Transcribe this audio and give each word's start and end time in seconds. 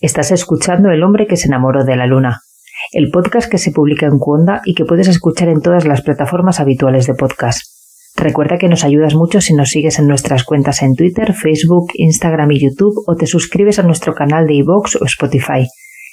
Estás 0.00 0.32
escuchando 0.32 0.90
El 0.90 1.02
hombre 1.04 1.26
que 1.26 1.36
se 1.36 1.46
enamoró 1.46 1.84
de 1.84 1.96
la 1.96 2.06
luna, 2.06 2.42
el 2.92 3.10
podcast 3.10 3.48
que 3.48 3.58
se 3.58 3.70
publica 3.70 4.06
en 4.06 4.18
Cuonda 4.18 4.60
y 4.64 4.74
que 4.74 4.84
puedes 4.84 5.06
escuchar 5.06 5.48
en 5.48 5.60
todas 5.62 5.84
las 5.84 6.02
plataformas 6.02 6.58
habituales 6.58 7.06
de 7.06 7.14
podcast. 7.14 7.60
Recuerda 8.16 8.58
que 8.58 8.68
nos 8.68 8.84
ayudas 8.84 9.14
mucho 9.14 9.40
si 9.40 9.54
nos 9.54 9.70
sigues 9.70 9.98
en 9.98 10.08
nuestras 10.08 10.44
cuentas 10.44 10.82
en 10.82 10.94
Twitter, 10.96 11.32
Facebook, 11.32 11.92
Instagram 11.94 12.50
y 12.52 12.60
YouTube 12.60 13.04
o 13.06 13.14
te 13.14 13.26
suscribes 13.26 13.78
a 13.78 13.82
nuestro 13.82 14.14
canal 14.14 14.46
de 14.46 14.54
iVoox 14.54 14.96
o 14.96 15.04
Spotify. 15.04 15.66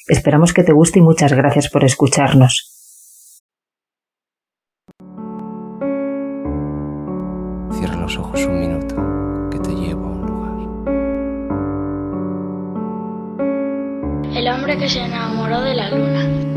Esperamos 0.07 0.53
que 0.53 0.63
te 0.63 0.73
guste 0.73 0.99
y 0.99 1.01
muchas 1.01 1.33
gracias 1.33 1.69
por 1.69 1.83
escucharnos. 1.83 2.77
Cierra 7.71 7.95
los 7.95 8.17
ojos 8.17 8.45
un 8.45 8.59
minuto, 8.59 8.80
hombre 14.51 14.77
que 14.77 14.89
se 14.89 15.01
enamoró 15.01 15.61
de 15.61 15.75
la 15.75 15.89
luna. 15.89 16.50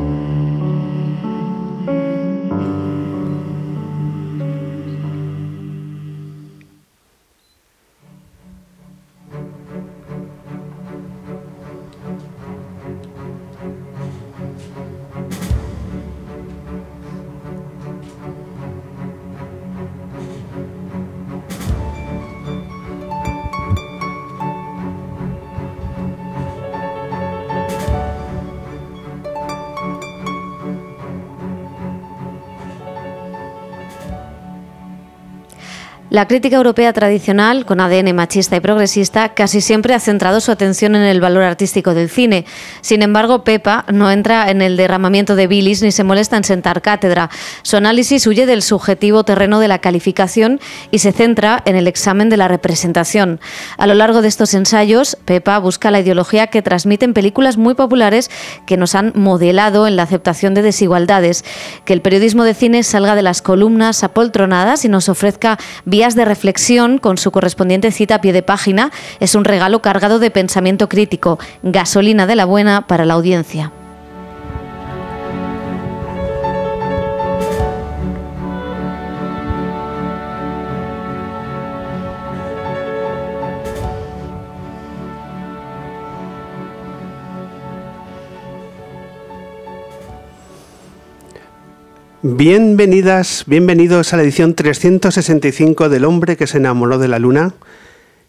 La 36.14 36.28
crítica 36.28 36.58
europea 36.58 36.92
tradicional, 36.92 37.66
con 37.66 37.80
ADN 37.80 38.14
machista 38.14 38.54
y 38.54 38.60
progresista, 38.60 39.34
casi 39.34 39.60
siempre 39.60 39.94
ha 39.94 39.98
centrado 39.98 40.40
su 40.40 40.52
atención 40.52 40.94
en 40.94 41.02
el 41.02 41.20
valor 41.20 41.42
artístico 41.42 41.92
del 41.92 42.08
cine. 42.08 42.46
Sin 42.82 43.02
embargo, 43.02 43.42
Pepa 43.42 43.84
no 43.92 44.08
entra 44.12 44.48
en 44.48 44.62
el 44.62 44.76
derramamiento 44.76 45.34
de 45.34 45.48
bilis 45.48 45.82
ni 45.82 45.90
se 45.90 46.04
molesta 46.04 46.36
en 46.36 46.44
sentar 46.44 46.82
cátedra. 46.82 47.30
Su 47.62 47.76
análisis 47.76 48.28
huye 48.28 48.46
del 48.46 48.62
subjetivo 48.62 49.24
terreno 49.24 49.58
de 49.58 49.66
la 49.66 49.80
calificación 49.80 50.60
y 50.92 51.00
se 51.00 51.10
centra 51.10 51.60
en 51.64 51.74
el 51.74 51.88
examen 51.88 52.28
de 52.28 52.36
la 52.36 52.46
representación. 52.46 53.40
A 53.76 53.88
lo 53.88 53.94
largo 53.94 54.22
de 54.22 54.28
estos 54.28 54.54
ensayos, 54.54 55.18
Pepa 55.24 55.58
busca 55.58 55.90
la 55.90 55.98
ideología 55.98 56.46
que 56.46 56.62
transmiten 56.62 57.12
películas 57.12 57.56
muy 57.56 57.74
populares 57.74 58.30
que 58.68 58.76
nos 58.76 58.94
han 58.94 59.10
modelado 59.16 59.88
en 59.88 59.96
la 59.96 60.04
aceptación 60.04 60.54
de 60.54 60.62
desigualdades, 60.62 61.44
que 61.84 61.92
el 61.92 62.02
periodismo 62.02 62.44
de 62.44 62.54
cine 62.54 62.84
salga 62.84 63.16
de 63.16 63.22
las 63.22 63.42
columnas 63.42 64.04
apoltronadas 64.04 64.84
y 64.84 64.88
nos 64.88 65.08
ofrezca 65.08 65.58
vías 65.84 66.03
de 66.12 66.26
reflexión 66.26 66.98
con 66.98 67.16
su 67.16 67.30
correspondiente 67.30 67.90
cita 67.90 68.16
a 68.16 68.20
pie 68.20 68.34
de 68.34 68.42
página 68.42 68.92
es 69.20 69.34
un 69.34 69.44
regalo 69.44 69.80
cargado 69.80 70.18
de 70.18 70.30
pensamiento 70.30 70.90
crítico, 70.90 71.38
gasolina 71.62 72.26
de 72.26 72.36
la 72.36 72.44
buena 72.44 72.86
para 72.86 73.06
la 73.06 73.14
audiencia. 73.14 73.72
Bienvenidas, 92.26 93.44
bienvenidos 93.46 94.14
a 94.14 94.16
la 94.16 94.22
edición 94.22 94.54
365 94.54 95.90
del 95.90 96.06
hombre 96.06 96.38
que 96.38 96.46
se 96.46 96.56
enamoró 96.56 96.96
de 96.96 97.06
la 97.06 97.18
luna. 97.18 97.52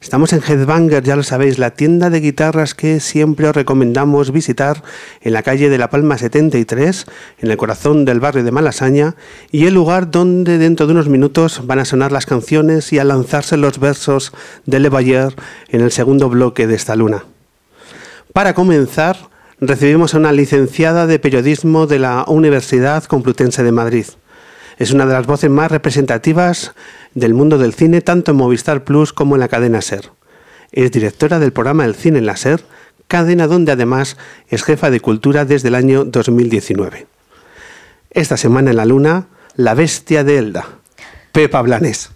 Estamos 0.02 0.34
en 0.34 0.42
Headbanger, 0.46 1.02
ya 1.02 1.16
lo 1.16 1.24
sabéis, 1.24 1.60
la 1.60 1.72
tienda 1.72 2.10
de 2.10 2.20
guitarras 2.20 2.76
que 2.76 3.00
siempre 3.00 3.48
os 3.48 3.56
recomendamos 3.56 4.34
visitar 4.34 4.84
en 5.22 5.32
la 5.32 5.44
calle 5.44 5.70
de 5.70 5.78
La 5.78 5.90
Palma 5.90 6.18
73, 6.18 7.06
en 7.40 7.50
el 7.50 7.56
corazón 7.56 8.04
del 8.04 8.20
barrio 8.20 8.44
de 8.44 8.52
Malasaña, 8.52 9.16
y 9.50 9.66
el 9.66 9.76
lugar 9.76 10.12
donde 10.12 10.58
dentro 10.58 10.88
de 10.88 10.92
unos 10.92 11.08
minutos 11.08 11.66
van 11.66 11.80
a 11.80 11.86
sonar 11.86 12.12
las 12.12 12.26
canciones 12.26 12.92
y 12.92 13.00
a 13.00 13.06
lanzarse 13.06 13.56
los 13.56 13.80
versos 13.80 14.34
de 14.66 14.82
Le 14.82 14.90
Bayer 14.90 15.34
en 15.70 15.80
el 15.80 15.94
segundo 15.94 16.28
bloque 16.28 16.68
de 16.68 16.76
esta 16.76 16.98
luna. 16.98 17.24
Para 18.34 18.54
comenzar, 18.54 19.30
recibimos 19.68 20.14
a 20.14 20.18
una 20.18 20.32
licenciada 20.32 21.08
de 21.08 21.20
periodismo 21.20 21.88
de 21.88 22.00
la 22.00 22.26
Universidad 22.28 23.04
Complutense 23.06 23.64
de 23.64 23.72
Madrid. 23.72 24.06
Es 24.78 24.92
una 24.92 25.06
de 25.06 25.14
las 25.14 25.26
voces 25.26 25.50
más 25.50 25.72
representativas 25.72 26.74
del 27.14 27.34
mundo 27.34 27.58
del 27.58 27.74
cine, 27.74 28.02
tanto 28.02 28.32
en 28.32 28.38
Movistar 28.38 28.84
Plus 28.84 29.14
como 29.14 29.36
en 29.36 29.40
la 29.40 29.48
cadena 29.48 29.82
SER. 29.82 30.12
Es 30.72 30.92
directora 30.92 31.40
del 31.40 31.54
programa 31.54 31.86
El 31.86 31.96
Cine 31.96 32.20
en 32.20 32.26
la 32.26 32.36
SER, 32.36 32.62
cadena 33.08 33.48
donde 33.48 33.72
además 33.72 34.18
es 34.50 34.64
jefa 34.64 34.90
de 34.90 35.00
cultura 35.00 35.46
desde 35.46 35.70
el 35.70 35.76
año 35.76 36.06
2019. 36.06 37.08
Esta 38.12 38.38
semana 38.38 38.72
en 38.72 38.78
la 38.78 38.86
Luna, 38.86 39.28
La 39.56 39.74
Bestia 39.74 40.24
de 40.24 40.38
Elda, 40.38 40.66
Pepa 41.32 41.62
Blanes. 41.62 42.15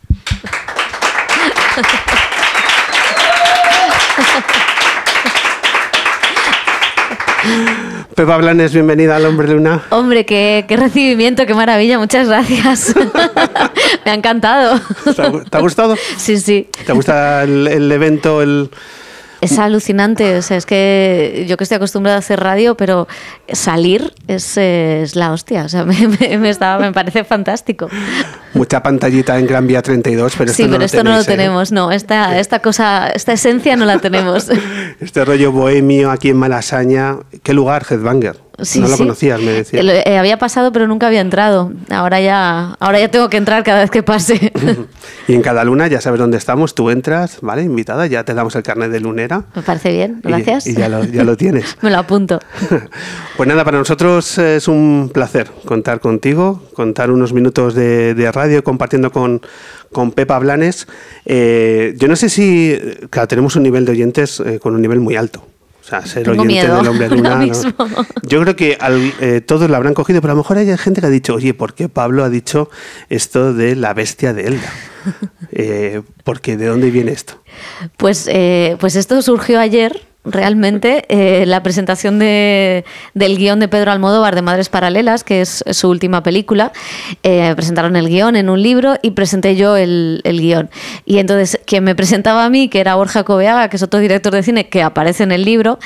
Pepa 8.19 8.35
Blanes, 8.35 8.73
bienvenida 8.73 9.15
al 9.15 9.25
Hombre 9.25 9.47
Luna. 9.47 9.83
Hombre, 9.91 10.25
qué, 10.25 10.65
qué 10.67 10.75
recibimiento, 10.75 11.45
qué 11.45 11.53
maravilla, 11.53 11.97
muchas 11.99 12.27
gracias. 12.27 12.93
Me 14.05 14.11
ha 14.11 14.13
encantado. 14.13 14.77
¿Te 15.15 15.21
ha, 15.21 15.31
te 15.31 15.57
ha 15.57 15.61
gustado? 15.61 15.95
Sí, 16.17 16.37
sí. 16.37 16.67
¿Te 16.85 16.91
gusta 16.91 17.43
el, 17.43 17.65
el 17.65 17.89
evento, 17.89 18.41
el, 18.41 18.71
Es 19.41 19.57
alucinante, 19.57 20.37
o 20.37 20.41
sea, 20.41 20.57
es 20.57 20.65
que 20.65 21.45
yo 21.47 21.55
que 21.55 21.63
estoy 21.63 21.77
acostumbrada 21.77 22.17
a 22.17 22.19
hacer 22.19 22.39
radio, 22.41 22.75
pero 22.75 23.07
salir 23.51 24.13
es, 24.27 24.57
es 24.57 25.15
la 25.15 25.31
hostia, 25.31 25.63
o 25.63 25.69
sea, 25.69 25.85
me, 25.85 25.95
me, 26.07 26.37
me 26.37 26.49
estaba- 26.49 26.79
me 26.81 26.91
parece 26.91 27.23
fantástico. 27.23 27.87
mucha 28.53 28.83
pantallita 28.83 29.39
en 29.39 29.47
Gran 29.47 29.65
Vía 29.65 29.81
32, 29.81 30.33
pero 30.37 30.51
esto 30.51 30.57
sí, 30.57 30.63
no 30.63 30.71
pero 30.71 30.79
lo 30.79 30.85
esto 30.85 31.03
no 31.03 31.11
lo 31.11 31.21
¿eh? 31.21 31.25
tenemos, 31.25 31.71
no, 31.71 31.91
esta, 31.91 32.37
esta 32.39 32.59
cosa, 32.59 33.07
esta 33.09 33.31
esencia 33.33 33.75
no 33.77 33.85
la 33.85 33.99
tenemos. 33.99 34.47
Este 34.99 35.23
rollo 35.23 35.51
bohemio 35.53 36.11
aquí 36.11 36.29
en 36.29 36.37
Malasaña. 36.37 37.17
¿Qué 37.41 37.53
lugar, 37.53 37.85
Headbanger? 37.89 38.35
Sí, 38.63 38.79
no 38.79 38.87
lo 38.87 38.93
sí. 38.95 39.03
conocías, 39.03 39.39
me 39.41 39.51
decías. 39.51 39.85
Eh, 39.85 40.17
había 40.17 40.37
pasado, 40.37 40.71
pero 40.71 40.87
nunca 40.87 41.07
había 41.07 41.21
entrado. 41.21 41.71
Ahora 41.89 42.19
ya, 42.21 42.75
ahora 42.79 42.99
ya 42.99 43.09
tengo 43.11 43.29
que 43.29 43.37
entrar 43.37 43.63
cada 43.63 43.79
vez 43.81 43.91
que 43.91 44.03
pase. 44.03 44.51
Y 45.27 45.33
en 45.33 45.41
cada 45.41 45.63
luna 45.63 45.87
ya 45.87 46.01
sabes 46.01 46.19
dónde 46.19 46.37
estamos, 46.37 46.75
tú 46.75 46.89
entras, 46.89 47.39
¿vale? 47.41 47.63
Invitada, 47.63 48.07
ya 48.07 48.23
te 48.23 48.33
damos 48.33 48.55
el 48.55 48.63
carnet 48.63 48.91
de 48.91 48.99
lunera. 48.99 49.45
Me 49.55 49.61
parece 49.61 49.91
bien, 49.91 50.21
y- 50.23 50.27
gracias. 50.27 50.67
Y, 50.67 50.73
ya, 50.75 50.89
lo, 50.89 51.03
ya 51.03 51.23
lo 51.23 51.37
tienes. 51.37 51.77
Me 51.81 51.89
lo 51.89 51.97
apunto. 51.97 52.39
Pues 53.37 53.47
nada, 53.47 53.63
para 53.63 53.77
nosotros 53.77 54.37
es 54.37 54.67
un 54.67 55.11
placer 55.13 55.49
contar 55.63 56.01
contigo, 56.01 56.61
contar 56.73 57.09
unos 57.09 57.31
minutos 57.31 57.73
de, 57.73 58.13
de 58.13 58.31
radio 58.33 58.65
compartiendo 58.65 59.11
con, 59.13 59.41
con 59.93 60.11
Pepa 60.11 60.37
Blanes. 60.39 60.87
Eh, 61.25 61.95
yo 61.97 62.09
no 62.09 62.17
sé 62.17 62.27
si, 62.27 62.77
claro, 63.09 63.29
tenemos 63.29 63.55
un 63.55 63.63
nivel 63.63 63.85
de 63.85 63.93
oyentes 63.93 64.41
eh, 64.41 64.59
con 64.59 64.75
un 64.75 64.81
nivel 64.81 64.99
muy 64.99 65.15
alto. 65.15 65.41
Sea, 65.89 66.05
ser 66.05 66.23
Tengo 66.23 66.43
oyente 66.43 66.61
miedo 66.67 66.77
del 66.77 66.87
hombre 66.87 67.09
luna. 67.09 67.29
ahora 67.33 67.45
¿no? 67.45 67.47
mismo. 67.47 67.73
Yo 68.23 68.41
creo 68.41 68.55
que 68.55 68.77
al- 68.79 69.13
eh, 69.21 69.41
todos 69.41 69.69
lo 69.69 69.75
habrán 69.75 69.93
cogido, 69.95 70.21
pero 70.21 70.33
a 70.33 70.35
lo 70.35 70.41
mejor 70.43 70.57
hay 70.57 70.77
gente 70.77 71.01
que 71.01 71.07
ha 71.07 71.09
dicho, 71.09 71.33
oye, 71.35 71.53
¿por 71.53 71.73
qué 71.73 71.89
Pablo 71.89 72.23
ha 72.23 72.29
dicho 72.29 72.69
esto 73.09 73.53
de 73.53 73.75
la 73.75 73.93
bestia 73.93 74.33
de 74.33 74.47
Elda? 74.47 74.69
Eh, 75.51 76.01
porque 76.25 76.57
¿de 76.57 76.67
dónde 76.67 76.91
viene 76.91 77.11
esto? 77.11 77.41
Pues, 77.97 78.27
eh, 78.31 78.75
pues 78.79 78.95
esto 78.95 79.21
surgió 79.21 79.59
ayer. 79.59 80.05
Realmente, 80.25 81.05
eh, 81.07 81.45
la 81.45 81.63
presentación 81.63 82.19
de- 82.19 82.83
del 83.13 83.37
guion 83.37 83.61
de 83.61 83.69
Pedro 83.69 83.91
Almodóvar 83.91 84.35
de 84.35 84.41
Madres 84.41 84.67
Paralelas, 84.67 85.23
que 85.23 85.39
es 85.39 85.63
su 85.71 85.89
última 85.89 86.23
película, 86.23 86.73
eh, 87.23 87.53
presentaron 87.55 87.95
el 87.95 88.09
guion 88.09 88.35
en 88.35 88.49
un 88.49 88.61
libro 88.61 88.95
y 89.01 89.11
presenté 89.11 89.55
yo 89.55 89.77
el, 89.77 90.19
el 90.25 90.41
guion. 90.41 90.69
Y 91.05 91.19
entonces, 91.19 91.57
quien 91.65 91.85
me 91.85 91.95
presentaba 91.95 92.43
a 92.43 92.49
mí, 92.49 92.67
que 92.67 92.81
era 92.81 92.95
Borja 92.95 93.23
Coveaga, 93.23 93.69
que 93.69 93.77
es 93.77 93.83
otro 93.83 94.01
director 94.01 94.33
de 94.33 94.43
cine 94.43 94.67
que 94.67 94.83
aparece 94.83 95.23
en 95.23 95.31
el 95.31 95.45
libro, 95.45 95.79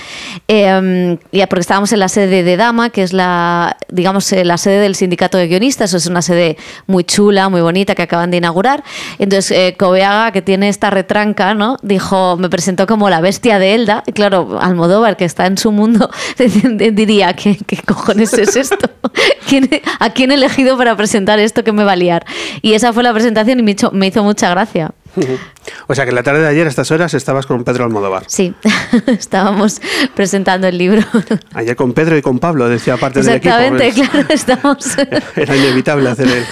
eh, 0.48 1.18
y 1.32 1.46
porque 1.46 1.62
estábamos 1.62 1.94
en 1.94 2.00
la 2.00 2.08
sede 2.08 2.42
de 2.42 2.58
Dama, 2.58 2.90
que 2.90 3.04
es 3.04 3.14
la, 3.14 3.78
digamos, 3.90 4.32
eh, 4.34 4.44
la 4.44 4.58
sede 4.58 4.80
del 4.80 4.96
sindicato 4.96 5.38
de 5.38 5.48
guionistas, 5.48 5.94
es 5.94 6.08
una 6.08 6.24
sede 6.24 6.58
muy 6.88 7.04
chula, 7.04 7.50
muy 7.50 7.62
bonita, 7.62 7.94
que 7.94 8.02
acaban 8.02 8.32
de 8.32 8.38
inaugurar. 8.38 8.84
Entonces, 9.20 9.52
eh, 9.52 9.76
Coveaga, 9.78 10.32
que 10.32 10.42
tiene 10.42 10.70
esta 10.70 10.90
retranca, 10.90 11.54
¿no? 11.54 11.78
Dijo, 11.84 12.36
me 12.38 12.50
presentó 12.50 12.88
como 12.88 13.12
la 13.12 13.22
bestia 13.22 13.60
de 13.60 13.76
Elda. 13.76 14.04
Y 14.08 14.23
claro, 14.30 14.58
Almodóvar, 14.62 15.18
que 15.18 15.26
está 15.26 15.46
en 15.48 15.58
su 15.58 15.72
mundo, 15.72 16.10
diría, 16.94 17.34
¿qué, 17.34 17.58
qué 17.68 17.78
cojones 17.78 18.34
es 18.34 18.56
esto? 18.56 18.90
¿Quién- 19.50 19.70
¿A 20.00 20.10
quién 20.12 20.32
he 20.32 20.36
elegido 20.36 20.78
para 20.78 20.96
presentar 20.96 21.40
esto 21.40 21.64
que 21.64 21.72
me 21.74 21.84
va 21.84 21.92
a 21.94 21.96
liar? 21.96 22.26
Y 22.62 22.74
esa 22.74 22.94
fue 22.94 23.04
la 23.04 23.12
presentación 23.14 23.60
y 23.60 23.64
me 23.64 23.72
hizo, 23.72 23.92
me 23.92 24.08
hizo 24.08 24.24
mucha 24.24 24.50
gracia. 24.50 24.92
O 25.88 25.96
sea 25.96 26.06
que 26.06 26.12
la 26.12 26.24
tarde 26.24 26.42
de 26.42 26.48
ayer 26.48 26.66
a 26.66 26.70
estas 26.70 26.92
horas 26.92 27.14
estabas 27.14 27.46
con 27.46 27.64
Pedro 27.64 27.86
Almodóvar. 27.86 28.24
Sí, 28.28 28.54
estábamos 29.08 29.82
presentando 30.14 30.68
el 30.68 30.78
libro. 30.78 31.02
Ayer 31.54 31.76
con 31.76 31.94
Pedro 31.94 32.18
y 32.18 32.22
con 32.22 32.40
Pablo, 32.40 32.68
decía 32.68 32.98
parte 32.98 33.22
del 33.22 33.36
equipo. 33.36 33.54
Exactamente, 33.56 33.94
claro, 33.94 34.28
estamos. 34.30 34.86
Era 35.36 35.56
inevitable 35.56 36.10
hacer 36.10 36.28
el. 36.28 36.46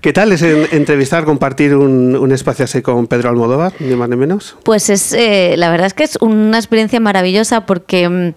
¿Qué 0.00 0.12
tal 0.12 0.32
es 0.32 0.42
en- 0.42 0.68
entrevistar, 0.72 1.24
compartir 1.24 1.74
un, 1.74 2.14
un 2.16 2.32
espacio 2.32 2.64
así 2.64 2.82
con 2.82 3.06
Pedro 3.06 3.30
Almodóvar, 3.30 3.72
ni 3.80 3.94
más 3.96 4.08
ni 4.08 4.16
menos? 4.16 4.56
Pues 4.64 4.90
es, 4.90 5.12
eh, 5.12 5.54
la 5.56 5.70
verdad 5.70 5.86
es 5.88 5.94
que 5.94 6.04
es 6.04 6.18
una 6.20 6.58
experiencia 6.58 7.00
maravillosa 7.00 7.66
porque 7.66 8.08
mm, 8.08 8.34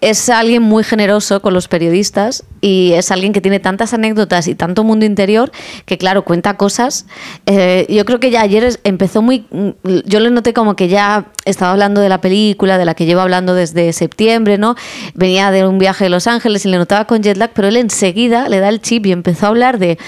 es 0.00 0.28
alguien 0.30 0.62
muy 0.62 0.84
generoso 0.84 1.40
con 1.42 1.52
los 1.54 1.68
periodistas 1.68 2.44
y 2.60 2.92
es 2.94 3.10
alguien 3.10 3.32
que 3.32 3.40
tiene 3.40 3.60
tantas 3.60 3.94
anécdotas 3.94 4.48
y 4.48 4.54
tanto 4.54 4.82
mundo 4.84 5.04
interior 5.06 5.50
que, 5.86 5.98
claro, 5.98 6.24
cuenta 6.24 6.56
cosas. 6.56 7.06
Eh, 7.46 7.86
yo 7.88 8.04
creo 8.04 8.18
que 8.20 8.27
ya 8.30 8.42
ayer 8.42 8.78
empezó 8.84 9.22
muy. 9.22 9.44
mm, 9.50 9.70
Yo 10.06 10.20
le 10.20 10.30
noté 10.30 10.52
como 10.52 10.76
que 10.76 10.88
ya 10.88 11.26
estaba 11.44 11.72
hablando 11.72 12.00
de 12.00 12.08
la 12.08 12.20
película, 12.20 12.78
de 12.78 12.84
la 12.84 12.94
que 12.94 13.06
llevo 13.06 13.20
hablando 13.20 13.54
desde 13.54 13.92
septiembre, 13.92 14.58
¿no? 14.58 14.74
Venía 15.14 15.50
de 15.50 15.66
un 15.66 15.78
viaje 15.78 16.04
de 16.04 16.10
Los 16.10 16.26
Ángeles 16.26 16.64
y 16.66 16.68
le 16.68 16.78
notaba 16.78 17.06
con 17.06 17.22
jet 17.22 17.36
lag, 17.36 17.50
pero 17.54 17.68
él 17.68 17.76
enseguida 17.76 18.48
le 18.48 18.60
da 18.60 18.68
el 18.68 18.80
chip 18.80 19.06
y 19.06 19.12
empezó 19.12 19.46
a 19.46 19.48
hablar 19.50 19.78
de 19.78 19.98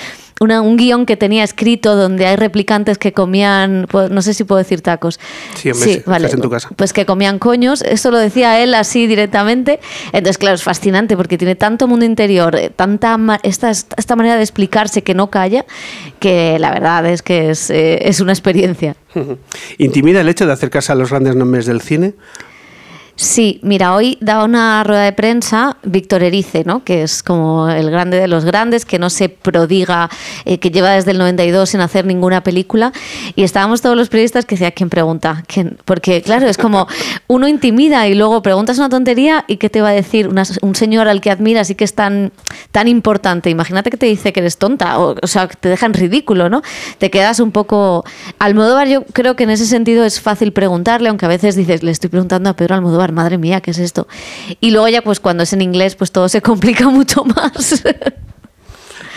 una- 0.42 0.62
un 0.62 0.76
guion 0.78 1.04
que 1.04 1.18
tenía 1.18 1.44
escrito 1.44 1.96
donde 1.96 2.24
hay 2.24 2.36
replicantes 2.36 2.96
que 2.96 3.12
comían, 3.12 3.86
pues, 3.90 4.10
no 4.10 4.22
sé 4.22 4.32
si 4.32 4.44
puedo 4.44 4.56
decir 4.58 4.80
tacos. 4.80 5.20
Sí, 5.54 5.70
hombre, 5.70 5.84
sí, 5.84 5.90
estás 5.98 6.32
en 6.32 6.40
tu 6.40 6.48
casa. 6.48 6.70
Pues 6.76 6.94
que 6.94 7.04
comían 7.04 7.38
coños, 7.38 7.82
eso 7.82 8.10
lo 8.10 8.16
decía 8.16 8.58
él 8.62 8.72
así 8.72 9.06
directamente. 9.06 9.80
Entonces, 10.14 10.38
claro, 10.38 10.54
es 10.54 10.62
fascinante 10.62 11.14
porque 11.14 11.36
tiene 11.36 11.56
tanto 11.56 11.86
mundo 11.86 12.06
interior, 12.06 12.56
eh, 12.56 12.70
tanta 12.74 13.18
ma- 13.18 13.38
esta, 13.42 13.70
esta 13.70 14.16
manera 14.16 14.36
de 14.36 14.42
explicarse 14.42 15.02
que 15.02 15.12
no 15.12 15.28
calla, 15.30 15.66
que 16.20 16.58
la 16.58 16.70
verdad 16.70 17.04
es 17.04 17.20
que 17.20 17.50
es, 17.50 17.68
eh, 17.68 18.08
es 18.08 18.20
una 18.20 18.32
experiencia. 18.32 18.96
¿Intimida 19.76 20.22
el 20.22 20.28
hecho 20.30 20.46
de 20.46 20.54
acercarse 20.54 20.90
a 20.90 20.94
los 20.94 21.10
grandes 21.10 21.36
nombres 21.36 21.66
del 21.66 21.82
cine? 21.82 22.14
Sí, 23.22 23.60
mira, 23.62 23.94
hoy 23.94 24.16
daba 24.22 24.44
una 24.44 24.82
rueda 24.82 25.02
de 25.02 25.12
prensa 25.12 25.76
Víctor 25.82 26.22
Erice, 26.22 26.64
¿no? 26.64 26.84
que 26.84 27.02
es 27.02 27.22
como 27.22 27.68
el 27.68 27.90
grande 27.90 28.18
de 28.18 28.26
los 28.28 28.46
grandes, 28.46 28.86
que 28.86 28.98
no 28.98 29.10
se 29.10 29.28
prodiga, 29.28 30.08
eh, 30.46 30.56
que 30.58 30.70
lleva 30.70 30.92
desde 30.92 31.10
el 31.10 31.18
92 31.18 31.68
sin 31.68 31.82
hacer 31.82 32.06
ninguna 32.06 32.42
película. 32.42 32.92
Y 33.36 33.42
estábamos 33.42 33.82
todos 33.82 33.94
los 33.94 34.08
periodistas 34.08 34.46
que 34.46 34.54
decía, 34.54 34.70
¿quién 34.70 34.88
pregunta? 34.88 35.44
¿Quién? 35.48 35.76
Porque, 35.84 36.22
claro, 36.22 36.48
es 36.48 36.56
como 36.56 36.86
uno 37.26 37.46
intimida 37.46 38.08
y 38.08 38.14
luego 38.14 38.40
preguntas 38.40 38.78
una 38.78 38.88
tontería 38.88 39.44
y 39.46 39.58
¿qué 39.58 39.68
te 39.68 39.82
va 39.82 39.90
a 39.90 39.92
decir 39.92 40.26
Una- 40.26 40.44
un 40.62 40.74
señor 40.74 41.06
al 41.06 41.20
que 41.20 41.30
admiras 41.30 41.68
y 41.68 41.74
que 41.74 41.84
es 41.84 41.94
tan, 41.94 42.32
tan 42.72 42.88
importante? 42.88 43.50
Imagínate 43.50 43.90
que 43.90 43.98
te 43.98 44.06
dice 44.06 44.32
que 44.32 44.40
eres 44.40 44.56
tonta, 44.56 44.98
o, 44.98 45.14
o 45.20 45.26
sea, 45.26 45.46
que 45.46 45.56
te 45.56 45.68
deja 45.68 45.84
en 45.84 45.92
ridículo, 45.92 46.48
¿no? 46.48 46.62
Te 46.96 47.10
quedas 47.10 47.38
un 47.40 47.52
poco... 47.52 48.02
Almodóvar 48.38 48.88
yo 48.88 49.04
creo 49.04 49.36
que 49.36 49.42
en 49.44 49.50
ese 49.50 49.66
sentido 49.66 50.06
es 50.06 50.22
fácil 50.22 50.54
preguntarle, 50.54 51.10
aunque 51.10 51.26
a 51.26 51.28
veces 51.28 51.54
dices, 51.54 51.82
le 51.82 51.90
estoy 51.90 52.08
preguntando 52.08 52.48
a 52.48 52.54
Pedro 52.56 52.76
Almodóvar, 52.76 53.09
madre 53.10 53.38
mía, 53.38 53.60
¿qué 53.60 53.70
es 53.70 53.78
esto? 53.78 54.08
Y 54.60 54.70
luego 54.70 54.88
ya 54.88 55.02
pues 55.02 55.20
cuando 55.20 55.42
es 55.42 55.52
en 55.52 55.62
inglés 55.62 55.96
pues 55.96 56.12
todo 56.12 56.28
se 56.28 56.42
complica 56.50 56.88
mucho 56.88 57.24
más. 57.24 57.82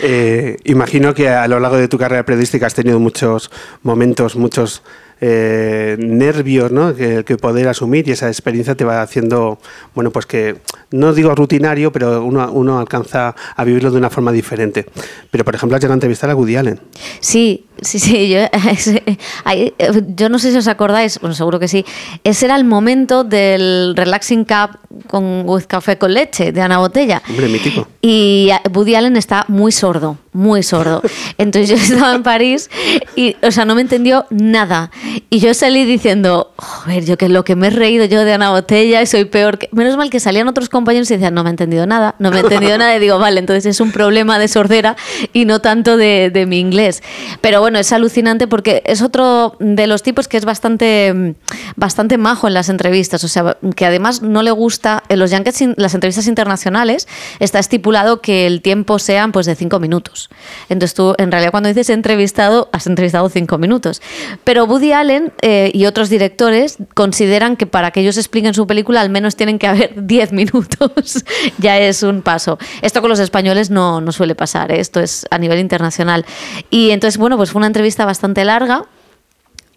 Eh, 0.02 0.56
imagino 0.64 1.14
que 1.14 1.28
a 1.28 1.46
lo 1.48 1.60
largo 1.60 1.76
de 1.76 1.88
tu 1.88 1.98
carrera 1.98 2.24
periodística 2.24 2.66
has 2.66 2.74
tenido 2.74 2.98
muchos 2.98 3.50
momentos, 3.82 4.36
muchos 4.36 4.82
eh, 5.26 5.96
nervios 5.98 6.70
¿no? 6.70 6.94
que, 6.94 7.24
que 7.24 7.38
poder 7.38 7.66
asumir 7.66 8.06
y 8.06 8.10
esa 8.10 8.28
experiencia 8.28 8.74
te 8.74 8.84
va 8.84 9.00
haciendo, 9.00 9.58
bueno, 9.94 10.10
pues 10.10 10.26
que 10.26 10.56
no 10.90 11.14
digo 11.14 11.34
rutinario, 11.34 11.90
pero 11.92 12.22
uno, 12.22 12.52
uno 12.52 12.78
alcanza 12.78 13.34
a 13.56 13.64
vivirlo 13.64 13.90
de 13.90 13.96
una 13.96 14.10
forma 14.10 14.32
diferente. 14.32 14.84
Pero, 15.30 15.42
por 15.42 15.54
ejemplo, 15.54 15.76
has 15.76 15.80
llegado 15.80 15.94
a 15.94 15.96
entrevistar 15.96 16.28
a 16.28 16.36
Woody 16.36 16.56
Allen. 16.56 16.78
Sí, 17.20 17.64
sí, 17.80 17.98
sí. 17.98 18.28
Yo, 18.28 18.40
eh, 19.50 20.28
no 20.30 20.38
sé 20.38 20.52
si 20.52 20.58
os 20.58 20.68
acordáis, 20.68 21.18
bueno, 21.20 21.34
seguro 21.34 21.58
que 21.58 21.68
sí. 21.68 21.86
Ese 22.22 22.44
era 22.44 22.56
el 22.56 22.64
momento 22.64 23.24
del 23.24 23.94
Relaxing 23.96 24.44
Cup 24.44 24.78
con 25.06 25.48
with 25.48 25.64
café 25.64 25.96
con 25.96 26.12
leche 26.12 26.52
de 26.52 26.60
Ana 26.60 26.78
Botella. 26.78 27.22
Hombre, 27.30 27.48
mítico. 27.48 27.88
Y 28.02 28.50
Woody 28.72 28.94
Allen 28.94 29.16
está 29.16 29.46
muy 29.48 29.72
sordo, 29.72 30.18
muy 30.34 30.62
sordo. 30.62 31.00
Entonces 31.38 31.70
yo 31.70 31.76
estaba 31.94 32.14
en 32.14 32.22
París 32.22 32.68
y, 33.16 33.36
o 33.42 33.50
sea, 33.50 33.64
no 33.64 33.74
me 33.74 33.80
entendió 33.80 34.26
nada. 34.28 34.90
Y 35.30 35.38
yo 35.38 35.54
salí 35.54 35.84
diciendo, 35.84 36.52
joder, 36.56 37.06
yo 37.06 37.16
que 37.16 37.30
lo 37.30 37.44
que 37.44 37.56
me 37.56 37.68
he 37.68 37.70
reído 37.70 38.04
yo 38.04 38.24
de 38.24 38.34
Ana 38.34 38.50
Botella 38.50 39.00
y 39.00 39.06
soy 39.06 39.24
peor 39.24 39.56
que... 39.56 39.70
Menos 39.72 39.96
mal 39.96 40.10
que 40.10 40.20
salían 40.20 40.48
otros 40.48 40.68
compañeros 40.68 41.10
y 41.10 41.14
decían, 41.14 41.32
no 41.34 41.42
me 41.42 41.50
he 41.50 41.52
entendido 41.52 41.86
nada, 41.86 42.14
no 42.18 42.30
me 42.30 42.38
he 42.38 42.40
entendido 42.40 42.76
nada. 42.76 42.94
Y 42.96 43.00
digo, 43.00 43.18
vale, 43.18 43.40
entonces 43.40 43.64
es 43.64 43.80
un 43.80 43.92
problema 43.92 44.38
de 44.38 44.48
sordera 44.48 44.96
y 45.32 45.44
no 45.46 45.60
tanto 45.60 45.96
de, 45.96 46.30
de 46.30 46.46
mi 46.46 46.58
inglés. 46.58 47.02
Pero 47.40 47.60
bueno, 47.60 47.78
es 47.78 47.92
alucinante 47.92 48.46
porque 48.46 48.82
es 48.86 49.00
otro 49.00 49.56
de 49.60 49.86
los 49.86 50.02
tipos 50.02 50.28
que 50.28 50.36
es 50.36 50.44
bastante, 50.44 51.34
bastante 51.76 52.18
majo 52.18 52.48
en 52.48 52.54
las 52.54 52.68
entrevistas. 52.68 53.22
O 53.24 53.28
sea, 53.28 53.56
que 53.76 53.86
además 53.86 54.22
no 54.22 54.42
le 54.42 54.50
gusta, 54.50 55.04
en 55.08 55.18
los 55.20 55.30
Yankees, 55.30 55.64
las 55.76 55.94
entrevistas 55.94 56.26
internacionales, 56.26 57.08
está 57.38 57.58
estipulado 57.58 58.20
que 58.20 58.46
el 58.46 58.62
tiempo 58.62 58.98
sean 58.98 59.32
pues 59.32 59.46
de 59.46 59.54
cinco 59.54 59.78
minutos. 59.80 60.23
Entonces 60.68 60.94
tú, 60.94 61.14
en 61.18 61.30
realidad, 61.30 61.50
cuando 61.50 61.68
dices 61.68 61.90
entrevistado, 61.90 62.68
has 62.72 62.86
entrevistado 62.86 63.28
cinco 63.28 63.58
minutos. 63.58 64.02
Pero 64.44 64.64
Woody 64.64 64.92
Allen 64.92 65.32
eh, 65.42 65.70
y 65.74 65.86
otros 65.86 66.08
directores 66.10 66.78
consideran 66.94 67.56
que 67.56 67.66
para 67.66 67.90
que 67.90 68.00
ellos 68.00 68.16
expliquen 68.16 68.54
su 68.54 68.66
película 68.66 69.00
al 69.00 69.10
menos 69.10 69.36
tienen 69.36 69.58
que 69.58 69.66
haber 69.66 69.92
10 70.06 70.32
minutos. 70.32 71.24
ya 71.58 71.78
es 71.78 72.02
un 72.02 72.22
paso. 72.22 72.58
Esto 72.82 73.00
con 73.00 73.10
los 73.10 73.18
españoles 73.18 73.70
no, 73.70 74.00
no 74.00 74.12
suele 74.12 74.34
pasar, 74.34 74.72
¿eh? 74.72 74.80
esto 74.80 75.00
es 75.00 75.26
a 75.30 75.38
nivel 75.38 75.58
internacional. 75.58 76.24
Y 76.70 76.90
entonces, 76.90 77.18
bueno, 77.18 77.36
pues 77.36 77.50
fue 77.50 77.60
una 77.60 77.66
entrevista 77.66 78.04
bastante 78.04 78.44
larga. 78.44 78.86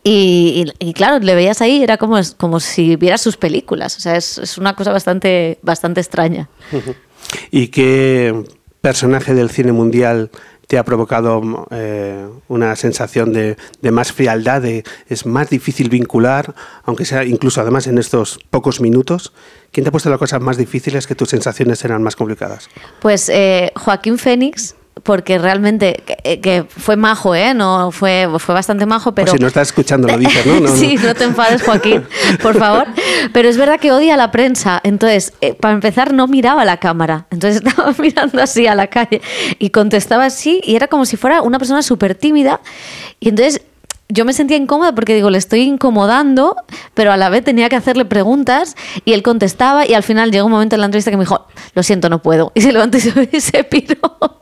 Y, 0.10 0.94
claro, 0.96 1.20
le 1.20 1.36
veías 1.36 1.62
ahí, 1.62 1.84
era 1.84 1.98
como, 1.98 2.18
como 2.38 2.62
si 2.62 2.96
vieras 2.96 3.20
sus 3.20 3.36
películas. 3.36 3.98
O 3.98 4.00
sea, 4.00 4.16
es, 4.16 4.38
es 4.38 4.58
una 4.58 4.74
cosa 4.74 4.94
bastante, 4.94 5.60
bastante 5.62 6.00
extraña. 6.00 6.48
¿Y 7.52 7.68
qué 7.68 8.46
personaje 8.82 9.34
del 9.34 9.50
cine 9.50 9.72
mundial 9.72 10.30
te 10.68 10.78
ha 10.78 10.84
provocado 10.84 11.66
eh, 11.72 12.28
una 12.50 12.76
sensación 12.76 13.32
de, 13.32 13.56
más 13.92 14.12
frialdad, 14.12 14.64
es 14.66 15.26
más 15.26 15.50
difícil 15.50 15.90
vincular, 15.90 16.54
aunque 16.84 17.06
sea 17.06 17.24
incluso 17.24 17.62
además 17.62 17.88
en 17.88 17.98
estos 17.98 18.40
pocos 18.50 18.82
minutos? 18.82 19.34
¿Quién 19.72 19.86
te 19.86 19.90
ha 19.90 19.92
puesto 19.92 20.10
las 20.10 20.20
cosas 20.20 20.42
más 20.42 20.58
difíciles 20.58 21.08
que 21.08 21.16
tus 21.16 21.30
sensaciones 21.30 21.84
eran 21.86 22.04
más 22.04 22.16
complicadas? 22.16 22.70
Pues 23.00 23.30
eh, 23.30 23.72
Joaquín 23.76 24.18
Fénix, 24.18 24.76
porque 25.04 25.38
realmente 25.38 26.04
que, 26.06 26.40
que, 26.40 26.64
fue 26.68 26.96
majo, 26.96 27.36
¿eh? 27.36 27.54
No, 27.54 27.92
fue, 27.92 28.28
fue 28.40 28.56
bastante 28.56 28.86
majo, 28.86 29.14
pero... 29.14 29.26
Pues 29.26 29.38
si 29.38 29.42
no 29.42 29.48
estás 29.48 29.70
escuchando 29.70 30.08
lo 30.08 30.18
dices, 30.18 30.46
¿no? 30.46 30.60
no 30.60 30.68
sí, 30.70 30.96
no 31.02 31.14
te 31.14 31.26
enfades, 31.26 31.64
Joaquín, 31.64 32.04
por 32.42 32.58
favor. 32.58 32.88
Pero 33.34 33.50
es 33.50 33.58
verdad 33.58 33.80
que 33.80 33.92
odia 33.92 34.18
la 34.18 34.32
prensa. 34.32 34.80
Entonces, 34.84 35.34
eh, 35.42 35.54
para 35.54 35.74
empezar, 35.74 36.14
no 36.14 36.28
miraba 36.28 36.66
la 36.66 36.78
cámara. 36.78 37.28
Entonces 37.32 37.62
estaba 37.66 37.94
mirando 37.98 38.42
así 38.42 38.68
a 38.68 38.76
la 38.76 38.88
calle 38.88 39.22
y 39.60 39.70
contestaba 39.70 40.26
así 40.26 40.62
y 40.64 40.76
era 40.76 40.88
como 40.88 41.06
si 41.06 41.18
fuera 41.18 41.42
una 41.42 41.60
persona 41.60 41.82
súper 41.82 42.16
tímida. 42.16 42.62
Y 43.20 43.30
entonces 43.30 43.62
yo 44.10 44.24
me 44.24 44.34
sentía 44.34 44.56
incómoda 44.56 44.96
porque 44.96 45.14
digo, 45.14 45.30
le 45.30 45.38
estoy 45.38 45.62
incomodando, 45.62 46.56
pero 46.94 47.12
a 47.12 47.18
la 47.18 47.30
vez 47.30 47.44
tenía 47.44 47.68
que 47.68 47.76
hacerle 47.76 48.06
preguntas 48.06 48.76
y 49.04 49.14
él 49.14 49.22
contestaba 49.22 49.86
y 49.86 49.94
al 49.94 50.04
final 50.04 50.32
llegó 50.32 50.46
un 50.46 50.52
momento 50.52 50.76
en 50.76 50.82
la 50.82 50.86
entrevista 50.86 51.12
que 51.12 51.18
me 51.18 51.24
dijo, 51.24 51.46
lo 51.74 51.84
siento, 51.84 52.10
no 52.10 52.22
puedo. 52.22 52.52
Y 52.58 52.62
se 52.62 52.72
levantó 52.72 52.98
y 52.98 53.42
se, 53.42 53.64
piró. 53.66 54.42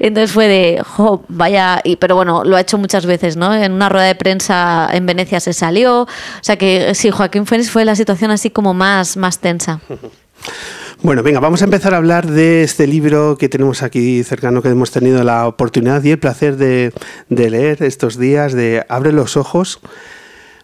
Entonces 0.00 0.32
fue 0.32 0.48
de, 0.48 0.82
jo, 0.82 1.24
vaya, 1.28 1.80
y, 1.84 1.96
pero 1.96 2.16
bueno, 2.16 2.42
lo 2.44 2.56
ha 2.56 2.60
hecho 2.60 2.76
muchas 2.78 3.06
veces, 3.06 3.36
¿no? 3.36 3.54
En 3.54 3.72
una 3.72 3.88
rueda 3.88 4.06
de 4.06 4.14
prensa 4.14 4.88
en 4.92 5.06
Venecia 5.06 5.38
se 5.40 5.52
salió. 5.52 6.02
O 6.02 6.08
sea 6.40 6.56
que 6.56 6.94
sí, 6.94 7.10
Joaquín 7.10 7.46
Fénix 7.46 7.70
fue 7.70 7.84
la 7.84 7.94
situación 7.94 8.30
así 8.30 8.50
como 8.50 8.74
más, 8.74 9.16
más 9.16 9.38
tensa. 9.38 9.80
Bueno, 11.04 11.24
venga, 11.24 11.40
vamos 11.40 11.62
a 11.62 11.64
empezar 11.64 11.94
a 11.94 11.96
hablar 11.96 12.28
de 12.28 12.62
este 12.62 12.86
libro 12.86 13.36
que 13.36 13.48
tenemos 13.48 13.82
aquí 13.82 14.22
cercano, 14.22 14.62
que 14.62 14.68
hemos 14.68 14.92
tenido 14.92 15.24
la 15.24 15.48
oportunidad 15.48 16.04
y 16.04 16.12
el 16.12 16.18
placer 16.20 16.56
de, 16.56 16.92
de 17.28 17.50
leer 17.50 17.82
estos 17.82 18.16
días, 18.16 18.52
de 18.52 18.86
Abre 18.88 19.10
los 19.10 19.36
ojos, 19.36 19.80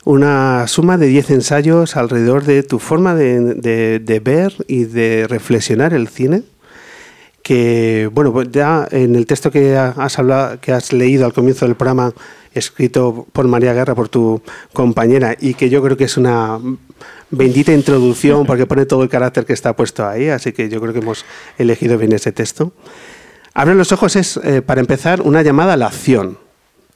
una 0.04 0.68
suma 0.68 0.97
de 0.97 1.09
10 1.09 1.30
ensayos 1.30 1.97
alrededor 1.97 2.45
de 2.45 2.62
tu 2.62 2.78
forma 2.78 3.16
de, 3.16 3.99
de, 3.99 4.21
ver 4.21 4.54
y 4.68 4.85
de 4.85 5.26
reflexionar 5.28 5.92
el 5.92 6.07
cine 6.07 6.45
que 7.42 8.09
bueno 8.12 8.33
pues 8.33 8.49
ya 8.52 8.87
en 8.90 9.16
el 9.16 9.26
texto 9.26 9.50
que 9.50 9.76
has 9.76 10.18
hablado 10.18 10.61
que 10.61 10.73
has 10.73 10.92
leído 10.92 11.25
al 11.25 11.33
comienzo 11.33 11.66
del 11.66 11.76
programa 11.76 12.12
escrito 12.52 13.26
por 13.33 13.49
María 13.49 13.73
Guerra 13.73 13.95
por 13.95 14.09
tu 14.09 14.42
compañera 14.73 15.37
y 15.40 15.54
que 15.54 15.68
yo 15.68 15.83
creo 15.83 15.97
que 15.97 16.04
es 16.04 16.16
una 16.16 16.59
bendita 17.31 17.73
introducción 17.73 18.47
porque 18.47 18.67
pone 18.67 18.87
todo 18.87 19.03
el 19.03 19.09
carácter 19.09 19.45
que 19.45 19.53
está 19.53 19.77
puesto 19.77 20.07
ahí 20.07 20.29
así 20.29 20.53
que 20.53 20.69
yo 20.69 20.81
creo 20.81 20.93
que 20.93 21.01
hemos 21.01 21.25
elegido 21.59 21.99
bien 21.99 22.13
ese 22.13 22.33
texto. 22.33 22.73
Abre 23.55 23.75
los 23.75 23.93
ojos 23.93 24.17
es 24.17 24.37
eh, 24.39 24.63
para 24.63 24.81
empezar 24.81 25.21
una 25.23 25.43
llamada 25.43 25.73
a 25.75 25.77
la 25.77 25.87
acción 25.87 26.39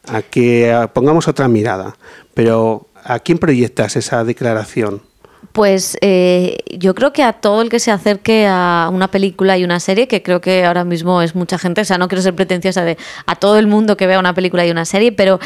a 0.06 0.22
que 0.22 0.88
pongamos 0.92 1.28
otra 1.28 1.48
mirada. 1.48 1.96
Pero 2.34 2.88
a 3.04 3.18
quién 3.18 3.38
proyectas 3.38 3.96
esa 3.96 4.24
declaración 4.24 5.02
Pues 5.52 5.98
eh, 6.00 6.58
yo 6.70 6.94
creo 6.94 7.12
que 7.12 7.22
a 7.22 7.34
todo 7.34 7.60
el 7.60 7.68
que 7.68 7.78
se 7.78 7.90
acerque 7.90 8.46
a 8.48 8.88
una 8.92 9.08
película 9.08 9.58
y 9.58 9.64
una 9.64 9.80
serie, 9.80 10.08
que 10.08 10.22
creo 10.22 10.40
que 10.40 10.64
ahora 10.64 10.84
mismo 10.84 11.20
es 11.20 11.34
mucha 11.34 11.58
gente, 11.58 11.82
o 11.82 11.84
sea, 11.84 11.98
no 11.98 12.08
quiero 12.08 12.22
ser 12.22 12.34
pretenciosa 12.34 12.84
de 12.84 12.96
a 13.26 13.36
todo 13.36 13.58
el 13.58 13.66
mundo 13.66 13.96
que 13.98 14.06
vea 14.06 14.18
una 14.18 14.34
película 14.34 14.66
y 14.66 14.70
una 14.70 14.86
serie, 14.86 15.12
pero 15.12 15.40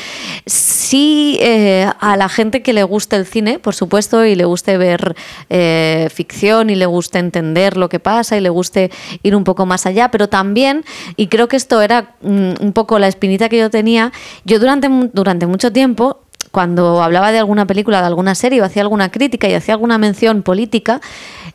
sí 0.46 1.38
eh, 1.40 1.90
a 1.98 2.16
la 2.16 2.28
gente 2.28 2.62
que 2.62 2.72
le 2.72 2.84
guste 2.84 3.16
el 3.16 3.26
cine, 3.26 3.58
por 3.58 3.74
supuesto, 3.74 4.24
y 4.24 4.36
le 4.36 4.44
guste 4.44 4.78
ver 4.78 5.16
eh, 5.50 6.08
ficción 6.14 6.70
y 6.70 6.76
le 6.76 6.86
guste 6.86 7.18
entender 7.18 7.76
lo 7.76 7.88
que 7.88 7.98
pasa 7.98 8.36
y 8.36 8.40
le 8.40 8.48
guste 8.48 8.92
ir 9.24 9.34
un 9.34 9.42
poco 9.42 9.66
más 9.66 9.86
allá, 9.86 10.12
pero 10.12 10.28
también, 10.28 10.84
y 11.16 11.26
creo 11.26 11.48
que 11.48 11.56
esto 11.56 11.82
era 11.82 12.14
mm, 12.22 12.52
un 12.60 12.72
poco 12.72 13.00
la 13.00 13.08
espinita 13.08 13.48
que 13.48 13.58
yo 13.58 13.70
tenía, 13.70 14.12
yo 14.44 14.60
durante, 14.60 14.88
durante 15.12 15.46
mucho 15.46 15.72
tiempo 15.72 16.20
cuando 16.56 17.02
hablaba 17.02 17.32
de 17.32 17.38
alguna 17.38 17.66
película, 17.66 18.00
de 18.00 18.06
alguna 18.06 18.34
serie, 18.34 18.62
o 18.62 18.64
hacía 18.64 18.80
alguna 18.80 19.10
crítica 19.10 19.46
y 19.46 19.52
hacía 19.52 19.74
alguna 19.74 19.98
mención 19.98 20.42
política, 20.42 21.02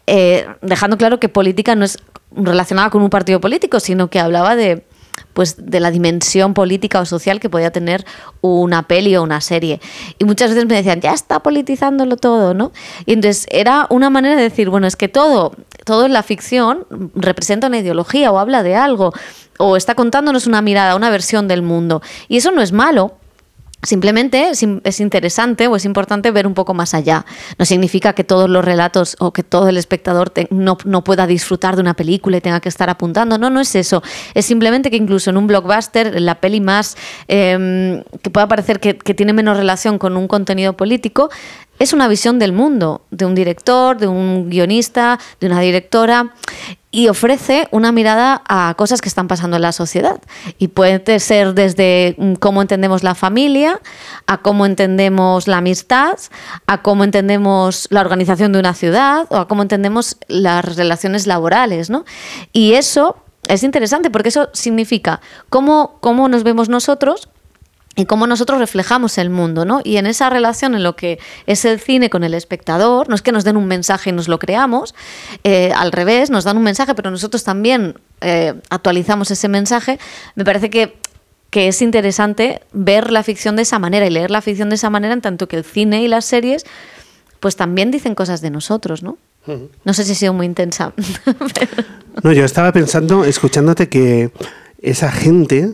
eh, 0.05 0.45
dejando 0.61 0.95
claro 0.95 1.19
que 1.19 1.27
política 1.27 1.73
no 1.73 1.85
es 1.85 1.97
relacionada 2.35 2.91
con 2.91 3.01
un 3.01 3.09
partido 3.09 3.41
político, 3.41 3.79
sino 3.79 4.11
que 4.11 4.19
hablaba 4.19 4.55
de 4.55 4.85
pues 5.33 5.55
de 5.57 5.79
la 5.79 5.89
dimensión 5.89 6.53
política 6.53 6.99
o 6.99 7.05
social 7.05 7.39
que 7.39 7.49
podía 7.49 7.71
tener 7.71 8.05
una 8.41 8.83
peli 8.83 9.15
o 9.15 9.23
una 9.23 9.41
serie. 9.41 9.81
Y 10.19 10.25
muchas 10.25 10.51
veces 10.51 10.67
me 10.67 10.75
decían, 10.75 11.01
ya 11.01 11.13
está 11.13 11.39
politizándolo 11.39 12.15
todo, 12.15 12.53
¿no? 12.53 12.71
Y 13.07 13.13
entonces 13.13 13.47
era 13.49 13.87
una 13.89 14.11
manera 14.11 14.35
de 14.35 14.43
decir, 14.43 14.69
bueno, 14.69 14.85
es 14.85 14.95
que 14.95 15.07
todo, 15.07 15.53
todo 15.83 16.05
en 16.05 16.13
la 16.13 16.21
ficción 16.21 16.85
representa 17.15 17.67
una 17.67 17.79
ideología 17.79 18.31
o 18.31 18.37
habla 18.37 18.61
de 18.61 18.75
algo, 18.75 19.13
o 19.57 19.77
está 19.77 19.95
contándonos 19.95 20.45
una 20.45 20.61
mirada, 20.61 20.95
una 20.95 21.09
versión 21.09 21.47
del 21.47 21.63
mundo. 21.63 22.03
Y 22.27 22.37
eso 22.37 22.51
no 22.51 22.61
es 22.61 22.71
malo, 22.71 23.17
Simplemente 23.83 24.51
es 24.51 24.99
interesante 24.99 25.67
o 25.67 25.75
es 25.75 25.85
importante 25.85 26.29
ver 26.29 26.45
un 26.45 26.53
poco 26.53 26.75
más 26.75 26.93
allá. 26.93 27.25
No 27.57 27.65
significa 27.65 28.13
que 28.13 28.23
todos 28.23 28.47
los 28.47 28.63
relatos 28.63 29.15
o 29.19 29.33
que 29.33 29.41
todo 29.41 29.69
el 29.69 29.77
espectador 29.77 30.31
no, 30.51 30.77
pueda 31.03 31.25
disfrutar 31.25 31.75
de 31.75 31.81
una 31.81 31.95
película 31.95 32.37
y 32.37 32.41
tenga 32.41 32.59
que 32.59 32.69
estar 32.69 32.91
apuntando. 32.91 33.39
No, 33.39 33.49
no 33.49 33.59
es 33.59 33.73
eso. 33.73 34.03
Es 34.35 34.45
simplemente 34.45 34.91
que 34.91 34.97
incluso 34.97 35.31
en 35.31 35.37
un 35.37 35.47
blockbuster, 35.47 36.21
la 36.21 36.35
peli 36.35 36.61
más 36.61 36.95
em, 37.27 38.03
que 38.21 38.29
pueda 38.29 38.47
parecer 38.47 38.79
que, 38.79 38.97
que 38.97 39.15
tiene 39.15 39.33
menos 39.33 39.57
relación 39.57 39.97
con 39.97 40.15
un 40.15 40.27
contenido 40.27 40.73
político, 40.73 41.31
es 41.79 41.93
una 41.93 42.07
visión 42.07 42.37
del 42.37 42.53
mundo, 42.53 43.01
de 43.09 43.25
un 43.25 43.33
director, 43.33 43.97
de 43.97 44.05
un 44.05 44.51
guionista, 44.51 45.17
de 45.39 45.47
una 45.47 45.59
directora 45.59 46.35
y 46.91 47.07
ofrece 47.07 47.69
una 47.71 47.93
mirada 47.93 48.41
a 48.47 48.73
cosas 48.77 49.01
que 49.01 49.07
están 49.07 49.29
pasando 49.29 49.55
en 49.55 49.61
la 49.61 49.71
sociedad. 49.71 50.21
Y 50.57 50.67
puede 50.67 51.19
ser 51.19 51.53
desde 51.53 52.15
mm, 52.17 52.33
cómo 52.33 52.61
entendemos 52.61 53.01
la 53.01 53.15
familia, 53.15 53.79
a 54.27 54.39
cómo 54.39 54.65
entendemos 54.65 55.47
la 55.47 55.57
amistad, 55.57 56.19
a 56.67 56.81
cómo 56.81 57.05
entendemos 57.05 57.87
la 57.89 58.01
organización 58.01 58.51
de 58.51 58.59
una 58.59 58.73
ciudad 58.73 59.25
o 59.29 59.37
a 59.37 59.47
cómo 59.47 59.61
entendemos 59.61 60.17
las 60.27 60.75
relaciones 60.75 61.27
laborales. 61.27 61.89
¿no? 61.89 62.03
Y 62.51 62.73
eso 62.73 63.15
es 63.47 63.63
interesante 63.63 64.11
porque 64.11 64.29
eso 64.29 64.49
significa 64.53 65.21
cómo, 65.49 65.97
cómo 66.01 66.27
nos 66.27 66.43
vemos 66.43 66.67
nosotros 66.67 67.29
y 67.95 68.05
cómo 68.05 68.25
nosotros 68.25 68.59
reflejamos 68.59 69.17
el 69.17 69.29
mundo, 69.29 69.65
¿no? 69.65 69.81
Y 69.83 69.97
en 69.97 70.07
esa 70.07 70.29
relación 70.29 70.75
en 70.75 70.83
lo 70.83 70.95
que 70.95 71.19
es 71.45 71.65
el 71.65 71.79
cine 71.79 72.09
con 72.09 72.23
el 72.23 72.33
espectador, 72.33 73.09
no 73.09 73.15
es 73.15 73.21
que 73.21 73.31
nos 73.31 73.43
den 73.43 73.57
un 73.57 73.67
mensaje 73.67 74.11
y 74.11 74.13
nos 74.13 74.27
lo 74.27 74.39
creamos, 74.39 74.95
eh, 75.43 75.73
al 75.75 75.91
revés, 75.91 76.29
nos 76.29 76.45
dan 76.45 76.57
un 76.57 76.63
mensaje, 76.63 76.95
pero 76.95 77.11
nosotros 77.11 77.43
también 77.43 77.95
eh, 78.21 78.53
actualizamos 78.69 79.29
ese 79.31 79.49
mensaje, 79.49 79.99
me 80.35 80.45
parece 80.45 80.69
que, 80.69 80.97
que 81.49 81.67
es 81.67 81.81
interesante 81.81 82.61
ver 82.71 83.11
la 83.11 83.23
ficción 83.23 83.57
de 83.57 83.63
esa 83.63 83.77
manera 83.77 84.05
y 84.05 84.09
leer 84.09 84.31
la 84.31 84.41
ficción 84.41 84.69
de 84.69 84.75
esa 84.75 84.89
manera, 84.89 85.13
en 85.13 85.21
tanto 85.21 85.49
que 85.49 85.57
el 85.57 85.65
cine 85.65 86.01
y 86.01 86.07
las 86.07 86.23
series, 86.23 86.65
pues 87.41 87.57
también 87.57 87.91
dicen 87.91 88.15
cosas 88.15 88.39
de 88.39 88.51
nosotros, 88.51 89.03
¿no? 89.03 89.17
No 89.83 89.93
sé 89.93 90.03
si 90.03 90.11
he 90.11 90.15
sido 90.15 90.33
muy 90.33 90.45
intensa. 90.45 90.93
no, 92.23 92.31
yo 92.31 92.45
estaba 92.45 92.71
pensando, 92.71 93.25
escuchándote, 93.25 93.89
que 93.89 94.29
esa 94.81 95.11
gente 95.11 95.73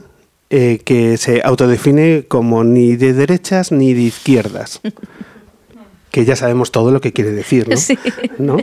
eh, 0.50 0.80
que 0.84 1.18
se 1.18 1.42
autodefine 1.44 2.26
como 2.28 2.64
ni 2.64 2.96
de 2.96 3.14
derechas 3.14 3.72
ni 3.72 3.94
de 3.94 4.02
izquierdas. 4.02 4.82
que 6.12 6.26
ya 6.26 6.36
sabemos 6.36 6.72
todo 6.72 6.92
lo 6.92 7.02
que 7.02 7.14
quiere 7.14 7.32
decir, 7.32 7.68
¿no? 8.40 8.58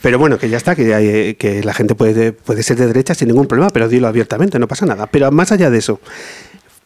Pero 0.00 0.18
bueno, 0.18 0.38
que 0.38 0.48
ya 0.48 0.56
está, 0.56 0.74
que, 0.74 0.94
hay, 0.94 1.34
que 1.34 1.62
la 1.64 1.74
gente 1.74 1.94
puede, 1.94 2.32
puede 2.32 2.62
ser 2.62 2.76
de 2.76 2.86
derecha 2.86 3.14
sin 3.14 3.28
ningún 3.28 3.46
problema, 3.46 3.70
pero 3.70 3.88
dilo 3.88 4.06
abiertamente, 4.06 4.58
no 4.58 4.68
pasa 4.68 4.86
nada. 4.86 5.06
Pero 5.08 5.30
más 5.32 5.52
allá 5.52 5.70
de 5.70 5.78
eso, 5.78 6.00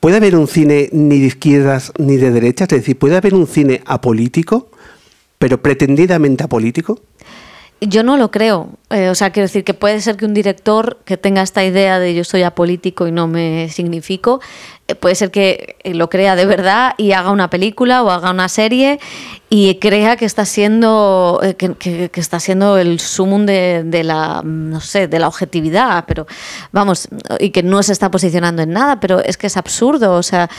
¿puede 0.00 0.16
haber 0.16 0.36
un 0.36 0.48
cine 0.48 0.88
ni 0.92 1.20
de 1.20 1.26
izquierdas 1.26 1.92
ni 1.98 2.16
de 2.16 2.30
derechas? 2.30 2.72
Es 2.72 2.80
decir, 2.80 2.98
¿puede 2.98 3.16
haber 3.16 3.34
un 3.34 3.46
cine 3.46 3.82
apolítico, 3.84 4.70
pero 5.38 5.62
pretendidamente 5.62 6.42
apolítico? 6.42 7.00
Yo 7.80 8.02
no 8.02 8.16
lo 8.16 8.30
creo. 8.30 8.70
Eh, 8.88 9.10
o 9.10 9.14
sea, 9.14 9.30
quiero 9.30 9.44
decir 9.44 9.62
que 9.62 9.74
puede 9.74 10.00
ser 10.00 10.16
que 10.16 10.24
un 10.24 10.32
director 10.32 10.98
que 11.04 11.18
tenga 11.18 11.42
esta 11.42 11.62
idea 11.62 11.98
de 11.98 12.14
yo 12.14 12.24
soy 12.24 12.42
apolítico 12.42 13.06
y 13.06 13.12
no 13.12 13.26
me 13.26 13.68
significo, 13.68 14.40
eh, 14.88 14.94
puede 14.94 15.14
ser 15.14 15.30
que 15.30 15.76
eh, 15.82 15.92
lo 15.92 16.08
crea 16.08 16.36
de 16.36 16.46
verdad 16.46 16.94
y 16.96 17.12
haga 17.12 17.32
una 17.32 17.50
película 17.50 18.02
o 18.02 18.10
haga 18.10 18.30
una 18.30 18.48
serie 18.48 18.98
y 19.50 19.74
crea 19.74 20.16
que 20.16 20.24
está 20.24 20.46
siendo 20.46 21.40
que, 21.58 22.10
está 22.14 22.40
siendo 22.40 22.78
el 22.78 22.98
sumum 22.98 23.44
de, 23.44 24.02
la 24.04 24.42
no 24.44 24.80
sé 24.80 25.06
de 25.06 25.18
la 25.18 25.28
objetividad 25.28 26.04
pero 26.06 26.26
vamos 26.72 27.08
y 27.38 27.50
que 27.50 27.62
no 27.62 27.82
se 27.84 27.92
está 27.92 28.10
posicionando 28.10 28.62
en 28.62 28.72
nada 28.72 28.98
pero 28.98 29.20
es 29.20 29.36
que 29.36 29.46
es 29.46 29.56
absurdo 29.56 30.14
o 30.14 30.22
sea 30.24 30.50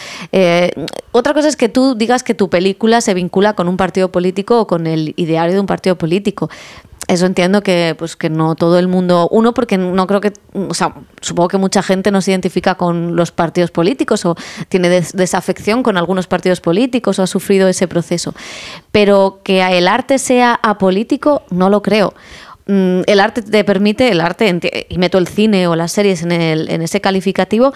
otra 1.11 1.33
cosa 1.33 1.49
es 1.49 1.57
que 1.57 1.67
tú 1.67 1.95
digas 1.95 2.23
que 2.23 2.33
tu 2.33 2.49
película 2.49 3.01
se 3.01 3.13
vincula 3.13 3.53
con 3.53 3.67
un 3.67 3.75
partido 3.75 4.09
político 4.09 4.61
o 4.61 4.67
con 4.67 4.87
el 4.87 5.13
ideario 5.17 5.53
de 5.53 5.59
un 5.59 5.67
partido 5.67 5.97
político 5.97 6.49
eso 7.07 7.25
entiendo 7.25 7.63
que 7.63 7.95
pues 7.97 8.15
que 8.15 8.29
no 8.29 8.55
todo 8.55 8.77
el 8.79 8.87
mundo 8.87 9.29
uno 9.31 9.53
porque 9.53 9.77
no 9.77 10.07
creo 10.07 10.19
que 10.19 10.33
o 10.53 10.73
sea 10.73 10.93
supongo 11.21 11.47
que 11.47 11.57
mucha 11.57 11.81
gente 11.81 12.11
no 12.11 12.21
se 12.21 12.31
identifica 12.31 12.75
con 12.75 13.15
los 13.15 13.31
partidos 13.31 13.71
políticos 13.71 14.25
o 14.25 14.35
tiene 14.67 14.89
desafección 14.89 15.83
con 15.83 15.97
algunos 15.97 16.27
partidos 16.27 16.59
políticos 16.59 17.19
o 17.19 17.23
ha 17.23 17.27
sufrido 17.27 17.67
ese 17.67 17.87
proceso. 17.87 18.33
Pero 18.91 19.39
que 19.43 19.61
el 19.61 19.87
arte 19.87 20.19
sea 20.19 20.59
apolítico 20.61 21.43
no 21.49 21.69
lo 21.69 21.81
creo. 21.81 22.13
Mm, 22.67 23.01
el 23.05 23.19
arte 23.21 23.41
te 23.41 23.63
permite 23.63 24.09
el 24.09 24.19
arte 24.19 24.85
y 24.89 24.97
meto 24.97 25.17
el 25.17 25.27
cine 25.27 25.67
o 25.67 25.75
las 25.75 25.93
series 25.93 26.23
en, 26.23 26.33
el, 26.33 26.69
en 26.69 26.81
ese 26.81 26.99
calificativo 26.99 27.73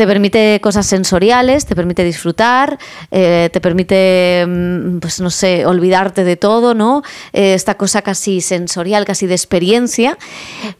te 0.00 0.06
permite 0.06 0.62
cosas 0.62 0.86
sensoriales, 0.86 1.66
te 1.66 1.76
permite 1.76 2.04
disfrutar, 2.04 2.78
eh, 3.10 3.50
te 3.52 3.60
permite, 3.60 4.46
mm, 4.48 4.98
pues 4.98 5.20
no 5.20 5.28
sé, 5.28 5.66
olvidarte 5.66 6.24
de 6.24 6.36
todo, 6.36 6.72
¿no? 6.72 7.02
Eh, 7.34 7.52
esta 7.52 7.74
cosa 7.74 8.00
casi 8.00 8.40
sensorial, 8.40 9.04
casi 9.04 9.26
de 9.26 9.34
experiencia, 9.34 10.16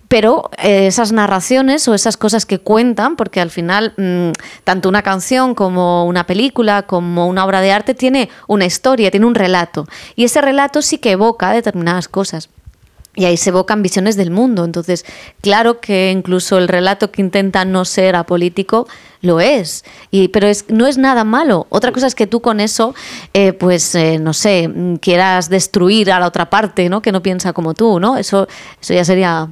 pero 0.08 0.48
eh, 0.56 0.86
esas 0.86 1.12
narraciones 1.12 1.86
o 1.86 1.92
esas 1.92 2.16
cosas 2.16 2.46
que 2.46 2.60
cuentan, 2.60 3.16
porque 3.16 3.42
al 3.42 3.50
final 3.50 3.92
mm, 3.98 4.30
tanto 4.64 4.88
una 4.88 5.02
canción 5.02 5.54
como 5.54 6.06
una 6.06 6.24
película, 6.24 6.84
como 6.84 7.26
una 7.26 7.44
obra 7.44 7.60
de 7.60 7.72
arte 7.72 7.92
tiene 7.92 8.30
una 8.48 8.64
historia, 8.64 9.10
tiene 9.10 9.26
un 9.26 9.34
relato, 9.34 9.86
y 10.16 10.24
ese 10.24 10.40
relato 10.40 10.80
sí 10.80 10.96
que 10.96 11.10
evoca 11.10 11.52
determinadas 11.52 12.08
cosas. 12.08 12.48
Y 13.14 13.24
ahí 13.24 13.36
se 13.36 13.50
evocan 13.50 13.82
visiones 13.82 14.16
del 14.16 14.30
mundo. 14.30 14.64
Entonces, 14.64 15.04
claro 15.40 15.80
que 15.80 16.10
incluso 16.10 16.58
el 16.58 16.68
relato 16.68 17.10
que 17.10 17.20
intenta 17.20 17.64
no 17.64 17.84
ser 17.84 18.14
apolítico 18.14 18.86
lo 19.20 19.40
es. 19.40 19.84
Y, 20.10 20.28
pero 20.28 20.46
es, 20.46 20.66
no 20.68 20.86
es 20.86 20.96
nada 20.96 21.24
malo. 21.24 21.66
Otra 21.70 21.92
cosa 21.92 22.06
es 22.06 22.14
que 22.14 22.26
tú 22.26 22.40
con 22.40 22.60
eso, 22.60 22.94
eh, 23.34 23.52
pues, 23.52 23.94
eh, 23.94 24.18
no 24.18 24.32
sé, 24.32 24.70
quieras 25.00 25.48
destruir 25.48 26.12
a 26.12 26.20
la 26.20 26.26
otra 26.26 26.50
parte, 26.50 26.88
¿no? 26.88 27.02
Que 27.02 27.12
no 27.12 27.22
piensa 27.22 27.52
como 27.52 27.74
tú, 27.74 27.98
¿no? 28.00 28.16
Eso, 28.16 28.46
eso 28.80 28.94
ya 28.94 29.04
sería 29.04 29.48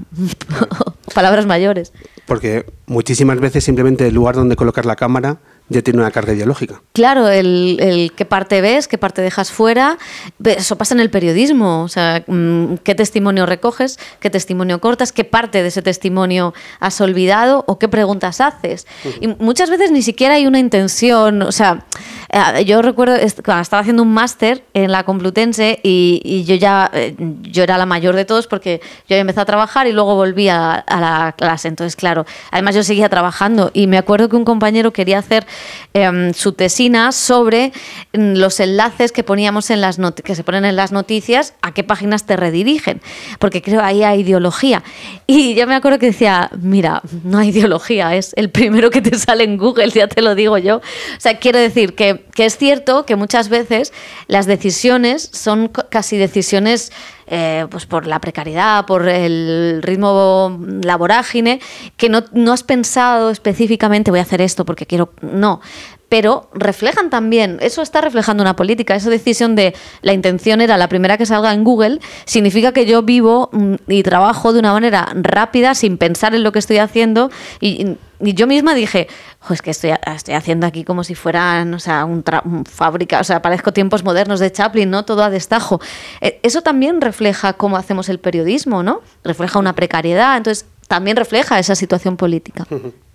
palabras 1.15 1.47
mayores. 1.47 1.93
Porque 2.27 2.67
muchísimas 2.87 3.41
veces 3.41 3.65
simplemente 3.65 4.07
el 4.07 4.15
lugar 4.15 4.37
donde 4.37 4.55
colocar 4.55 4.87
la 4.87 4.97
cámara 4.97 5.39
ya 5.69 5.83
tiene 5.83 6.01
una 6.01 6.11
carga 6.11 6.33
ideológica. 6.33 6.83
Claro, 6.93 7.29
el, 7.29 8.13
qué 8.17 8.25
parte 8.25 8.61
ves, 8.61 8.89
qué 8.89 8.99
parte 8.99 9.23
dejas 9.23 9.51
fuera, 9.51 9.99
eso 10.45 10.77
pasa 10.77 10.95
en 10.95 11.01
el 11.01 11.11
periodismo, 11.11 11.83
o 11.83 11.89
sea, 11.89 12.25
mm, 12.27 12.77
qué 12.85 12.95
testimonio 12.95 13.47
recoges, 13.47 13.99
qué 14.21 14.31
testimonio 14.31 14.81
cortas, 14.81 15.13
qué 15.13 15.25
parte 15.25 15.63
de 15.63 15.69
ese 15.69 15.83
testimonio 15.83 16.55
has 16.81 17.01
olvidado 17.01 17.65
o 17.67 17.79
qué 17.79 17.89
preguntas 17.89 18.41
haces. 18.41 18.87
Y 19.21 19.29
muchas 19.29 19.71
veces 19.71 19.91
ni 19.91 20.03
siquiera 20.03 20.35
hay 20.35 20.47
una 20.47 20.59
intención, 20.59 21.43
o 21.43 21.53
sea, 21.53 21.85
eh, 22.31 22.65
yo 22.65 22.83
recuerdo, 22.83 23.15
estaba 23.17 23.61
haciendo 23.61 24.03
un 24.03 24.13
máster 24.13 24.65
en 24.75 24.93
la 24.93 25.05
Complutense 25.05 25.81
y, 25.83 26.45
yo 26.45 26.55
ya, 26.55 26.91
eh, 26.93 27.15
yo 27.43 27.63
era 27.63 27.79
la 27.79 27.87
mayor 27.87 28.15
de 28.15 28.25
todos 28.25 28.47
porque 28.47 28.81
yo 29.09 29.19
había 29.19 29.29
a 29.29 29.45
trabajar 29.45 29.87
y 29.87 29.93
luego 29.93 30.15
volví 30.15 30.49
a, 30.49 30.73
a 30.75 31.01
la 31.01 31.33
clase, 31.37 31.69
entonces 31.69 31.97
claro, 31.97 32.27
además 32.51 32.75
yo 32.75 32.83
seguía 32.83 33.09
trabajando 33.09 33.71
y 33.75 33.87
me 33.87 33.99
acuerdo 33.99 34.29
que 34.29 34.37
un 34.37 34.45
compañero 34.45 34.93
quería 34.93 35.19
hacer 35.19 35.47
Em, 35.95 36.33
su 36.33 36.53
tesina 36.53 37.11
sobre 37.11 37.73
mm, 38.13 38.35
los 38.35 38.61
enlaces 38.61 39.11
que 39.11 39.25
poníamos 39.25 39.71
en 39.71 39.81
las 39.81 39.99
que 40.23 40.35
se 40.35 40.45
ponen 40.45 40.65
en 40.65 40.77
las 40.77 40.93
noticias, 40.93 41.55
a 41.61 41.73
qué 41.75 41.83
páginas 41.83 42.25
te 42.25 42.37
redirigen, 42.37 43.01
porque 43.41 43.63
creo 43.63 43.83
ahí 43.83 44.05
hay 44.05 44.21
ideología. 44.21 44.85
Y 45.27 45.55
yo 45.55 45.67
me 45.67 45.75
acuerdo 45.75 45.99
que 45.99 46.07
decía, 46.07 46.51
mira, 46.61 47.03
no 47.25 47.39
hay 47.39 47.49
ideología, 47.53 48.15
es 48.15 48.33
el 48.37 48.51
primero 48.51 48.91
que 48.91 49.01
te 49.01 49.19
sale 49.19 49.45
en 49.45 49.57
Google, 49.57 49.91
ya 49.91 50.07
te 50.09 50.23
lo 50.23 50.35
digo 50.35 50.59
yo. 50.59 50.77
O 50.77 51.21
sea, 51.21 51.39
quiero 51.39 51.59
decir 51.59 51.95
que 51.95 52.18
que, 52.35 52.47
es 52.47 52.57
cierto 52.57 53.05
que 53.07 53.17
muchas 53.17 53.49
veces 53.49 53.93
las 54.27 54.47
decisiones 54.47 55.31
son 55.33 55.69
casi 55.69 56.17
decisiones 56.17 56.93
eh, 57.27 57.67
pues 57.71 57.87
por 57.87 58.07
la 58.07 58.21
precariedad, 58.21 58.87
por 58.87 59.09
el 59.09 59.81
ritmo 59.83 60.59
laborágine, 60.83 61.61
que 61.97 62.09
no, 62.09 62.25
no 62.33 62.53
has 62.53 62.63
pensado 62.63 63.31
específicamente 63.31 64.11
voy 64.11 64.21
a 64.21 64.23
hacer 64.23 64.41
esto 64.41 64.65
porque 64.65 64.87
quiero. 64.87 65.13
No. 65.21 65.61
Pero 66.09 66.49
reflejan 66.55 67.11
también, 67.11 67.59
eso 67.61 67.83
está 67.83 68.01
reflejando 68.01 68.43
una 68.43 68.57
política, 68.57 68.95
esa 68.95 69.11
decisión 69.11 69.55
de 69.57 69.75
la 70.01 70.15
intención 70.15 70.61
era 70.61 70.79
la 70.79 70.89
primera 70.89 71.19
que 71.19 71.27
salga 71.27 71.53
en 71.53 71.65
Google, 71.65 72.01
significa 72.25 72.73
que 72.73 72.87
yo 72.87 73.03
vivo 73.03 73.51
mm, 73.53 73.75
y 73.89 74.03
trabajo 74.03 74.53
de 74.53 74.61
una 74.61 74.73
manera 74.73 75.11
rápida, 75.15 75.75
sin 75.75 75.99
pensar 75.99 76.35
en 76.35 76.43
lo 76.43 76.53
que 76.53 76.61
estoy 76.61 76.79
haciendo. 76.79 77.31
Y, 77.61 77.97
yo 78.21 78.49
misma 78.49 78.75
dije, 78.75 79.07
"Jo, 79.39 79.55
es 79.55 79.63
que 79.63 79.71
estoy, 79.71 79.93
haciendo 79.93 80.67
aquí 80.67 80.83
como 80.83 81.05
si 81.05 81.15
fueran, 81.15 81.75
o 81.75 82.07
un, 82.07 82.25
un 82.45 82.65
fábrica, 82.65 83.21
o 83.21 83.25
sea, 83.25 83.41
parezco 83.43 83.73
tiempos 83.73 84.03
modernos 84.03 84.41
de 84.41 84.51
Chaplin, 84.51 84.91
¿no? 84.91 85.05
Todo 85.05 85.23
a 85.23 85.31
destajo. 85.31 85.81
Eh, 86.21 86.41
Eso 86.43 86.63
también 86.63 87.01
refleja 87.01 87.53
cómo 87.53 87.77
hacemos 87.77 88.09
el 88.09 88.19
periodismo, 88.19 88.83
¿no? 88.83 89.03
Refleja 89.23 89.61
una 89.61 89.75
precariedad, 89.75 90.37
entonces 90.37 90.67
también 90.89 91.17
refleja 91.17 91.61
esa 91.61 91.77
situación 91.77 92.17
política. 92.17 92.67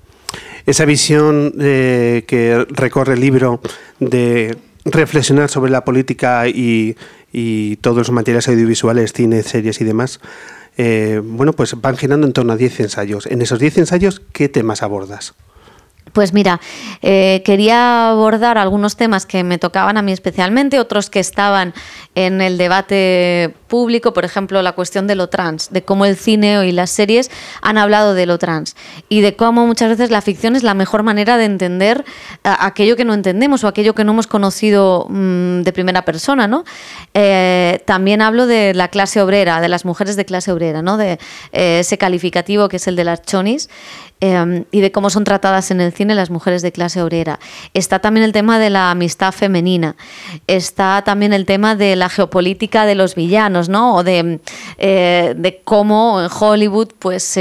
Esa 0.65 0.85
visión 0.85 1.53
eh, 1.59 2.23
que 2.27 2.65
recorre 2.69 3.13
el 3.13 3.19
libro 3.19 3.61
de 3.99 4.57
reflexionar 4.85 5.49
sobre 5.49 5.71
la 5.71 5.85
política 5.85 6.47
y, 6.47 6.95
todos 7.81 7.97
los 7.97 8.11
materiales 8.11 8.47
audiovisuales, 8.47 9.11
cine, 9.11 9.41
series 9.41 9.81
y 9.81 9.83
demás, 9.83 10.19
eh, 10.77 11.19
bueno, 11.23 11.53
pues 11.53 11.79
van 11.81 11.97
girando 11.97 12.27
en 12.27 12.33
torno 12.33 12.53
a 12.53 12.57
10 12.57 12.81
ensayos. 12.81 13.25
En 13.25 13.41
esos 13.41 13.59
10 13.59 13.79
ensayos, 13.79 14.21
¿qué 14.33 14.49
temas 14.49 14.83
abordas? 14.83 15.33
Pues 16.13 16.31
mira, 16.31 16.61
eh, 17.01 17.41
quería 17.43 18.09
abordar 18.11 18.59
algunos 18.59 18.95
temas 18.95 19.25
que 19.25 19.43
me 19.43 19.57
tocaban 19.57 19.97
a 19.97 20.03
mí 20.03 20.11
especialmente, 20.11 20.79
otros 20.79 21.09
que 21.09 21.19
estaban 21.19 21.73
en 22.13 22.39
el 22.39 22.59
debate 22.59 23.55
público, 23.67 24.13
por 24.13 24.23
ejemplo, 24.23 24.61
la 24.61 24.73
cuestión 24.73 25.07
de 25.07 25.15
lo 25.15 25.29
trans, 25.29 25.71
de 25.73 25.81
cómo 25.83 26.05
el 26.05 26.15
cine 26.15 26.67
y 26.67 26.71
las 26.71 26.91
series 26.91 27.31
han 27.63 27.79
hablado 27.79 28.13
de 28.13 28.27
lo 28.27 28.37
trans 28.37 28.75
y 29.09 29.21
de 29.21 29.35
cómo 29.35 29.65
muchas 29.65 29.89
veces 29.89 30.11
la 30.11 30.21
ficción 30.21 30.55
es 30.55 30.61
la 30.61 30.75
mejor 30.75 31.01
manera 31.01 31.35
de 31.37 31.45
entender 31.45 32.05
a- 32.43 32.67
aquello 32.67 32.95
que 32.95 33.05
no 33.05 33.15
entendemos 33.15 33.63
o 33.63 33.67
aquello 33.67 33.95
que 33.95 34.03
no 34.03 34.11
hemos 34.11 34.27
conocido 34.27 35.07
mm, 35.09 35.61
de 35.63 35.73
primera 35.73 36.05
persona, 36.05 36.47
¿no? 36.47 36.63
Eh, 37.15 37.81
también 37.85 38.21
hablo 38.21 38.45
de 38.45 38.75
la 38.75 38.89
clase 38.89 39.19
obrera, 39.19 39.59
de 39.61 39.67
las 39.69 39.83
mujeres 39.83 40.15
de 40.15 40.25
clase 40.25 40.51
obrera, 40.51 40.83
¿no? 40.83 40.97
De 40.97 41.17
eh, 41.53 41.79
ese 41.79 41.97
calificativo 41.97 42.69
que 42.69 42.75
es 42.77 42.85
el 42.87 42.95
de 42.95 43.03
las 43.03 43.23
chonis 43.23 43.67
eh, 44.25 44.63
y 44.71 44.79
de 44.79 44.91
cómo 44.93 45.09
son 45.09 45.25
tratadas 45.25 45.69
en 45.69 45.81
el 45.81 45.91
cine 45.91 46.15
las 46.15 46.29
mujeres 46.29 46.61
de 46.61 46.71
clase 46.71 47.01
obrera. 47.01 47.41
Está 47.73 47.99
también 47.99 48.23
el 48.23 48.31
tema 48.31 48.57
de 48.57 48.69
la 48.69 48.89
amistad 48.89 49.33
femenina. 49.33 49.97
Está 50.47 51.01
también 51.05 51.33
el 51.33 51.45
tema 51.45 51.75
de 51.75 51.97
la 51.97 52.07
geopolítica 52.07 52.85
de 52.85 52.95
los 52.95 53.15
villanos, 53.15 53.67
¿no? 53.67 53.95
O 53.95 54.03
de, 54.03 54.39
eh, 54.77 55.33
de 55.35 55.61
cómo 55.65 56.21
en 56.21 56.29
Hollywood, 56.31 56.93
pues. 56.99 57.37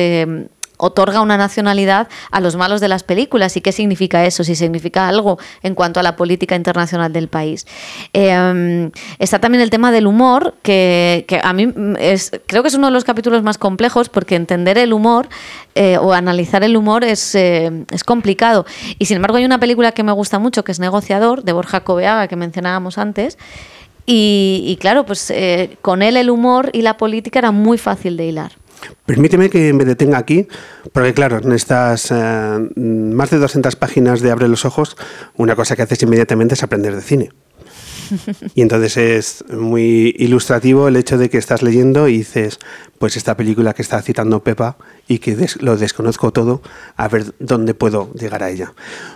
Otorga 0.84 1.20
una 1.20 1.36
nacionalidad 1.36 2.08
a 2.32 2.40
los 2.40 2.56
malos 2.56 2.80
de 2.80 2.88
las 2.88 3.04
películas 3.04 3.56
y 3.56 3.60
qué 3.60 3.70
significa 3.70 4.26
eso, 4.26 4.42
si 4.42 4.56
significa 4.56 5.06
algo 5.06 5.38
en 5.62 5.76
cuanto 5.76 6.00
a 6.00 6.02
la 6.02 6.16
política 6.16 6.56
internacional 6.56 7.12
del 7.12 7.28
país. 7.28 7.68
Eh, 8.12 8.90
está 9.20 9.38
también 9.38 9.62
el 9.62 9.70
tema 9.70 9.92
del 9.92 10.08
humor, 10.08 10.54
que, 10.62 11.24
que 11.28 11.40
a 11.40 11.52
mí 11.52 11.72
es, 12.00 12.32
creo 12.46 12.62
que 12.62 12.68
es 12.68 12.74
uno 12.74 12.88
de 12.88 12.92
los 12.92 13.04
capítulos 13.04 13.44
más 13.44 13.58
complejos 13.58 14.08
porque 14.08 14.34
entender 14.34 14.76
el 14.76 14.92
humor 14.92 15.28
eh, 15.76 15.98
o 15.98 16.12
analizar 16.12 16.64
el 16.64 16.76
humor 16.76 17.04
es, 17.04 17.36
eh, 17.36 17.84
es 17.92 18.02
complicado. 18.02 18.66
Y 18.98 19.04
sin 19.04 19.16
embargo 19.16 19.36
hay 19.36 19.44
una 19.44 19.60
película 19.60 19.92
que 19.92 20.02
me 20.02 20.12
gusta 20.12 20.40
mucho, 20.40 20.64
que 20.64 20.72
es 20.72 20.80
Negociador, 20.80 21.44
de 21.44 21.52
Borja 21.52 21.84
Coveaga, 21.84 22.26
que 22.26 22.34
mencionábamos 22.34 22.98
antes. 22.98 23.38
Y, 24.04 24.64
y 24.66 24.76
claro, 24.76 25.06
pues 25.06 25.30
eh, 25.30 25.76
con 25.80 26.02
él 26.02 26.16
el 26.16 26.28
humor 26.28 26.70
y 26.72 26.82
la 26.82 26.96
política 26.96 27.38
era 27.38 27.52
muy 27.52 27.78
fácil 27.78 28.16
de 28.16 28.26
hilar. 28.26 28.52
Permíteme 29.06 29.50
que 29.50 29.72
me 29.72 29.84
detenga 29.84 30.18
aquí, 30.18 30.46
porque 30.92 31.14
claro, 31.14 31.38
en 31.38 31.52
estas 31.52 32.10
eh, 32.10 32.58
más 32.76 33.30
de 33.30 33.38
200 33.38 33.76
páginas 33.76 34.20
de 34.20 34.30
Abre 34.30 34.48
los 34.48 34.64
Ojos, 34.64 34.96
una 35.36 35.54
cosa 35.56 35.76
que 35.76 35.82
haces 35.82 36.02
inmediatamente 36.02 36.54
es 36.54 36.62
aprender 36.62 36.94
de 36.94 37.02
cine. 37.02 37.30
Y 38.54 38.60
entonces 38.60 38.96
es 38.98 39.44
muy 39.50 40.14
ilustrativo 40.18 40.86
el 40.88 40.96
hecho 40.96 41.16
de 41.16 41.30
que 41.30 41.38
estás 41.38 41.62
leyendo 41.62 42.08
y 42.08 42.18
dices, 42.18 42.58
pues 42.98 43.16
esta 43.16 43.36
película 43.38 43.72
que 43.72 43.80
está 43.80 44.02
citando 44.02 44.40
Pepa 44.42 44.76
y 45.08 45.18
que 45.18 45.34
des- 45.34 45.62
lo 45.62 45.76
desconozco 45.78 46.30
todo, 46.30 46.60
a 46.96 47.08
ver 47.08 47.32
dónde 47.38 47.72
puedo 47.72 48.12
llegar 48.12 48.42
a 48.42 48.50
ella. 48.50 48.74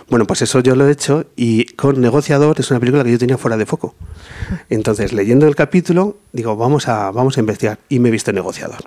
Bueno, 0.09 0.25
pues 0.25 0.41
eso 0.41 0.61
yo 0.61 0.75
lo 0.75 0.87
he 0.87 0.91
hecho 0.91 1.25
y 1.35 1.65
con 1.75 2.01
Negociador 2.01 2.59
es 2.59 2.71
una 2.71 2.79
película 2.79 3.03
que 3.03 3.11
yo 3.11 3.19
tenía 3.19 3.37
fuera 3.37 3.55
de 3.57 3.67
foco. 3.67 3.93
Entonces, 4.69 5.13
leyendo 5.13 5.47
el 5.47 5.55
capítulo, 5.55 6.17
digo, 6.33 6.55
vamos 6.55 6.87
a, 6.87 7.11
vamos 7.11 7.37
a 7.37 7.41
investigar 7.41 7.77
y 7.89 7.99
me 7.99 8.09
he 8.09 8.11
visto 8.11 8.31
Negociador. 8.33 8.79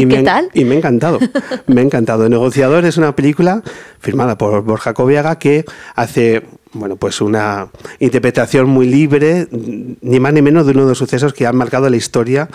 ¿Y 0.00 0.06
me 0.06 0.14
qué 0.14 0.20
ha- 0.20 0.24
tal? 0.24 0.48
Y 0.54 0.64
me 0.64 0.74
ha 0.74 0.78
encantado. 0.78 1.18
Me 1.66 1.80
ha 1.80 1.84
encantado. 1.84 2.28
Negociador 2.28 2.84
es 2.84 2.96
una 2.96 3.14
película 3.16 3.62
firmada 3.98 4.36
por 4.38 4.62
Borja 4.62 4.94
Coviaga 4.94 5.38
que 5.38 5.64
hace 5.94 6.42
bueno, 6.72 6.96
pues 6.96 7.20
una 7.20 7.68
interpretación 8.00 8.68
muy 8.68 8.86
libre, 8.86 9.48
ni 9.50 10.20
más 10.20 10.32
ni 10.32 10.42
menos 10.42 10.66
de 10.66 10.72
uno 10.72 10.82
de 10.82 10.88
los 10.90 10.98
sucesos 10.98 11.32
que 11.32 11.46
han 11.46 11.56
marcado 11.56 11.88
la 11.88 11.96
historia 11.96 12.48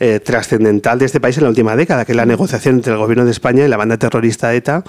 eh, 0.00 0.18
trascendental 0.18 0.98
de 0.98 1.04
este 1.06 1.20
país 1.20 1.36
en 1.38 1.44
la 1.44 1.50
última 1.50 1.76
década, 1.76 2.04
que 2.04 2.12
es 2.12 2.16
la 2.16 2.26
negociación 2.26 2.76
entre 2.76 2.92
el 2.92 2.98
gobierno 2.98 3.24
de 3.24 3.30
España 3.30 3.64
y 3.64 3.68
la 3.68 3.76
banda 3.76 3.96
terrorista 3.98 4.52
ETA 4.52 4.82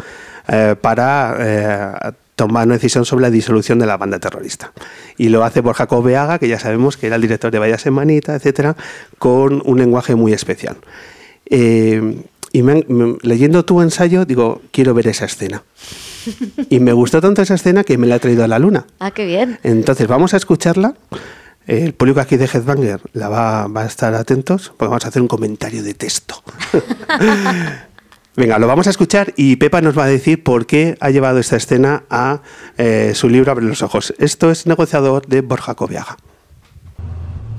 eh, 0.47 0.75
para 0.81 1.35
eh, 1.39 2.11
tomar 2.35 2.65
una 2.65 2.75
decisión 2.75 3.05
sobre 3.05 3.21
la 3.23 3.29
disolución 3.29 3.77
de 3.77 3.85
la 3.85 3.97
banda 3.97 4.17
terrorista. 4.17 4.71
Y 5.17 5.29
lo 5.29 5.43
hace 5.43 5.61
Borja 5.61 5.85
Coveaga, 5.85 6.39
que 6.39 6.47
ya 6.47 6.57
sabemos 6.57 6.97
que 6.97 7.05
era 7.07 7.17
el 7.17 7.21
director 7.21 7.51
de 7.51 7.59
Vaya 7.59 7.77
Semanita, 7.77 8.33
etcétera, 8.33 8.75
con 9.19 9.61
un 9.65 9.77
lenguaje 9.77 10.15
muy 10.15 10.33
especial. 10.33 10.77
Eh, 11.49 12.23
y 12.51 12.61
me 12.63 12.71
han- 12.73 12.85
me- 12.87 13.17
leyendo 13.21 13.65
tu 13.65 13.81
ensayo, 13.81 14.25
digo, 14.25 14.61
quiero 14.71 14.93
ver 14.93 15.07
esa 15.07 15.25
escena. 15.25 15.63
Y 16.69 16.79
me 16.79 16.93
gustó 16.93 17.19
tanto 17.19 17.41
esa 17.41 17.55
escena 17.55 17.83
que 17.83 17.97
me 17.97 18.07
la 18.07 18.15
he 18.15 18.19
traído 18.19 18.43
a 18.43 18.47
la 18.47 18.59
luna. 18.59 18.85
Ah, 18.99 19.11
qué 19.11 19.25
bien. 19.25 19.59
Entonces, 19.63 20.07
vamos 20.07 20.33
a 20.33 20.37
escucharla. 20.37 20.93
El 21.65 21.93
público 21.93 22.19
aquí 22.19 22.35
de 22.37 22.45
Headbanger 22.45 22.99
la 23.13 23.29
va, 23.29 23.67
va 23.67 23.83
a 23.83 23.85
estar 23.85 24.13
atentos 24.15 24.73
porque 24.77 24.89
vamos 24.89 25.05
a 25.05 25.07
hacer 25.07 25.21
un 25.21 25.27
comentario 25.29 25.81
de 25.81 25.93
texto. 25.93 26.43
Venga, 28.35 28.57
lo 28.57 28.65
vamos 28.67 28.87
a 28.87 28.89
escuchar 28.89 29.31
y 29.37 29.57
Pepa 29.57 29.81
nos 29.81 29.97
va 29.97 30.05
a 30.05 30.07
decir 30.07 30.43
por 30.43 30.65
qué 30.65 30.97
ha 30.99 31.11
llevado 31.11 31.37
esta 31.39 31.55
escena 31.55 32.03
a 32.09 32.41
eh, 32.77 33.11
su 33.13 33.29
libro 33.29 33.51
Abre 33.51 33.63
los 33.65 33.83
Ojos. 33.83 34.13
Esto 34.17 34.49
es 34.49 34.65
Negociador 34.65 35.27
de 35.27 35.41
Borja 35.41 35.75
Coviaga. 35.75 36.17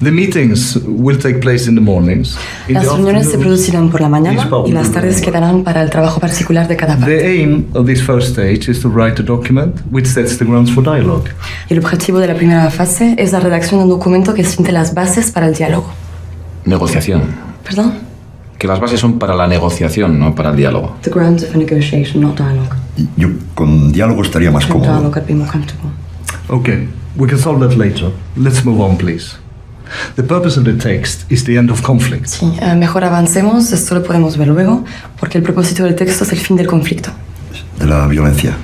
The 0.00 0.11
meetings 0.11 0.76
will 0.85 1.18
take 1.18 1.40
place 1.40 1.68
in 1.68 1.76
the 1.76 1.80
mornings. 1.80 2.37
In 2.68 2.74
Las 2.74 2.85
the 2.85 2.90
reuniones 2.90 3.30
se 3.30 3.38
producirán 3.38 3.90
por 3.90 4.00
la 4.00 4.09
mañana 4.09 4.48
y 4.66 4.72
las 4.72 4.90
tardes 4.90 5.20
quedarán 5.20 5.62
para 5.62 5.83
el 5.83 5.90
trabajo 5.90 6.20
particular 6.20 6.66
de 6.66 6.76
cada 6.76 6.96
parte. 6.96 7.16
The 7.16 7.26
aim 7.26 7.66
of 7.74 7.87
this 7.87 8.02
first 8.02 8.30
stage 8.30 8.68
is 8.68 8.80
to 8.80 8.88
write 8.88 9.20
a 9.20 9.24
document 9.24 9.80
which 9.90 10.07
sets 10.07 10.37
the 10.38 10.44
grounds 10.44 10.70
for 10.70 10.83
dialogue. 10.83 11.30
Y 11.70 11.74
el 11.74 11.78
objetivo 11.78 12.18
de 12.18 12.26
la 12.26 12.35
primera 12.35 12.70
fase 12.70 13.14
es 13.18 13.33
la 13.33 13.40
redacción 13.40 13.80
de 13.80 13.85
un 13.85 13.90
documento 13.90 14.35
que 14.35 14.44
siente 14.44 14.72
las 14.72 14.94
bases 14.94 15.30
para 15.30 15.46
el 15.46 15.54
diálogo. 15.54 15.87
Negociación. 16.64 17.22
¿Perdón? 17.62 17.94
Que 18.59 18.66
las 18.66 18.80
bases 18.80 18.98
son 18.98 19.18
para 19.18 19.35
la 19.35 19.46
negociación, 19.46 20.18
no 20.18 20.35
para 20.35 20.50
el 20.50 20.57
diálogo. 20.57 20.96
The 21.02 21.11
grounds 21.11 21.44
of 21.44 21.54
a 21.54 21.59
negotiation, 21.59 22.22
not 22.22 22.37
dialogue. 22.37 22.74
Yo 23.16 23.28
con 23.54 23.92
diálogo 23.92 24.22
estaría 24.22 24.50
más 24.50 24.66
cómodo. 24.66 24.90
dialogue, 24.90 25.18
I'd 25.18 25.26
be 25.26 25.35
more 25.35 25.50
comfortable. 25.50 25.90
Okay, 26.48 26.88
we 27.16 27.28
can 27.28 27.38
solve 27.38 27.66
that 27.66 27.76
later. 27.76 28.11
Let's 28.37 28.64
move 28.64 28.80
on, 28.80 28.96
please. 28.96 29.43
The 30.16 30.23
purpose 30.23 30.59
of 30.59 30.64
the 30.64 30.75
text 30.75 31.31
is 31.31 31.44
the 31.44 31.57
end 31.57 31.70
of 31.70 31.83
conflict. 31.83 32.27
Sí, 32.27 32.53
eh, 32.61 32.75
mejor 32.75 33.05
avancemos, 33.05 33.73
esto 33.73 33.94
lo 33.94 34.03
podemos 34.03 34.37
ver 34.37 34.49
luego, 34.49 34.85
porque 35.18 35.38
el 35.38 35.44
propósito 35.44 35.85
del 35.85 35.94
texto 35.94 36.25
es 36.25 36.33
el 36.33 36.38
fin 36.38 36.57
del 36.57 36.66
conflicto. 36.66 37.11
De 37.79 37.87
la 37.87 38.07
violencia. 38.07 38.57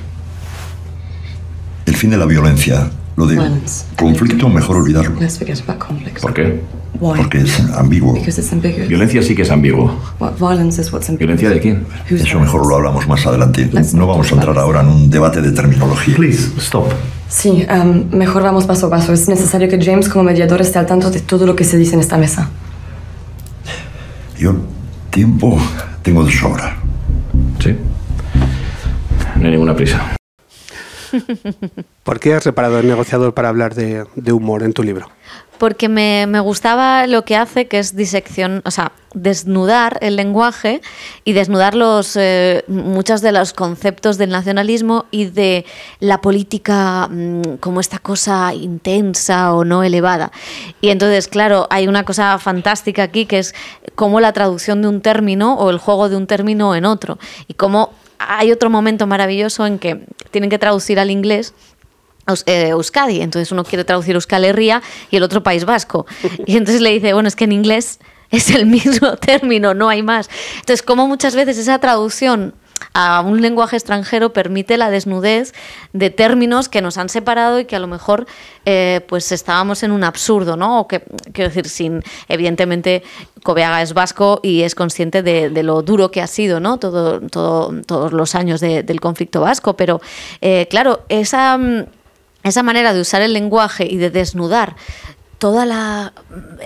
El 1.85 1.95
fin 1.95 2.09
de 2.09 2.17
la 2.17 2.25
violencia. 2.25 2.89
Lo 3.17 3.27
de 3.27 3.35
Violence. 3.35 3.85
conflicto, 3.97 4.47
mejor 4.47 4.77
olvidarlo. 4.77 5.19
Let's 5.19 5.37
forget 5.37 5.61
about 5.67 5.79
conflict. 5.79 6.21
¿Por 6.21 6.33
qué? 6.33 6.61
Why? 6.99 7.17
Porque 7.17 7.39
es 7.39 7.59
ambiguo. 7.75 8.13
Because 8.13 8.39
it's 8.39 8.53
ambiguous. 8.53 8.87
Violencia 8.87 9.21
sí 9.21 9.35
que 9.35 9.41
es 9.41 9.51
ambiguo. 9.51 9.99
What 10.19 10.37
violence 10.37 10.81
is 10.81 10.91
what's 10.93 11.09
ambiguous. 11.09 11.39
¿Violencia 11.39 11.49
de 11.49 11.59
quién? 11.59 11.85
Who's 12.09 12.21
Eso 12.21 12.39
mejor 12.39 12.65
lo 12.65 12.75
hablamos 12.77 13.07
más 13.07 13.25
adelante. 13.25 13.69
Let's 13.71 13.93
No 13.93 14.07
vamos 14.07 14.31
a 14.31 14.35
entrar 14.35 14.57
ahora 14.57 14.81
en 14.81 14.87
un 14.87 15.09
debate 15.09 15.41
de 15.41 15.51
terminología. 15.51 16.15
Please, 16.15 16.51
stop. 16.57 16.85
Sí, 17.31 17.65
em, 17.69 18.09
mejor 18.11 18.43
vamos 18.43 18.65
paso 18.65 18.87
a 18.87 18.89
paso. 18.89 19.13
Es 19.13 19.29
necesario 19.29 19.69
que 19.69 19.81
James 19.81 20.09
como 20.09 20.25
mediador 20.25 20.59
esté 20.59 20.79
al 20.79 20.85
tanto 20.85 21.09
de 21.09 21.21
todo 21.21 21.47
lo 21.47 21.55
que 21.55 21.63
se 21.63 21.77
dice 21.77 21.95
en 21.95 22.01
esta 22.01 22.17
mesa. 22.17 22.49
Yo 24.37 24.53
tiempo 25.09 25.57
tengo 26.03 26.25
de 26.25 26.31
sobra. 26.31 26.75
Sí. 27.63 27.77
No 29.37 29.45
hay 29.45 29.51
ninguna 29.51 29.73
prisa. 29.73 30.20
¿Por 32.03 32.19
qué 32.19 32.33
has 32.33 32.45
reparado 32.45 32.79
el 32.79 32.87
negociador 32.87 33.33
para 33.33 33.49
hablar 33.49 33.75
de, 33.75 34.05
humor 34.31 34.63
en 34.63 34.73
tu 34.73 34.83
libro? 34.83 35.09
porque 35.57 35.89
me, 35.89 36.25
me, 36.25 36.39
gustaba 36.39 37.05
lo 37.05 37.23
que 37.23 37.35
hace, 37.35 37.67
que 37.67 37.77
es 37.77 37.95
disección, 37.95 38.63
o 38.65 38.71
sea, 38.71 38.93
desnudar 39.13 39.97
el 40.01 40.15
lenguaje 40.15 40.81
y 41.25 41.33
desnudar 41.33 41.75
los, 41.75 42.15
eh, 42.15 42.63
muchos 42.67 43.21
de 43.21 43.31
los 43.31 43.53
conceptos 43.53 44.17
del 44.17 44.29
nacionalismo 44.29 45.05
y 45.11 45.25
de 45.25 45.65
la 45.99 46.21
política 46.21 47.07
mmm, 47.09 47.57
como 47.59 47.79
esta 47.79 47.99
cosa 47.99 48.53
intensa 48.53 49.53
o 49.53 49.65
no 49.65 49.83
elevada. 49.83 50.31
Y 50.79 50.89
entonces, 50.89 51.27
claro, 51.27 51.67
hay 51.69 51.87
una 51.87 52.05
cosa 52.05 52.37
fantástica 52.39 53.03
aquí 53.03 53.25
que 53.25 53.39
es 53.39 53.53
cómo 53.95 54.19
la 54.19 54.33
traducción 54.33 54.81
de 54.81 54.87
un 54.87 55.01
término 55.01 55.55
o 55.55 55.69
el 55.69 55.77
juego 55.77 56.09
de 56.09 56.15
un 56.15 56.27
término 56.27 56.73
en 56.75 56.85
otro. 56.85 57.19
Y 57.47 57.53
cómo 57.55 57.91
hay 58.27 58.51
otro 58.51 58.69
momento 58.69 59.07
maravilloso 59.07 59.65
en 59.65 59.79
que 59.79 60.05
tienen 60.31 60.49
que 60.49 60.59
traducir 60.59 60.99
al 60.99 61.11
inglés 61.11 61.53
eh, 62.45 62.69
Euskadi. 62.69 63.21
Entonces 63.21 63.51
uno 63.51 63.63
quiere 63.63 63.83
traducir 63.83 64.15
Euskal 64.15 64.45
Herria 64.45 64.81
y 65.09 65.17
el 65.17 65.23
otro 65.23 65.43
País 65.43 65.65
Vasco. 65.65 66.05
Y 66.45 66.57
entonces 66.57 66.81
le 66.81 66.91
dice, 66.91 67.13
bueno, 67.13 67.27
es 67.27 67.35
que 67.35 67.45
en 67.45 67.51
inglés 67.51 67.99
es 68.29 68.49
el 68.49 68.65
mismo 68.65 69.17
término, 69.17 69.73
no 69.73 69.89
hay 69.89 70.03
más. 70.03 70.29
Entonces, 70.55 70.81
como 70.81 71.07
muchas 71.07 71.35
veces 71.35 71.57
esa 71.57 71.79
traducción 71.79 72.53
a 72.93 73.21
un 73.21 73.41
lenguaje 73.41 73.75
extranjero 73.75 74.33
permite 74.33 74.77
la 74.77 74.89
desnudez 74.89 75.53
de 75.93 76.09
términos 76.09 76.69
que 76.69 76.81
nos 76.81 76.97
han 76.97 77.09
separado 77.09 77.59
y 77.59 77.65
que 77.65 77.75
a 77.75 77.79
lo 77.79 77.87
mejor 77.87 78.27
eh, 78.65 79.01
pues 79.07 79.31
estábamos 79.31 79.83
en 79.83 79.91
un 79.91 80.03
absurdo, 80.03 80.57
¿no? 80.57 80.81
O 80.81 80.87
que, 80.87 81.03
quiero 81.33 81.49
decir, 81.49 81.67
sin, 81.67 82.03
evidentemente, 82.27 83.03
Cobeaga 83.43 83.81
es 83.81 83.93
vasco 83.93 84.39
y 84.43 84.63
es 84.63 84.75
consciente 84.75 85.23
de, 85.23 85.49
de 85.49 85.63
lo 85.63 85.81
duro 85.81 86.11
que 86.11 86.21
ha 86.21 86.27
sido, 86.27 86.59
¿no? 86.59 86.77
Todo, 86.77 87.21
todo, 87.21 87.73
todos 87.85 88.13
los 88.13 88.35
años 88.35 88.59
de, 88.59 88.83
del 88.83 88.99
conflicto 88.99 89.41
vasco, 89.41 89.75
pero 89.75 90.01
eh, 90.41 90.67
claro, 90.69 91.01
esa 91.09 91.59
esa 92.43 92.63
manera 92.63 92.93
de 92.93 93.01
usar 93.01 93.21
el 93.21 93.33
lenguaje 93.33 93.85
y 93.85 93.97
de 93.97 94.09
desnudar 94.09 94.75
toda 95.41 95.65
la, 95.65 96.13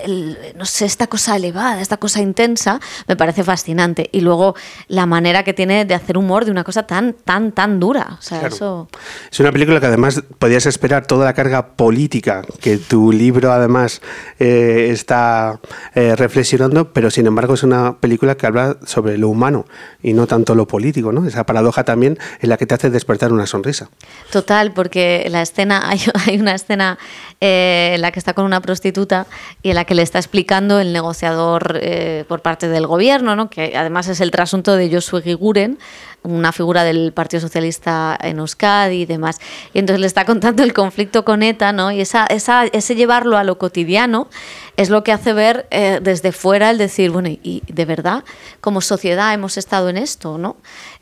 el, 0.04 0.36
no 0.54 0.66
sé, 0.66 0.84
esta 0.84 1.06
cosa 1.06 1.34
elevada, 1.34 1.80
esta 1.80 1.96
cosa 1.96 2.20
intensa, 2.20 2.78
me 3.08 3.16
parece 3.16 3.42
fascinante. 3.42 4.10
Y 4.12 4.20
luego 4.20 4.54
la 4.88 5.06
manera 5.06 5.44
que 5.44 5.54
tiene 5.54 5.86
de 5.86 5.94
hacer 5.94 6.18
humor 6.18 6.44
de 6.44 6.50
una 6.50 6.62
cosa 6.62 6.82
tan, 6.82 7.14
tan, 7.14 7.52
tan 7.52 7.80
dura. 7.80 8.18
O 8.18 8.22
sea, 8.22 8.40
Claro. 8.40 8.54
eso... 8.54 8.88
Es 9.32 9.40
una 9.40 9.50
película 9.50 9.80
que 9.80 9.86
además 9.86 10.22
podías 10.38 10.66
esperar 10.66 11.06
toda 11.06 11.24
la 11.24 11.32
carga 11.32 11.68
política 11.68 12.42
que 12.60 12.76
tu 12.76 13.12
libro 13.12 13.50
además 13.50 14.02
eh, 14.38 14.88
está 14.90 15.58
eh, 15.94 16.14
reflexionando, 16.14 16.92
pero 16.92 17.10
sin 17.10 17.26
embargo 17.26 17.54
es 17.54 17.62
una 17.62 17.96
película 17.96 18.36
que 18.36 18.46
habla 18.46 18.76
sobre 18.84 19.16
lo 19.16 19.30
humano 19.30 19.64
y 20.02 20.12
no 20.12 20.26
tanto 20.26 20.54
lo 20.54 20.68
político, 20.68 21.12
¿no? 21.12 21.26
Esa 21.26 21.46
paradoja 21.46 21.84
también 21.84 22.18
en 22.40 22.50
la 22.50 22.58
que 22.58 22.66
te 22.66 22.74
hace 22.74 22.90
despertar 22.90 23.32
una 23.32 23.46
sonrisa. 23.46 23.88
Total, 24.30 24.74
porque 24.74 25.26
la 25.30 25.40
escena, 25.40 25.80
hay, 25.88 26.00
hay 26.26 26.38
una 26.38 26.54
escena 26.54 26.98
eh, 27.40 27.92
en 27.94 28.02
la 28.02 28.12
que 28.12 28.18
está 28.18 28.34
con 28.34 28.44
una 28.44 28.65
prostituta 28.66 29.26
y 29.62 29.70
en 29.70 29.76
la 29.76 29.84
que 29.84 29.94
le 29.94 30.02
está 30.02 30.18
explicando 30.18 30.80
el 30.80 30.92
negociador 30.92 31.78
eh, 31.80 32.24
por 32.28 32.42
parte 32.42 32.68
del 32.68 32.86
gobierno, 32.86 33.36
¿no? 33.36 33.48
que 33.48 33.76
además 33.76 34.08
es 34.08 34.20
el 34.20 34.30
trasunto 34.30 34.76
de 34.76 34.92
Josué 34.92 35.22
Giguren, 35.22 35.78
una 36.26 36.52
figura 36.52 36.84
del 36.84 37.12
Partido 37.12 37.40
Socialista 37.40 38.18
en 38.20 38.38
Euskadi 38.38 39.02
y 39.02 39.06
demás. 39.06 39.38
Y 39.72 39.78
entonces 39.78 40.00
le 40.00 40.06
está 40.06 40.24
contando 40.24 40.62
el 40.62 40.72
conflicto 40.72 41.24
con 41.24 41.42
ETA, 41.42 41.72
¿no? 41.72 41.92
Y 41.92 42.00
esa, 42.00 42.26
esa, 42.26 42.64
ese 42.64 42.96
llevarlo 42.96 43.36
a 43.36 43.44
lo 43.44 43.58
cotidiano 43.58 44.28
es 44.76 44.90
lo 44.90 45.04
que 45.04 45.12
hace 45.12 45.32
ver 45.32 45.66
eh, 45.70 46.00
desde 46.02 46.32
fuera 46.32 46.70
el 46.70 46.78
decir, 46.78 47.10
bueno, 47.10 47.28
y, 47.28 47.40
y 47.42 47.62
de 47.72 47.84
verdad, 47.84 48.24
como 48.60 48.80
sociedad 48.80 49.32
hemos 49.32 49.56
estado 49.56 49.88
en 49.88 49.96
esto, 49.96 50.36
¿no? 50.36 50.56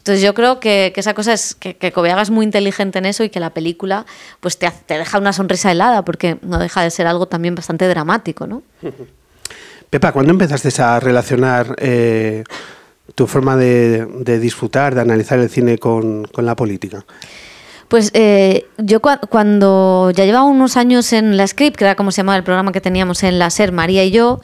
Entonces 0.05 0.23
yo 0.23 0.35
creo 0.35 0.61
que, 0.61 0.93
esa 0.95 1.15
cosa 1.15 1.33
es 1.33 1.55
que, 1.55 1.79
que 1.79 1.91
Cobeaga 1.91 2.21
es 2.21 2.29
muy 2.29 2.45
inteligente 2.45 2.99
en 2.99 3.07
eso 3.07 3.25
y 3.25 3.31
que 3.31 3.41
la 3.41 3.55
película 3.55 4.05
pues 4.41 4.59
te, 4.59 4.71
te 4.85 4.99
deja 4.99 5.17
una 5.17 5.33
sonrisa 5.33 5.73
helada 5.73 6.05
porque 6.05 6.37
no 6.43 6.59
deja 6.59 6.83
de 6.83 6.91
ser 6.91 7.07
algo 7.07 7.25
también 7.25 7.55
bastante 7.55 7.89
dramático, 7.89 8.47
¿no? 8.47 8.63
Pepa, 9.89 10.13
¿cuándo 10.13 10.31
empezaste 10.31 10.83
a 10.83 11.01
relacionar 11.01 11.75
eh, 11.79 12.45
tu 13.15 13.27
forma 13.27 13.57
de, 13.57 14.05
de 14.05 14.39
disfrutar, 14.39 14.95
de 14.95 15.01
analizar 15.01 15.39
el 15.39 15.49
cine 15.49 15.79
con, 15.79 16.25
con 16.27 16.45
la 16.45 16.55
política? 16.55 17.03
Pues 17.95 18.11
eh, 18.13 18.67
yo 18.77 19.01
cua- 19.01 19.21
cuando 19.29 20.11
ya 20.11 20.25
llevaba 20.25 20.47
unos 20.47 20.77
años 20.77 21.13
en 21.13 21.37
la 21.37 21.47
Script, 21.47 21.77
que 21.77 21.85
era 21.85 21.95
como 21.95 22.11
se 22.11 22.23
llamaba 22.23 22.37
el 22.37 22.43
programa 22.43 22.73
que 22.73 22.81
teníamos 22.81 23.23
en 23.23 23.39
la 23.39 23.51
SER, 23.51 23.71
María 23.71 24.03
y 24.03 24.11
yo, 24.11 24.41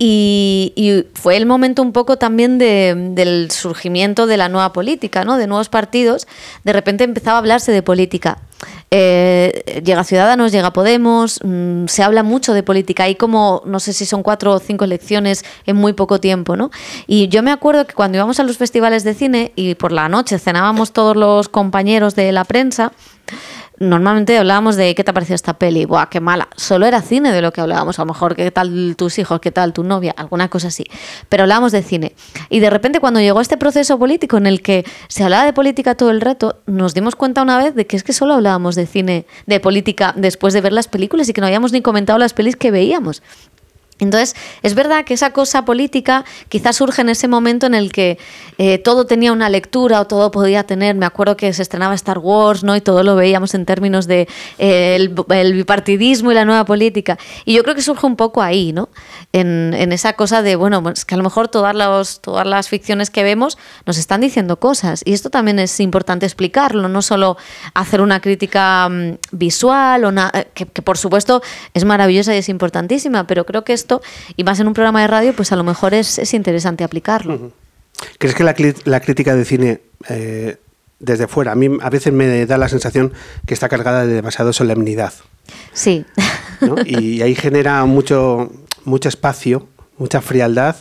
y, 0.00 0.72
y 0.74 1.04
fue 1.14 1.36
el 1.36 1.46
momento 1.46 1.80
un 1.80 1.92
poco 1.92 2.16
también 2.16 2.58
de- 2.58 2.96
del 3.12 3.52
surgimiento 3.52 4.26
de 4.26 4.36
la 4.36 4.48
nueva 4.48 4.72
política, 4.72 5.24
¿no? 5.24 5.36
de 5.36 5.46
nuevos 5.46 5.68
partidos, 5.68 6.26
de 6.64 6.72
repente 6.72 7.04
empezaba 7.04 7.36
a 7.36 7.38
hablarse 7.38 7.70
de 7.70 7.82
política. 7.84 8.38
Eh, 8.90 9.82
llega 9.84 10.04
Ciudadanos, 10.04 10.52
llega 10.52 10.72
Podemos, 10.72 11.40
mm, 11.44 11.86
se 11.86 12.02
habla 12.02 12.22
mucho 12.22 12.54
de 12.54 12.62
política. 12.62 13.04
Hay 13.04 13.14
como, 13.14 13.62
no 13.66 13.80
sé 13.80 13.92
si 13.92 14.06
son 14.06 14.22
cuatro 14.22 14.52
o 14.52 14.58
cinco 14.58 14.84
elecciones 14.84 15.44
en 15.66 15.76
muy 15.76 15.92
poco 15.92 16.20
tiempo, 16.20 16.56
¿no? 16.56 16.70
Y 17.06 17.28
yo 17.28 17.42
me 17.42 17.50
acuerdo 17.50 17.86
que 17.86 17.94
cuando 17.94 18.16
íbamos 18.16 18.40
a 18.40 18.44
los 18.44 18.56
festivales 18.56 19.04
de 19.04 19.14
cine 19.14 19.52
y 19.56 19.74
por 19.74 19.92
la 19.92 20.08
noche 20.08 20.38
cenábamos 20.38 20.92
todos 20.92 21.16
los 21.16 21.48
compañeros 21.48 22.14
de 22.14 22.32
la 22.32 22.44
prensa, 22.44 22.92
normalmente 23.78 24.36
hablábamos 24.36 24.76
de 24.76 24.94
qué 24.94 25.04
te 25.04 25.10
ha 25.10 25.14
parecido 25.14 25.34
esta 25.34 25.54
peli, 25.54 25.84
buah, 25.84 26.06
qué 26.06 26.20
mala. 26.20 26.48
Solo 26.56 26.86
era 26.86 27.02
cine 27.02 27.32
de 27.32 27.42
lo 27.42 27.52
que 27.52 27.60
hablábamos, 27.60 27.98
a 27.98 28.02
lo 28.02 28.06
mejor 28.06 28.34
qué 28.34 28.50
tal 28.50 28.94
tus 28.96 29.18
hijos, 29.18 29.40
qué 29.40 29.50
tal 29.50 29.72
tu 29.72 29.84
novia, 29.84 30.14
alguna 30.16 30.48
cosa 30.48 30.68
así. 30.68 30.84
Pero 31.28 31.44
hablábamos 31.44 31.72
de 31.72 31.82
cine. 31.82 32.14
Y 32.50 32.60
de 32.60 32.70
repente 32.70 33.00
cuando 33.00 33.20
llegó 33.20 33.40
este 33.40 33.56
proceso 33.56 33.98
político 33.98 34.36
en 34.36 34.46
el 34.46 34.62
que 34.62 34.84
se 35.08 35.24
hablaba 35.24 35.44
de 35.44 35.52
política 35.52 35.94
todo 35.94 36.10
el 36.10 36.20
rato, 36.20 36.60
nos 36.66 36.94
dimos 36.94 37.16
cuenta 37.16 37.42
una 37.42 37.58
vez 37.58 37.74
de 37.74 37.86
que 37.86 37.96
es 37.96 38.02
que 38.02 38.12
solo 38.12 38.34
hablábamos 38.34 38.74
de 38.74 38.86
cine, 38.86 39.26
de 39.46 39.60
política 39.60 40.12
después 40.16 40.54
de 40.54 40.60
ver 40.60 40.72
las 40.72 40.88
películas 40.88 41.28
y 41.28 41.32
que 41.32 41.40
no 41.40 41.46
habíamos 41.46 41.72
ni 41.72 41.82
comentado 41.82 42.18
las 42.18 42.32
pelis 42.32 42.56
que 42.56 42.70
veíamos. 42.70 43.22
Entonces, 44.00 44.36
es 44.62 44.74
verdad 44.74 45.04
que 45.04 45.14
esa 45.14 45.32
cosa 45.32 45.64
política 45.64 46.24
quizás 46.48 46.76
surge 46.76 47.02
en 47.02 47.08
ese 47.08 47.28
momento 47.28 47.66
en 47.66 47.74
el 47.74 47.90
que 47.92 48.18
eh, 48.58 48.78
todo 48.78 49.06
tenía 49.06 49.32
una 49.32 49.48
lectura 49.48 50.00
o 50.00 50.06
todo 50.06 50.30
podía 50.30 50.64
tener. 50.64 50.94
Me 50.94 51.06
acuerdo 51.06 51.36
que 51.36 51.52
se 51.52 51.62
estrenaba 51.62 51.94
Star 51.94 52.18
Wars, 52.18 52.62
¿no? 52.64 52.76
Y 52.76 52.80
todo 52.80 53.02
lo 53.02 53.16
veíamos 53.16 53.54
en 53.54 53.66
términos 53.66 54.06
de 54.06 54.28
eh, 54.58 54.96
el, 54.96 55.14
el 55.30 55.52
bipartidismo 55.54 56.30
y 56.30 56.34
la 56.34 56.44
nueva 56.44 56.64
política. 56.64 57.18
Y 57.44 57.54
yo 57.54 57.62
creo 57.62 57.74
que 57.74 57.82
surge 57.82 58.06
un 58.06 58.16
poco 58.16 58.42
ahí, 58.42 58.72
¿no? 58.72 58.88
En, 59.32 59.74
esa 59.92 60.12
cosa 60.12 60.42
de, 60.42 60.54
bueno, 60.56 60.82
pues 60.82 61.04
que 61.04 61.14
a 61.14 61.18
lo 61.18 61.24
mejor 61.24 61.48
todas, 61.48 61.74
los, 61.74 62.20
todas 62.20 62.46
las 62.46 62.68
ficciones 62.68 63.10
que 63.10 63.22
vemos 63.22 63.58
nos 63.86 63.98
están 63.98 64.20
diciendo 64.20 64.58
cosas. 64.60 65.02
Y 65.04 65.12
esto 65.12 65.30
también 65.30 65.58
es 65.58 65.80
importante 65.80 66.26
explicarlo, 66.26 66.88
no 66.88 67.02
solo 67.02 67.36
hacer 67.74 68.00
una 68.00 68.20
crítica 68.20 68.88
mm, 68.88 69.18
visual, 69.32 70.04
o 70.04 70.12
na- 70.12 70.30
eh, 70.34 70.46
que, 70.54 70.66
que 70.66 70.82
por 70.82 70.98
supuesto 70.98 71.42
es 71.74 71.84
maravillosa 71.84 72.34
y 72.34 72.38
es 72.38 72.48
importantísima, 72.48 73.26
pero 73.26 73.44
creo 73.46 73.64
que 73.64 73.72
esto, 73.88 74.02
y 74.36 74.44
más 74.44 74.60
en 74.60 74.68
un 74.68 74.74
programa 74.74 75.00
de 75.00 75.06
radio, 75.06 75.32
pues 75.34 75.50
a 75.52 75.56
lo 75.56 75.64
mejor 75.64 75.94
es, 75.94 76.18
es 76.18 76.34
interesante 76.34 76.84
aplicarlo. 76.84 77.52
¿Crees 78.18 78.34
que 78.34 78.44
la, 78.44 79.00
crítica 79.00 79.34
de 79.34 79.44
cine 79.44 79.80
eh, 80.08 80.56
desde 81.00 81.26
fuera, 81.26 81.52
a 81.52 81.54
mí 81.54 81.68
a 81.80 81.90
veces 81.90 82.12
me 82.12 82.46
da 82.46 82.58
la 82.58 82.68
sensación 82.68 83.12
que 83.46 83.54
está 83.54 83.68
cargada 83.68 84.06
de 84.06 84.12
demasiada 84.12 84.52
solemnidad? 84.52 85.12
Sí. 85.72 86.04
¿no? 86.60 86.76
Y 86.84 87.22
ahí 87.22 87.34
genera 87.34 87.84
mucho, 87.86 88.52
mucho 88.84 89.08
espacio, 89.08 89.66
mucha 89.96 90.20
frialdad 90.20 90.76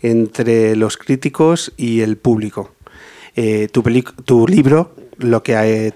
entre 0.00 0.76
los 0.76 0.96
críticos 0.96 1.72
y 1.76 2.00
el 2.00 2.16
público. 2.16 2.72
Eh, 3.34 3.68
tu 3.72 4.46
libro 4.46 4.94
lo 5.18 5.42
que 5.42 5.54
eh, 5.54 5.94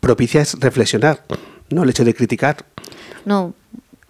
propicia 0.00 0.42
es 0.42 0.58
reflexionar, 0.60 1.24
no 1.70 1.84
el 1.84 1.90
hecho 1.90 2.04
de 2.04 2.14
criticar. 2.14 2.64
No, 3.24 3.54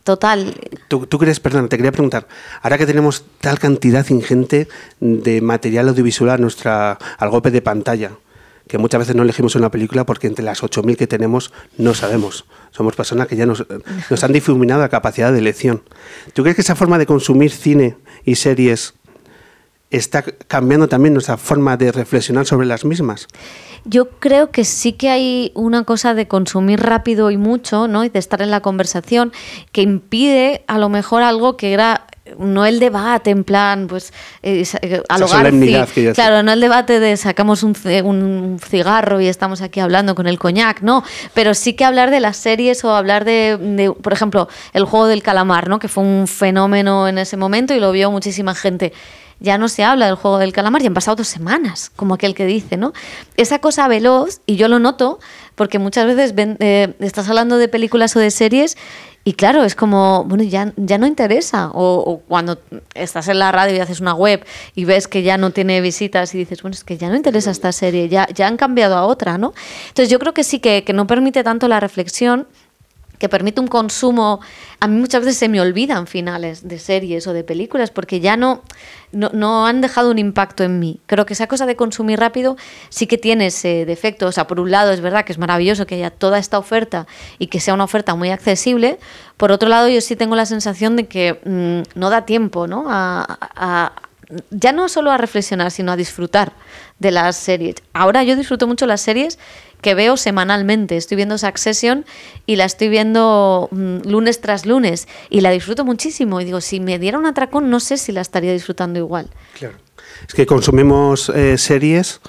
total. 0.04 0.54
¿Tú, 0.88 1.06
crees, 1.18 1.40
perdón, 1.40 1.68
te 1.68 1.76
quería 1.76 1.92
preguntar, 1.92 2.26
ahora 2.62 2.78
que 2.78 2.86
tenemos 2.86 3.24
tal 3.40 3.58
cantidad 3.58 4.06
ingente 4.08 4.68
de 5.00 5.40
material 5.40 5.88
audiovisual 5.88 6.30
a 6.30 6.38
nuestra, 6.38 6.92
al 6.92 7.30
golpe 7.30 7.50
de 7.50 7.62
pantalla, 7.62 8.12
que 8.68 8.78
muchas 8.78 9.00
veces 9.00 9.16
no 9.16 9.22
elegimos 9.22 9.54
una 9.54 9.70
película 9.70 10.06
porque 10.06 10.26
entre 10.26 10.44
las 10.44 10.62
8.000 10.62 10.96
que 10.96 11.06
tenemos 11.06 11.52
no 11.78 11.94
sabemos. 11.94 12.44
Somos 12.70 12.94
personas 12.94 13.26
que 13.26 13.36
ya 13.36 13.46
nos, 13.46 13.66
nos 14.08 14.24
han 14.24 14.32
difuminado 14.32 14.80
la 14.80 14.88
capacidad 14.88 15.32
de 15.32 15.38
elección. 15.38 15.82
¿Tú 16.32 16.42
crees 16.42 16.56
que 16.56 16.62
esa 16.62 16.76
forma 16.76 16.98
de 16.98 17.06
consumir 17.06 17.50
cine 17.50 17.96
y 18.24 18.36
series 18.36 18.94
está 19.92 20.22
cambiando 20.48 20.88
también 20.88 21.14
nuestra 21.14 21.36
forma 21.36 21.76
de 21.76 21.92
reflexionar 21.92 22.46
sobre 22.46 22.66
las 22.66 22.84
mismas? 22.84 23.28
Yo 23.84 24.10
creo 24.10 24.50
que 24.50 24.64
sí 24.64 24.92
que 24.92 25.10
hay 25.10 25.50
una 25.54 25.84
cosa 25.84 26.14
de 26.14 26.28
consumir 26.28 26.80
rápido 26.80 27.30
y 27.30 27.36
mucho, 27.36 27.88
¿no? 27.88 28.04
Y 28.04 28.08
de 28.08 28.18
estar 28.18 28.40
en 28.40 28.50
la 28.50 28.60
conversación 28.60 29.32
que 29.72 29.82
impide 29.82 30.64
a 30.68 30.78
lo 30.78 30.88
mejor 30.88 31.22
algo 31.22 31.56
que 31.56 31.72
era 31.72 32.06
no 32.38 32.64
el 32.64 32.78
debate 32.78 33.30
en 33.30 33.42
plan 33.42 33.88
pues 33.88 34.12
eh, 34.44 34.64
sa- 34.64 34.78
eh, 34.80 35.02
decía. 35.80 36.12
claro 36.14 36.44
no 36.44 36.52
el 36.52 36.60
debate 36.60 37.00
de 37.00 37.16
sacamos 37.16 37.64
un, 37.64 37.74
un 38.04 38.60
cigarro 38.64 39.20
y 39.20 39.26
estamos 39.26 39.60
aquí 39.60 39.80
hablando 39.80 40.14
con 40.14 40.28
el 40.28 40.38
coñac 40.38 40.82
no 40.82 41.02
pero 41.34 41.52
sí 41.52 41.74
que 41.74 41.84
hablar 41.84 42.12
de 42.12 42.20
las 42.20 42.36
series 42.36 42.84
o 42.84 42.94
hablar 42.94 43.24
de, 43.24 43.58
de, 43.60 43.90
por 43.90 44.12
ejemplo 44.12 44.48
el 44.72 44.84
juego 44.84 45.08
del 45.08 45.22
calamar 45.24 45.68
no 45.68 45.80
que 45.80 45.88
fue 45.88 46.04
un 46.04 46.28
fenómeno 46.28 47.08
en 47.08 47.18
ese 47.18 47.36
momento 47.36 47.74
y 47.74 47.80
lo 47.80 47.90
vio 47.90 48.10
muchísima 48.12 48.54
gente 48.54 48.92
ya 49.42 49.58
no 49.58 49.68
se 49.68 49.84
habla 49.84 50.06
del 50.06 50.14
juego 50.14 50.38
del 50.38 50.52
calamar 50.52 50.82
y 50.82 50.86
han 50.86 50.94
pasado 50.94 51.16
dos 51.16 51.28
semanas, 51.28 51.90
como 51.96 52.14
aquel 52.14 52.34
que 52.34 52.46
dice, 52.46 52.76
¿no? 52.76 52.92
Esa 53.36 53.58
cosa 53.58 53.88
veloz, 53.88 54.40
y 54.46 54.56
yo 54.56 54.68
lo 54.68 54.78
noto, 54.78 55.18
porque 55.54 55.78
muchas 55.78 56.06
veces 56.06 56.34
ven- 56.34 56.56
eh, 56.60 56.94
estás 57.00 57.28
hablando 57.28 57.58
de 57.58 57.68
películas 57.68 58.16
o 58.16 58.20
de 58.20 58.30
series 58.30 58.76
y 59.24 59.34
claro, 59.34 59.62
es 59.62 59.76
como, 59.76 60.24
bueno, 60.24 60.42
ya, 60.42 60.72
ya 60.76 60.98
no 60.98 61.06
interesa. 61.06 61.70
O, 61.74 62.02
o 62.04 62.18
cuando 62.26 62.58
estás 62.94 63.28
en 63.28 63.38
la 63.38 63.52
radio 63.52 63.76
y 63.76 63.78
haces 63.78 64.00
una 64.00 64.14
web 64.14 64.44
y 64.74 64.84
ves 64.84 65.06
que 65.06 65.22
ya 65.22 65.36
no 65.38 65.50
tiene 65.50 65.80
visitas 65.80 66.34
y 66.34 66.38
dices, 66.38 66.62
bueno, 66.62 66.74
es 66.74 66.82
que 66.82 66.96
ya 66.98 67.08
no 67.08 67.14
interesa 67.14 67.52
esta 67.52 67.70
serie, 67.70 68.08
ya, 68.08 68.26
ya 68.34 68.48
han 68.48 68.56
cambiado 68.56 68.96
a 68.96 69.06
otra, 69.06 69.38
¿no? 69.38 69.54
Entonces 69.88 70.08
yo 70.10 70.18
creo 70.18 70.34
que 70.34 70.42
sí 70.42 70.58
que, 70.58 70.82
que 70.82 70.92
no 70.92 71.06
permite 71.06 71.44
tanto 71.44 71.68
la 71.68 71.78
reflexión 71.78 72.48
que 73.22 73.28
permite 73.28 73.60
un 73.60 73.68
consumo. 73.68 74.40
A 74.80 74.88
mí 74.88 74.98
muchas 74.98 75.20
veces 75.24 75.38
se 75.38 75.48
me 75.48 75.60
olvidan 75.60 76.08
finales 76.08 76.66
de 76.66 76.80
series 76.80 77.24
o 77.28 77.32
de 77.32 77.44
películas 77.44 77.92
porque 77.92 78.18
ya 78.18 78.36
no, 78.36 78.62
no, 79.12 79.64
han 79.64 79.80
dejado 79.80 80.10
un 80.10 80.18
impacto 80.18 80.64
en 80.64 80.80
mí. 80.80 80.98
Creo 81.06 81.24
que 81.24 81.34
esa 81.34 81.46
cosa 81.46 81.64
de 81.64 81.76
consumir 81.76 82.18
rápido 82.18 82.56
sí 82.88 83.06
que 83.06 83.18
tiene 83.18 83.46
ese 83.46 83.84
defecto. 83.86 84.26
O 84.26 84.32
sea, 84.32 84.48
por 84.48 84.58
un 84.58 84.72
lado 84.72 84.90
es 84.90 85.00
verdad 85.00 85.24
que 85.24 85.30
es 85.30 85.38
maravilloso 85.38 85.86
que 85.86 85.94
haya 85.94 86.10
toda 86.10 86.40
esta 86.40 86.58
oferta 86.58 87.06
y 87.38 87.46
que 87.46 87.60
sea 87.60 87.74
una 87.74 87.84
oferta 87.84 88.16
muy 88.16 88.30
accesible. 88.30 88.98
Por 89.36 89.52
otro 89.52 89.68
lado, 89.68 89.86
yo 89.86 90.00
sí 90.00 90.16
tengo 90.16 90.34
la 90.34 90.44
sensación 90.44 90.96
de 90.96 91.06
que 91.06 91.38
mm, 91.44 91.96
no 92.00 92.10
da 92.10 92.26
tiempo 92.26 92.66
¿no? 92.66 92.86
A, 92.88 93.38
a- 93.54 93.92
ya 94.50 94.72
no 94.72 94.88
solo 94.88 95.10
a 95.10 95.18
reflexionar, 95.18 95.70
sino 95.70 95.92
a 95.92 95.96
disfrutar 95.96 96.52
de 96.98 97.10
las 97.10 97.36
series. 97.36 97.76
Ahora 97.92 98.22
yo 98.24 98.36
disfruto 98.36 98.66
mucho 98.66 98.86
las 98.86 99.00
series 99.00 99.38
que 99.80 99.94
veo 99.94 100.16
semanalmente. 100.16 100.96
Estoy 100.96 101.16
viendo 101.16 101.36
Succession 101.38 102.04
y 102.46 102.56
la 102.56 102.64
estoy 102.64 102.88
viendo 102.88 103.68
mm, 103.72 104.08
lunes 104.08 104.40
tras 104.40 104.64
lunes 104.64 105.08
y 105.28 105.40
la 105.40 105.50
disfruto 105.50 105.84
muchísimo. 105.84 106.40
Y 106.40 106.44
digo, 106.44 106.60
si 106.60 106.78
me 106.80 106.98
diera 106.98 107.18
un 107.18 107.26
atracón, 107.26 107.68
no 107.70 107.80
sé 107.80 107.96
si 107.96 108.12
la 108.12 108.20
estaría 108.20 108.52
disfrutando 108.52 108.98
igual. 108.98 109.28
Claro. 109.58 109.74
Es 110.28 110.34
que 110.34 110.46
consumimos 110.46 111.28
eh, 111.30 111.58
series 111.58 112.20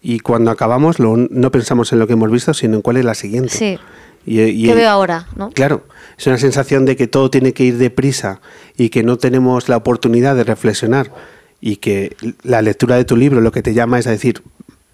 y 0.00 0.20
cuando 0.20 0.50
acabamos 0.50 0.98
lo- 0.98 1.16
no 1.16 1.50
pensamos 1.50 1.92
en 1.92 1.98
lo 1.98 2.06
que 2.06 2.14
hemos 2.14 2.30
visto, 2.30 2.54
sino 2.54 2.76
en 2.76 2.82
cuál 2.82 2.96
es 2.96 3.04
la 3.04 3.14
siguiente. 3.14 3.50
Sí. 3.50 3.78
Y, 4.24 4.40
y- 4.40 4.66
¿Qué 4.66 4.74
veo 4.74 4.88
ahora? 4.88 5.26
¿no? 5.36 5.50
Claro, 5.50 5.84
es 6.18 6.26
una 6.26 6.38
sensación 6.38 6.84
de 6.86 6.96
que 6.96 7.06
todo 7.06 7.30
tiene 7.30 7.52
que 7.52 7.64
ir 7.64 7.76
deprisa 7.76 8.40
y 8.76 8.88
que 8.88 9.02
no 9.02 9.18
tenemos 9.18 9.68
la 9.68 9.76
oportunidad 9.76 10.34
de 10.34 10.44
reflexionar 10.44 11.12
y 11.60 11.76
que 11.76 12.16
la 12.42 12.62
lectura 12.62 12.96
de 12.96 13.04
tu 13.04 13.16
libro 13.16 13.40
lo 13.40 13.52
que 13.52 13.62
te 13.62 13.74
llama 13.74 13.98
es 13.98 14.06
a 14.06 14.10
decir, 14.10 14.42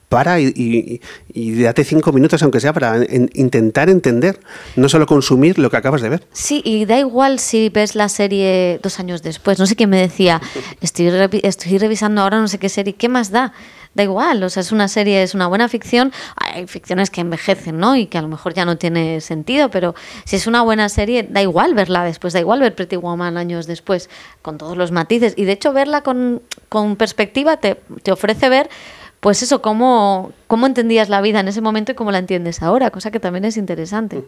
para 0.09 0.41
y, 0.41 1.01
y, 1.33 1.63
date 1.63 1.85
cinco 1.85 2.13
minutos 2.13 2.43
aunque 2.43 2.61
sea 2.61 2.75
para 2.75 2.97
en- 2.99 3.31
intentar 3.33 3.89
entender, 3.89 4.39
no 4.77 4.91
solo 4.91 5.07
consumir 5.07 5.59
lo 5.59 5.71
que 5.71 5.79
acabas 5.79 6.03
de 6.03 6.11
ver. 6.11 6.23
Sí, 6.33 6.61
y 6.67 6.85
da 6.85 6.99
igual 6.99 7.39
si 7.39 7.71
ves 7.71 7.95
la 7.95 8.11
serie 8.11 8.79
dos 8.83 9.01
años 9.01 9.23
después. 9.23 9.59
No 9.59 9.65
sé 9.65 9.75
quién 9.75 9.89
me 9.89 9.99
decía, 9.99 10.41
estoy, 10.83 11.07
estoy 11.43 11.79
revisando 11.79 12.21
ahora 12.21 12.41
no 12.41 12.49
sé 12.49 12.59
qué 12.59 12.69
serie, 12.69 12.93
¿qué 12.95 13.09
más 13.09 13.31
da? 13.31 13.55
Da 13.95 14.03
igual, 14.03 14.43
o 14.43 14.49
sea, 14.49 14.63
es 14.63 14.73
una 14.73 14.89
serie, 14.89 15.23
es 15.23 15.35
una 15.35 15.47
buena 15.47 15.69
ficción. 15.69 16.13
Hay 16.37 16.67
ficciones 16.67 17.11
que 17.11 17.21
envejecen, 17.21 17.79
¿no? 17.79 17.95
Y 17.95 18.07
que 18.07 18.17
a 18.17 18.23
lo 18.23 18.29
mejor 18.29 18.55
ya 18.55 18.65
no 18.65 18.79
tiene 18.79 19.21
sentido, 19.21 19.71
pero 19.71 19.95
si 20.25 20.37
es 20.37 20.47
una 20.47 20.63
buena 20.63 20.89
serie, 20.89 21.27
da 21.29 21.43
igual 21.43 21.75
verla 21.75 22.03
después, 22.03 22.33
da 22.33 22.41
igual 22.41 22.61
ver 22.61 22.75
Pretty 22.75 22.97
Woman 22.97 23.37
años 23.37 23.67
después, 23.67 24.09
con 24.41 24.57
todos 24.57 24.77
los 24.77 24.93
matices. 24.93 25.35
Y 25.37 25.45
de 25.45 25.53
hecho, 25.53 25.73
verla 25.73 26.03
con, 26.03 26.41
con 26.69 26.97
perspectiva 26.97 27.59
te, 27.59 27.75
te 28.03 28.13
ofrece 28.13 28.49
ver 28.49 28.71
pues 29.23 29.41
eso, 29.41 29.63
cómo, 29.63 30.33
cómo 30.49 30.67
entendías 30.67 31.09
la 31.09 31.21
vida 31.21 31.39
en 31.39 31.47
ese 31.47 31.61
momento 31.61 31.93
y 31.93 31.95
cómo 31.95 32.11
la 32.11 32.19
entiendes 32.19 32.61
ahora, 32.61 32.91
cosa 32.91 33.13
que 33.13 33.21
también 33.21 33.45
es 33.45 33.57
interesante. 33.57 34.25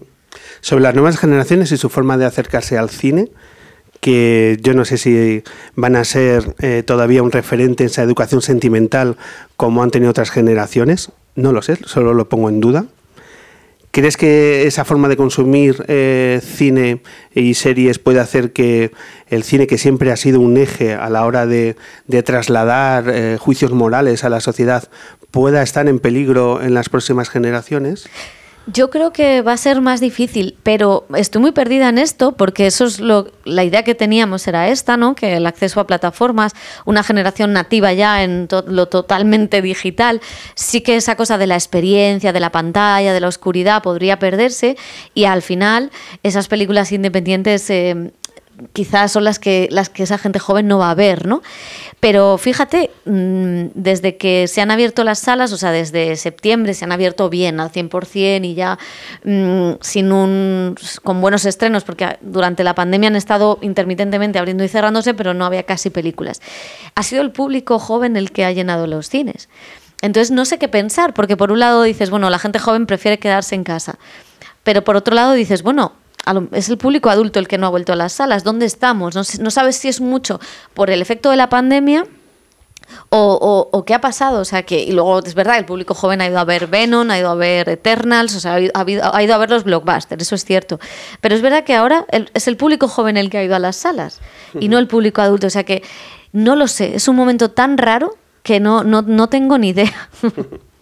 Sobre 0.61 0.85
las 0.85 0.95
nuevas 0.95 1.19
generaciones 1.19 1.73
y 1.73 1.77
su 1.77 1.89
forma 1.89 2.17
de 2.17 2.27
acercarse 2.27 2.79
al 2.79 2.91
cine, 2.91 3.33
que 4.05 4.59
yo 4.61 4.75
no 4.75 4.85
sé 4.85 4.99
si 4.99 5.43
van 5.77 5.97
a 5.97 6.05
ser 6.05 6.55
eh, 6.59 6.83
todavía 6.85 7.23
un 7.23 7.33
referente 7.33 7.85
en 7.85 7.87
esa 7.87 8.03
educación 8.03 8.43
sentimental 8.43 9.17
como 9.57 9.83
han 9.83 9.91
tenido 9.91 10.11
otras 10.11 10.31
generaciones, 10.31 11.11
no 11.37 11.53
lo 11.53 11.63
sé, 11.63 11.79
solo 11.87 12.13
lo 12.13 12.29
pongo 12.29 12.51
en 12.51 12.61
duda. 12.61 12.85
¿Crees 13.93 14.19
que 14.19 14.67
esa 14.67 14.85
forma 14.85 15.09
de 15.09 15.17
consumir 15.17 15.87
eh, 15.89 16.43
cine 16.45 17.01
y 17.35 17.55
series 17.55 17.99
puede 17.99 18.21
hacer 18.21 18.53
que 18.53 18.91
el 19.29 19.43
cine, 19.43 19.67
que 19.67 19.79
siempre 19.79 20.13
ha 20.13 20.17
sido 20.17 20.39
un 20.39 20.59
eje 20.59 20.93
a 20.93 21.09
la 21.09 21.25
hora 21.25 21.47
de, 21.47 21.75
de 22.07 22.23
trasladar 22.23 23.09
eh, 23.09 23.39
juicios 23.41 23.73
morales 23.73 24.23
a 24.23 24.29
la 24.29 24.41
sociedad, 24.41 24.87
pueda 25.31 25.63
estar 25.63 25.89
en 25.89 25.99
peligro 25.99 26.61
en 26.61 26.75
las 26.75 26.91
próximas 26.91 27.31
generaciones? 27.31 28.07
Yo 28.67 28.89
creo 28.89 29.13
que 29.13 29.43
va 29.43 29.53
a 29.53 29.57
ser 29.59 29.83
más 29.83 30.01
difícil, 30.01 30.57
pero 30.63 31.05
estoy 31.15 31.43
muy 31.43 31.53
perdida 31.53 31.91
en 31.91 31.99
esto 31.99 32.33
porque 32.33 32.67
eso 32.67 32.87
es 32.87 32.99
lo, 32.99 33.31
la 33.45 33.63
idea 33.63 33.83
que 33.85 33.95
teníamos 33.95 34.49
era 34.49 34.69
esta, 34.69 34.97
¿no? 34.97 35.15
Que 35.15 35.37
el 35.37 35.47
acceso 35.47 35.81
a 35.81 35.87
plataformas, 35.87 36.53
una 36.87 37.03
generación 37.03 37.53
nativa 37.53 37.93
ya 37.93 38.23
en 38.23 38.49
to- 38.49 38.65
lo 38.67 38.87
totalmente 38.87 39.61
digital, 39.61 40.23
sí 40.55 40.81
que 40.81 40.97
esa 40.97 41.15
cosa 41.15 41.37
de 41.37 41.47
la 41.47 41.57
experiencia, 41.57 42.33
de 42.33 42.41
la 42.41 42.53
pantalla, 42.53 43.13
de 43.13 43.21
la 43.21 43.29
oscuridad 43.29 43.83
podría 43.83 44.19
perderse 44.19 44.79
y 45.13 45.25
al 45.27 45.43
final 45.43 45.91
esas 46.23 46.49
películas 46.49 46.91
independientes 46.91 47.69
eh, 47.69 48.13
quizás 48.73 49.13
son 49.13 49.25
las 49.25 49.39
que, 49.39 49.69
las 49.71 49.89
que 49.89 50.03
esa 50.03 50.19
gente 50.19 50.39
joven 50.39 50.69
no 50.69 50.79
va 50.79 50.91
a 50.91 50.95
ver, 50.95 51.27
¿no? 51.27 51.43
Pero 52.01 52.39
fíjate, 52.39 52.91
mm, 53.05 53.67
desde 53.75 54.17
que 54.17 54.47
se 54.49 54.61
han 54.61 54.71
abierto 54.71 55.05
las 55.05 55.19
salas, 55.19 55.53
o 55.53 55.57
sea, 55.57 55.71
desde 55.71 56.17
septiembre 56.17 56.75
se 56.75 56.85
han 56.85 56.93
abierto 56.93 57.29
bien 57.31 57.61
al 57.61 57.71
100% 57.71 58.45
y 58.45 58.55
ya 58.55 58.79
mm, 59.25 59.81
sin 59.81 60.13
un, 60.13 60.77
con 61.03 61.21
buenos 61.21 61.45
estrenos, 61.45 61.85
porque 61.85 62.19
durante 62.21 62.65
la 62.65 62.75
pandemia 62.75 63.09
han 63.09 63.17
estado 63.17 63.59
intermitentemente 63.61 64.39
abriendo 64.39 64.65
y 64.65 64.69
cerrándose, 64.69 65.15
pero 65.15 65.35
no 65.35 65.45
había 65.45 65.65
casi 65.65 65.91
películas. 65.91 66.41
Ha 66.95 67.03
sido 67.03 67.23
el 67.23 67.33
público 67.33 67.79
joven 67.79 68.17
el 68.17 68.33
que 68.33 68.45
ha 68.45 68.53
llenado 68.53 68.87
los 68.87 69.09
cines. 69.09 69.49
Entonces 70.03 70.31
no 70.31 70.45
sé 70.45 70.59
qué 70.59 70.69
pensar, 70.69 71.15
porque 71.15 71.37
por 71.37 71.51
un 71.51 71.61
lado 71.61 71.83
dices, 71.83 72.11
bueno, 72.11 72.29
la 72.29 72.39
gente 72.39 72.59
joven 72.59 72.87
prefiere 72.87 73.19
quedarse 73.19 73.55
en 73.55 73.65
casa, 73.65 73.99
pero 74.63 74.85
por 74.85 74.97
otro 74.97 75.15
lado 75.15 75.33
dices, 75.33 75.63
bueno, 75.63 75.93
es 76.53 76.69
el 76.69 76.79
público 76.79 77.11
adulto 77.11 77.39
el 77.39 77.49
que 77.49 77.59
no 77.59 77.67
ha 77.67 77.71
vuelto 77.71 77.93
a 77.93 77.97
las 77.97 78.13
salas. 78.13 78.45
¿Dónde 78.45 78.67
estamos? 78.67 79.15
No, 79.15 79.23
no 79.41 79.51
sabes 79.51 79.77
si 79.77 79.89
es 79.89 80.01
mucho 80.01 80.41
por 80.75 80.91
el 80.91 81.03
efecto 81.03 81.31
de 81.31 81.37
la 81.37 81.49
pandemia 81.49 82.07
o, 83.11 83.39
o- 83.41 83.77
o 83.77 83.85
qué 83.85 83.95
ha 83.95 84.01
pasado. 84.01 84.41
O 84.41 84.45
sea, 84.45 84.63
que 84.65 84.83
y 84.83 84.93
luego 84.93 85.19
es 85.21 85.35
verdad, 85.35 85.59
el 85.59 85.65
público 85.65 85.95
joven 85.95 86.21
ha 86.21 86.27
ido 86.27 86.39
a 86.39 86.45
ver 86.45 86.67
Venom, 86.67 87.11
ha 87.11 87.19
ido 87.19 87.31
a 87.31 87.35
ver 87.35 87.69
Eternals, 87.69 88.35
o 88.37 88.41
sea, 88.41 88.55
ha 88.55 88.61
ido, 88.61 88.73
ha 88.75 88.85
a 89.19 89.39
ver 89.39 89.51
los 89.51 89.65
blockbusters, 89.65 90.23
eso 90.23 90.35
es 90.35 90.45
cierto. 90.45 90.79
Pero 91.21 91.35
es 91.35 91.43
verdad 91.43 91.65
que 91.65 91.75
ahora 91.75 92.07
el- 92.11 92.31
es 92.35 92.47
el 92.49 92.57
público 92.57 92.89
joven 92.89 93.17
el 93.17 93.31
que 93.31 93.39
ha 93.39 93.45
ido 93.45 93.57
a 93.57 93.59
las 93.59 93.77
salas 93.77 94.21
y 94.61 94.69
no 94.69 94.79
el 94.79 94.87
público 94.89 95.23
adulto. 95.23 95.47
O 95.47 95.51
sea 95.51 95.65
que 95.65 95.83
no 96.33 96.57
lo 96.57 96.67
sé, 96.69 96.95
es 96.97 97.09
un 97.09 97.17
momento 97.17 97.51
tan 97.51 97.79
raro 97.79 98.17
que 98.43 98.61
no, 98.61 98.85
no, 98.85 99.01
no 99.03 99.29
tengo 99.29 99.57
ni 99.59 99.69
idea. 99.71 100.09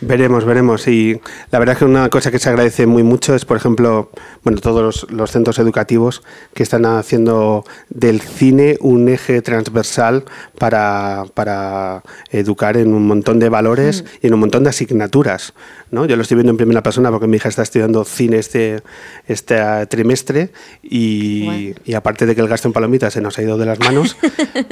Veremos, 0.00 0.44
veremos. 0.44 0.86
Y 0.86 1.20
la 1.50 1.58
verdad 1.58 1.74
es 1.74 1.78
que 1.80 1.84
una 1.84 2.08
cosa 2.08 2.30
que 2.30 2.38
se 2.38 2.48
agradece 2.48 2.86
muy 2.86 3.02
mucho 3.02 3.34
es, 3.34 3.44
por 3.44 3.56
ejemplo, 3.56 4.10
bueno, 4.44 4.60
todos 4.60 4.82
los, 4.82 5.10
los 5.10 5.30
centros 5.30 5.58
educativos 5.58 6.22
que 6.54 6.62
están 6.62 6.86
haciendo 6.86 7.64
del 7.88 8.20
cine 8.20 8.76
un 8.80 9.08
eje 9.08 9.42
transversal 9.42 10.24
para, 10.58 11.24
para 11.34 12.02
educar 12.30 12.76
en 12.76 12.94
un 12.94 13.06
montón 13.06 13.38
de 13.38 13.48
valores 13.48 14.04
y 14.22 14.28
en 14.28 14.34
un 14.34 14.40
montón 14.40 14.62
de 14.64 14.70
asignaturas. 14.70 15.52
¿no? 15.90 16.06
Yo 16.06 16.16
lo 16.16 16.22
estoy 16.22 16.36
viendo 16.36 16.52
en 16.52 16.56
primera 16.58 16.82
persona 16.82 17.10
porque 17.10 17.26
mi 17.26 17.36
hija 17.36 17.48
está 17.48 17.62
estudiando 17.62 18.04
cine 18.04 18.38
este, 18.38 18.82
este 19.26 19.58
trimestre 19.86 20.50
y, 20.82 21.74
y 21.84 21.94
aparte 21.94 22.26
de 22.26 22.34
que 22.34 22.40
el 22.40 22.48
gasto 22.48 22.68
en 22.68 22.72
palomitas 22.72 23.14
se 23.14 23.20
nos 23.20 23.38
ha 23.38 23.42
ido 23.42 23.58
de 23.58 23.66
las 23.66 23.78
manos, 23.80 24.16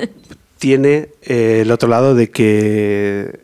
tiene 0.58 1.08
eh, 1.22 1.60
el 1.62 1.70
otro 1.70 1.88
lado 1.88 2.14
de 2.14 2.30
que 2.30 3.40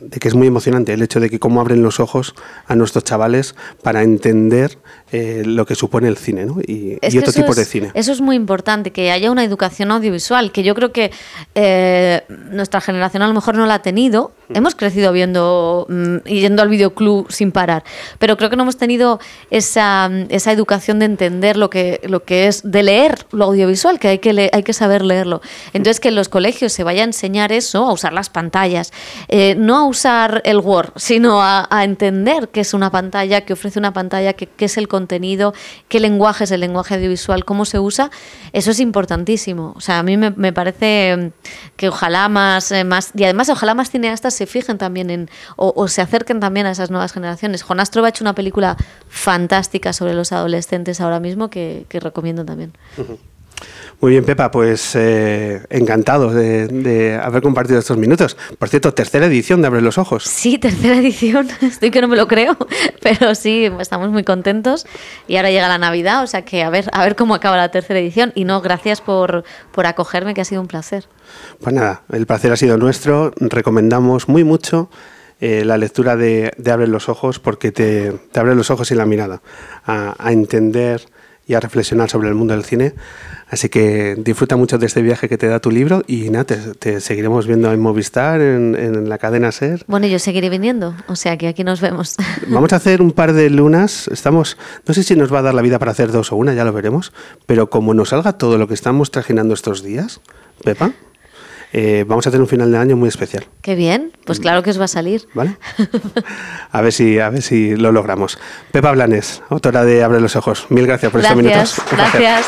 de 0.00 0.18
que 0.18 0.28
es 0.28 0.34
muy 0.34 0.46
emocionante 0.46 0.92
el 0.92 1.02
hecho 1.02 1.20
de 1.20 1.30
que 1.30 1.38
cómo 1.38 1.60
abren 1.60 1.82
los 1.82 2.00
ojos 2.00 2.34
a 2.66 2.74
nuestros 2.74 3.04
chavales 3.04 3.54
para 3.82 4.02
entender 4.02 4.78
eh, 5.12 5.42
lo 5.44 5.66
que 5.66 5.74
supone 5.74 6.08
el 6.08 6.16
cine 6.16 6.46
¿no? 6.46 6.56
y, 6.66 6.98
otro 7.18 7.32
tipo 7.32 7.50
es- 7.50 7.56
de 7.56 7.64
cine. 7.64 7.90
Eso 7.94 8.12
es 8.12 8.20
muy 8.20 8.34
importante, 8.36 8.90
que 8.92 9.10
haya 9.12 9.30
una 9.30 9.44
educación 9.44 9.90
audiovisual, 9.90 10.50
que 10.52 10.62
yo 10.62 10.74
creo 10.74 10.90
que 10.92 11.10
eh, 11.54 12.22
nuestra 12.50 12.80
generación 12.80 13.22
a 13.22 13.28
lo 13.28 13.34
mejor 13.34 13.54
no 13.54 13.66
la 13.66 13.74
ha 13.74 13.82
tenido. 13.82 14.32
Hemos 14.54 14.74
crecido 14.74 15.12
viendo 15.12 15.86
mm, 15.88 16.16
y 16.26 16.40
yendo 16.40 16.62
al 16.62 16.68
videoclub 16.68 17.30
sin 17.30 17.52
parar, 17.52 17.84
pero 18.18 18.36
creo 18.36 18.50
que 18.50 18.56
no 18.56 18.64
hemos 18.64 18.76
tenido 18.76 19.18
esa, 19.50 20.10
esa 20.28 20.52
educación 20.52 20.98
de 20.98 21.06
entender 21.06 21.56
lo 21.56 21.70
que, 21.70 22.00
lo 22.04 22.24
que 22.24 22.46
es, 22.48 22.62
de 22.64 22.82
leer 22.82 23.26
lo 23.32 23.46
audiovisual, 23.46 23.98
que 23.98 24.08
hay 24.08 24.18
que, 24.18 24.50
hay 24.52 24.62
que 24.62 24.72
saber 24.72 25.02
leerlo. 25.04 25.40
Entonces, 25.72 26.00
que 26.00 26.08
en 26.08 26.14
los 26.16 26.28
colegios 26.28 26.72
se 26.72 26.84
vaya 26.84 27.02
a 27.02 27.04
enseñar 27.04 27.52
eso, 27.52 27.86
a 27.86 27.92
usar 27.92 28.12
las 28.12 28.28
pantallas, 28.30 28.92
eh, 29.28 29.54
no 29.56 29.76
a 29.78 29.84
usar 29.86 30.42
el 30.44 30.58
Word, 30.58 30.92
sino 30.96 31.42
a, 31.42 31.66
a 31.70 31.84
entender 31.84 32.48
qué 32.48 32.60
es 32.60 32.74
una 32.74 32.90
pantalla, 32.90 33.42
qué 33.42 33.52
ofrece 33.54 33.78
una 33.78 33.92
pantalla, 33.92 34.34
qué, 34.34 34.46
qué 34.48 34.66
es 34.66 34.76
el 34.76 34.88
contenido, 34.88 35.01
qué 35.88 36.00
lenguaje 36.00 36.44
es 36.44 36.50
el 36.50 36.60
lenguaje 36.60 36.94
audiovisual, 36.94 37.44
cómo 37.44 37.64
se 37.64 37.78
usa, 37.78 38.10
eso 38.52 38.70
es 38.70 38.80
importantísimo. 38.80 39.72
O 39.76 39.80
sea, 39.80 39.98
a 39.98 40.02
mí 40.02 40.16
me, 40.16 40.52
parece 40.52 41.16
mm, 41.16 41.30
que 41.76 41.88
ojalá 41.88 42.28
más, 42.28 42.72
eh, 42.72 42.84
más, 42.84 43.12
y 43.14 43.24
además 43.24 43.48
ojalá 43.48 43.74
más 43.74 43.90
cineastas 43.90 44.34
se 44.34 44.46
fijen 44.46 44.78
también 44.78 45.10
en, 45.10 45.30
o, 45.56 45.72
o 45.76 45.88
se 45.88 46.02
acerquen 46.02 46.40
también 46.40 46.66
a 46.66 46.70
esas 46.70 46.90
nuevas 46.90 47.12
generaciones. 47.12 47.62
Jonás 47.62 47.90
Trova 47.90 48.08
ha 48.08 48.10
hecho 48.10 48.24
una 48.24 48.34
película 48.34 48.76
fantástica 49.08 49.92
sobre 49.92 50.14
los 50.14 50.32
adolescentes 50.32 51.00
ahora 51.00 51.20
mismo 51.20 51.50
que 51.50 51.86
recomiendo 51.90 52.44
también. 52.44 52.72
Muy 54.02 54.10
bien, 54.10 54.24
Pepa, 54.24 54.50
pues 54.50 54.96
eh, 54.96 55.62
encantado 55.70 56.30
de, 56.34 56.66
de 56.66 57.14
haber 57.14 57.40
compartido 57.40 57.78
estos 57.78 57.96
minutos. 57.96 58.36
Por 58.58 58.68
cierto, 58.68 58.92
tercera 58.94 59.26
edición 59.26 59.60
de 59.60 59.68
Abre 59.68 59.80
los 59.80 59.96
Ojos. 59.96 60.24
Sí, 60.24 60.58
tercera 60.58 60.96
edición. 60.96 61.48
Estoy 61.60 61.92
que 61.92 62.00
no 62.00 62.08
me 62.08 62.16
lo 62.16 62.26
creo, 62.26 62.56
pero 63.00 63.36
sí, 63.36 63.70
estamos 63.78 64.10
muy 64.10 64.24
contentos. 64.24 64.86
Y 65.28 65.36
ahora 65.36 65.50
llega 65.50 65.68
la 65.68 65.78
Navidad, 65.78 66.24
o 66.24 66.26
sea 66.26 66.44
que 66.44 66.64
a 66.64 66.70
ver, 66.70 66.90
a 66.92 67.04
ver 67.04 67.14
cómo 67.14 67.36
acaba 67.36 67.56
la 67.56 67.70
tercera 67.70 68.00
edición. 68.00 68.32
Y 68.34 68.44
no, 68.44 68.60
gracias 68.60 69.00
por, 69.00 69.44
por 69.70 69.86
acogerme, 69.86 70.34
que 70.34 70.40
ha 70.40 70.44
sido 70.44 70.60
un 70.60 70.66
placer. 70.66 71.06
Pues 71.60 71.72
nada, 71.72 72.02
el 72.10 72.26
placer 72.26 72.50
ha 72.50 72.56
sido 72.56 72.78
nuestro. 72.78 73.32
Recomendamos 73.36 74.28
muy 74.28 74.42
mucho 74.42 74.90
eh, 75.40 75.64
la 75.64 75.76
lectura 75.78 76.16
de, 76.16 76.52
de 76.56 76.70
Abre 76.72 76.88
los 76.88 77.08
Ojos 77.08 77.38
porque 77.38 77.70
te, 77.70 78.10
te 78.10 78.40
abre 78.40 78.56
los 78.56 78.70
ojos 78.70 78.90
y 78.90 78.96
la 78.96 79.06
mirada 79.06 79.42
a, 79.84 80.16
a 80.18 80.32
entender 80.32 81.06
y 81.52 81.54
a 81.54 81.60
reflexionar 81.60 82.08
sobre 82.10 82.28
el 82.28 82.34
mundo 82.34 82.54
del 82.54 82.64
cine. 82.64 82.94
Así 83.48 83.68
que 83.68 84.14
disfruta 84.16 84.56
mucho 84.56 84.78
de 84.78 84.86
este 84.86 85.02
viaje 85.02 85.28
que 85.28 85.36
te 85.36 85.46
da 85.46 85.60
tu 85.60 85.70
libro 85.70 86.02
y 86.06 86.30
nada, 86.30 86.44
te, 86.44 86.56
te 86.56 87.00
seguiremos 87.00 87.46
viendo 87.46 87.70
en 87.70 87.78
Movistar, 87.78 88.40
en, 88.40 88.74
en 88.74 89.08
la 89.10 89.18
cadena 89.18 89.52
SER. 89.52 89.84
Bueno, 89.86 90.06
yo 90.06 90.18
seguiré 90.18 90.48
viniendo, 90.48 90.94
o 91.06 91.16
sea 91.16 91.36
que 91.36 91.48
aquí 91.48 91.62
nos 91.62 91.82
vemos. 91.82 92.16
Vamos 92.48 92.72
a 92.72 92.76
hacer 92.76 93.02
un 93.02 93.12
par 93.12 93.34
de 93.34 93.50
lunas. 93.50 94.08
Estamos, 94.08 94.56
no 94.86 94.94
sé 94.94 95.02
si 95.02 95.14
nos 95.14 95.32
va 95.32 95.40
a 95.40 95.42
dar 95.42 95.54
la 95.54 95.60
vida 95.60 95.78
para 95.78 95.90
hacer 95.90 96.10
dos 96.10 96.32
o 96.32 96.36
una, 96.36 96.54
ya 96.54 96.64
lo 96.64 96.72
veremos. 96.72 97.12
Pero 97.44 97.68
como 97.68 97.92
nos 97.92 98.08
salga 98.08 98.32
todo 98.32 98.56
lo 98.56 98.66
que 98.66 98.74
estamos 98.74 99.10
trajinando 99.10 99.52
estos 99.52 99.82
días, 99.82 100.22
Pepa, 100.64 100.92
eh, 101.72 102.04
vamos 102.06 102.26
a 102.26 102.30
tener 102.30 102.42
un 102.42 102.48
final 102.48 102.70
de 102.70 102.78
año 102.78 102.96
muy 102.96 103.08
especial. 103.08 103.46
Qué 103.62 103.74
bien, 103.74 104.12
pues 104.24 104.40
claro 104.40 104.62
que 104.62 104.70
os 104.70 104.78
va 104.78 104.84
a 104.84 104.88
salir. 104.88 105.26
¿Vale? 105.34 105.56
A 106.70 106.80
ver 106.80 106.92
si, 106.92 107.18
a 107.18 107.28
ver 107.28 107.42
si 107.42 107.76
lo 107.76 107.92
logramos. 107.92 108.38
Pepa 108.70 108.92
Blanes, 108.92 109.42
autora 109.50 109.84
de 109.84 110.02
Abre 110.02 110.20
los 110.20 110.36
Ojos. 110.36 110.66
Mil 110.70 110.86
gracias 110.86 111.12
por 111.12 111.20
estos 111.20 111.36
minutos. 111.36 111.82
Gracias, 111.90 112.46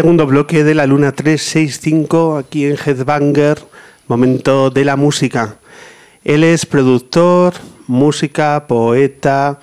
Segundo 0.00 0.26
bloque 0.26 0.64
de 0.64 0.74
la 0.74 0.86
Luna 0.86 1.12
365 1.12 2.38
aquí 2.38 2.64
en 2.64 2.78
Headbanger, 2.78 3.58
momento 4.08 4.70
de 4.70 4.86
la 4.86 4.96
música. 4.96 5.58
Él 6.24 6.42
es 6.42 6.64
productor, 6.64 7.52
música, 7.86 8.66
poeta, 8.66 9.60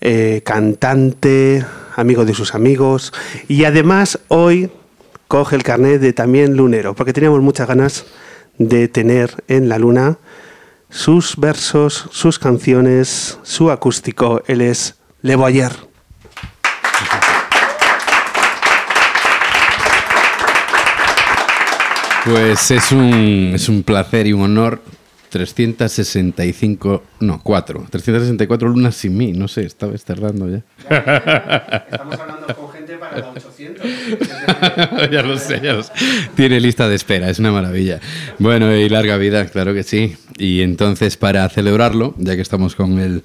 eh, 0.00 0.40
cantante, 0.42 1.66
amigo 1.96 2.24
de 2.24 2.32
sus 2.32 2.54
amigos 2.54 3.12
y 3.46 3.64
además 3.64 4.18
hoy 4.28 4.70
coge 5.28 5.56
el 5.56 5.64
carnet 5.64 6.00
de 6.00 6.14
también 6.14 6.56
lunero, 6.56 6.94
porque 6.94 7.12
teníamos 7.12 7.42
muchas 7.42 7.68
ganas 7.68 8.06
de 8.56 8.88
tener 8.88 9.44
en 9.48 9.68
la 9.68 9.78
luna 9.78 10.16
sus 10.88 11.36
versos, 11.36 12.08
sus 12.10 12.38
canciones, 12.38 13.38
su 13.42 13.70
acústico. 13.70 14.40
Él 14.46 14.62
es 14.62 14.94
Le 15.20 15.36
Boyer. 15.36 15.87
Pues 22.30 22.70
es 22.70 22.92
un, 22.92 23.52
es 23.54 23.70
un 23.70 23.82
placer 23.82 24.26
y 24.26 24.34
un 24.34 24.42
honor. 24.42 24.82
365, 25.30 27.02
no, 27.20 27.40
4. 27.42 27.86
364 27.90 28.68
lunas 28.68 28.96
sin 28.96 29.16
mí, 29.16 29.32
no 29.32 29.48
sé, 29.48 29.64
estaba 29.64 29.96
cerrando 29.96 30.48
ya. 30.48 30.62
Estamos 31.90 32.18
hablando 32.18 32.54
con 32.54 32.70
gente 32.70 32.96
para 32.96 33.18
la 33.18 33.30
800. 33.30 33.86
ya 35.10 35.22
lo 35.22 35.38
sé, 35.38 35.60
ya 35.62 35.72
lo 35.74 35.82
sé. 35.82 35.92
Tiene 36.34 36.60
lista 36.60 36.88
de 36.88 36.96
espera, 36.96 37.30
es 37.30 37.38
una 37.38 37.52
maravilla. 37.52 38.00
Bueno, 38.38 38.74
y 38.74 38.88
larga 38.88 39.16
vida, 39.16 39.46
claro 39.46 39.72
que 39.72 39.82
sí. 39.82 40.16
Y 40.38 40.60
entonces, 40.62 41.16
para 41.16 41.48
celebrarlo, 41.48 42.14
ya 42.18 42.36
que 42.36 42.42
estamos 42.42 42.74
con 42.74 42.98
el, 42.98 43.22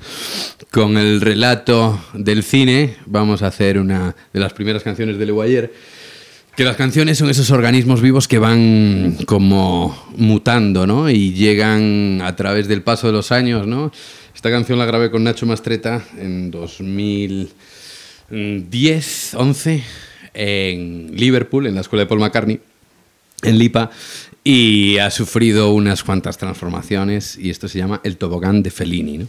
con 0.71 0.97
el 0.97 1.19
relato 1.19 2.01
del 2.13 2.43
cine, 2.43 2.95
vamos 3.05 3.43
a 3.43 3.47
hacer 3.47 3.79
una 3.79 4.15
de 4.31 4.39
las 4.39 4.53
primeras 4.53 4.83
canciones 4.83 5.17
de 5.17 5.25
Le 5.25 5.31
Boyer. 5.31 5.73
Que 6.55 6.63
las 6.63 6.75
canciones 6.75 7.17
son 7.17 7.31
esos 7.31 7.49
organismos 7.49 7.99
vivos 7.99 8.27
que 8.27 8.37
van 8.37 9.17
como 9.25 9.97
mutando, 10.17 10.85
¿no? 10.85 11.09
Y 11.09 11.33
llegan 11.33 12.21
a 12.23 12.35
través 12.35 12.67
del 12.67 12.83
paso 12.83 13.07
de 13.07 13.13
los 13.13 13.31
años, 13.31 13.65
¿no? 13.65 13.91
Esta 14.35 14.51
canción 14.51 14.77
la 14.77 14.85
grabé 14.85 15.09
con 15.09 15.23
Nacho 15.23 15.47
Mastreta 15.47 16.03
en 16.15 16.51
2010, 16.51 19.33
11, 19.33 19.83
en 20.35 21.15
Liverpool, 21.15 21.65
en 21.65 21.73
la 21.73 21.81
escuela 21.81 22.03
de 22.03 22.07
Paul 22.07 22.19
McCartney, 22.19 22.59
en 23.41 23.57
Lipa, 23.57 23.89
y 24.43 24.99
ha 24.99 25.09
sufrido 25.09 25.73
unas 25.73 26.03
cuantas 26.03 26.37
transformaciones, 26.37 27.35
y 27.35 27.49
esto 27.49 27.67
se 27.67 27.79
llama 27.79 27.99
El 28.03 28.17
tobogán 28.17 28.61
de 28.61 28.69
Fellini, 28.69 29.17
¿no? 29.17 29.27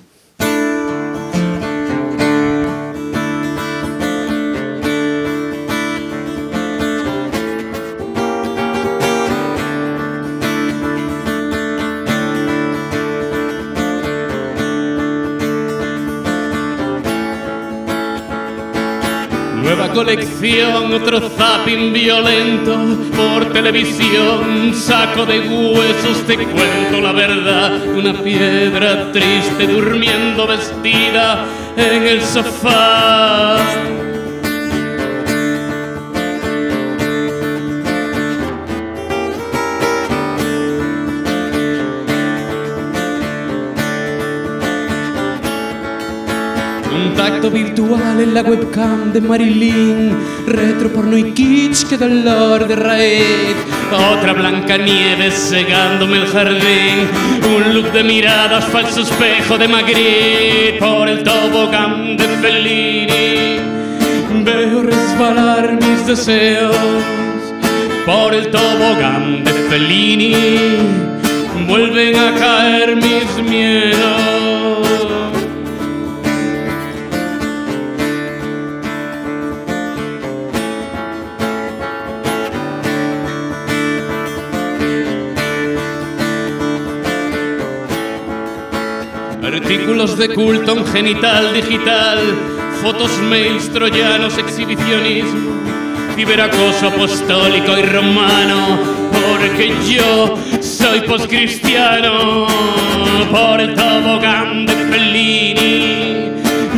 Nueva 19.64 19.88
colección, 19.88 20.92
otro 20.92 21.30
zapping 21.30 21.94
violento 21.94 22.76
por 23.16 23.50
televisión, 23.50 24.74
saco 24.74 25.24
de 25.24 25.40
huesos, 25.40 26.22
te 26.26 26.36
cuento 26.36 27.00
la 27.00 27.12
verdad, 27.12 27.82
una 27.88 28.12
piedra 28.12 29.10
triste 29.10 29.66
durmiendo 29.66 30.46
vestida 30.46 31.46
en 31.78 32.02
el 32.02 32.20
sofá. 32.20 33.56
Virtual 47.50 48.20
en 48.20 48.34
la 48.34 48.42
webcam 48.42 49.12
de 49.12 49.20
Marilyn. 49.20 50.16
Retro 50.46 50.88
porno 50.90 51.16
y 51.16 51.32
kitsch, 51.32 51.88
qué 51.88 51.96
dolor 51.96 52.66
de 52.66 52.76
raíz. 52.76 53.56
Otra 53.92 54.32
blanca 54.32 54.76
nieve 54.78 55.30
cegándome 55.30 56.18
el 56.18 56.26
jardín. 56.26 57.08
Un 57.56 57.74
look 57.74 57.92
de 57.92 58.02
miradas, 58.02 58.64
falso 58.66 59.02
espejo 59.02 59.58
de 59.58 59.68
Magritte. 59.68 60.78
Por 60.80 61.08
el 61.08 61.22
tobogán 61.22 62.16
de 62.16 62.24
Fellini 62.40 63.60
Veo 64.44 64.82
resbalar 64.82 65.78
mis 65.80 66.06
deseos. 66.06 66.76
Por 68.06 68.34
el 68.34 68.50
tobogán 68.50 69.44
de 69.44 69.52
Fellini 69.70 71.04
Vuelven 71.66 72.16
a 72.16 72.34
caer 72.34 72.96
mis 72.96 73.48
miedos 73.48 74.33
De 90.04 90.28
culto, 90.34 90.74
un 90.74 90.86
genital 90.86 91.54
digital, 91.54 92.18
fotos, 92.82 93.10
mails, 93.22 93.72
troyanos, 93.72 94.36
exhibicionismo, 94.36 95.50
ciberacoso 96.14 96.88
apostólico 96.88 97.76
y 97.78 97.82
romano, 97.82 98.78
porque 99.10 99.74
yo 99.88 100.38
soy 100.60 101.00
poscristiano, 101.00 102.46
por 103.32 103.62
el 103.62 103.74
tobogán 103.74 104.66
de 104.66 104.74
Fellini, 104.74 106.30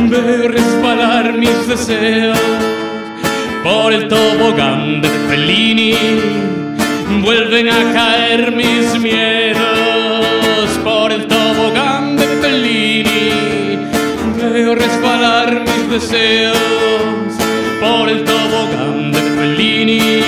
veo 0.09 0.47
resbalar 0.47 1.33
mis 1.33 1.67
deseos, 1.67 2.39
por 3.61 3.91
el 3.91 4.07
tobogán 4.07 5.01
de 5.01 5.09
Fellini, 5.27 5.95
vuelven 7.21 7.67
a 7.67 7.93
caer 7.93 8.53
mis 8.53 8.97
miedos, 8.97 9.59
por 10.81 11.11
el 11.11 11.27
tobogán 11.27 11.46
resbalar 14.77 15.61
mis 15.61 15.89
deseos 15.89 16.57
por 17.79 18.09
el 18.09 18.23
tobogán 18.23 19.11
de 19.11 19.21
Fellini, 19.21 20.21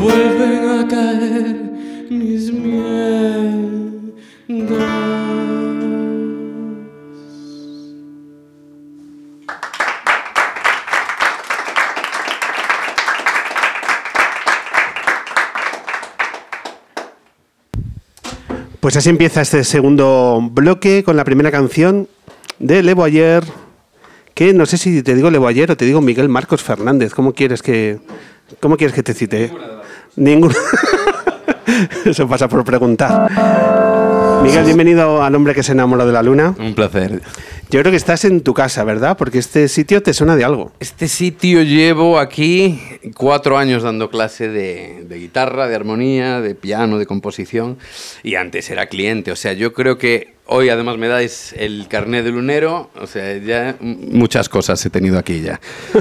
vuelven 0.00 0.80
a 0.80 0.88
caer 0.88 1.56
mis 2.10 2.52
miedos. 2.52 2.78
Pues 18.80 18.96
así 18.96 19.10
empieza 19.10 19.42
este 19.42 19.64
segundo 19.64 20.40
bloque 20.50 21.02
con 21.04 21.16
la 21.16 21.24
primera 21.24 21.50
canción 21.50 22.08
de 22.58 22.82
Le 22.82 22.94
Boyer, 22.94 23.44
que 24.34 24.52
no 24.52 24.66
sé 24.66 24.78
si 24.78 25.02
te 25.02 25.14
digo 25.14 25.30
Le 25.30 25.38
Boyer 25.38 25.70
o 25.70 25.76
te 25.76 25.84
digo 25.84 26.00
Miguel 26.00 26.28
Marcos 26.28 26.62
Fernández. 26.62 27.14
¿Cómo 27.14 27.32
quieres 27.32 27.62
que, 27.62 27.98
cómo 28.60 28.76
quieres 28.76 28.94
que 28.94 29.02
te 29.02 29.14
cite? 29.14 29.52
Ninguna. 30.16 30.54
Eso 32.04 32.26
pasa 32.28 32.48
por 32.48 32.64
preguntar. 32.64 33.30
Miguel, 34.42 34.64
bienvenido 34.64 35.22
al 35.22 35.34
hombre 35.34 35.54
que 35.54 35.62
se 35.62 35.72
enamoró 35.72 36.06
de 36.06 36.12
la 36.12 36.22
luna. 36.22 36.54
Un 36.58 36.74
placer. 36.74 37.20
Yo 37.70 37.80
creo 37.80 37.90
que 37.90 37.98
estás 37.98 38.24
en 38.24 38.40
tu 38.40 38.54
casa, 38.54 38.82
¿verdad? 38.82 39.18
Porque 39.18 39.38
este 39.38 39.68
sitio 39.68 40.02
te 40.02 40.14
suena 40.14 40.36
de 40.36 40.44
algo. 40.44 40.72
Este 40.80 41.06
sitio 41.06 41.62
llevo 41.62 42.18
aquí 42.18 42.80
cuatro 43.14 43.58
años 43.58 43.82
dando 43.82 44.08
clase 44.08 44.48
de, 44.48 45.04
de 45.06 45.18
guitarra, 45.18 45.68
de 45.68 45.74
armonía, 45.74 46.40
de 46.40 46.54
piano, 46.54 46.98
de 46.98 47.04
composición 47.04 47.76
y 48.22 48.36
antes 48.36 48.70
era 48.70 48.86
cliente. 48.86 49.32
O 49.32 49.36
sea, 49.36 49.52
yo 49.52 49.74
creo 49.74 49.98
que 49.98 50.32
hoy 50.46 50.70
además 50.70 50.96
me 50.96 51.08
dais 51.08 51.54
el 51.58 51.86
carnet 51.88 52.24
de 52.24 52.30
lunero. 52.30 52.88
O 52.98 53.06
sea, 53.06 53.36
ya 53.36 53.76
muchas 53.80 54.48
cosas 54.48 54.84
he 54.86 54.88
tenido 54.88 55.18
aquí 55.18 55.42
ya. 55.42 55.60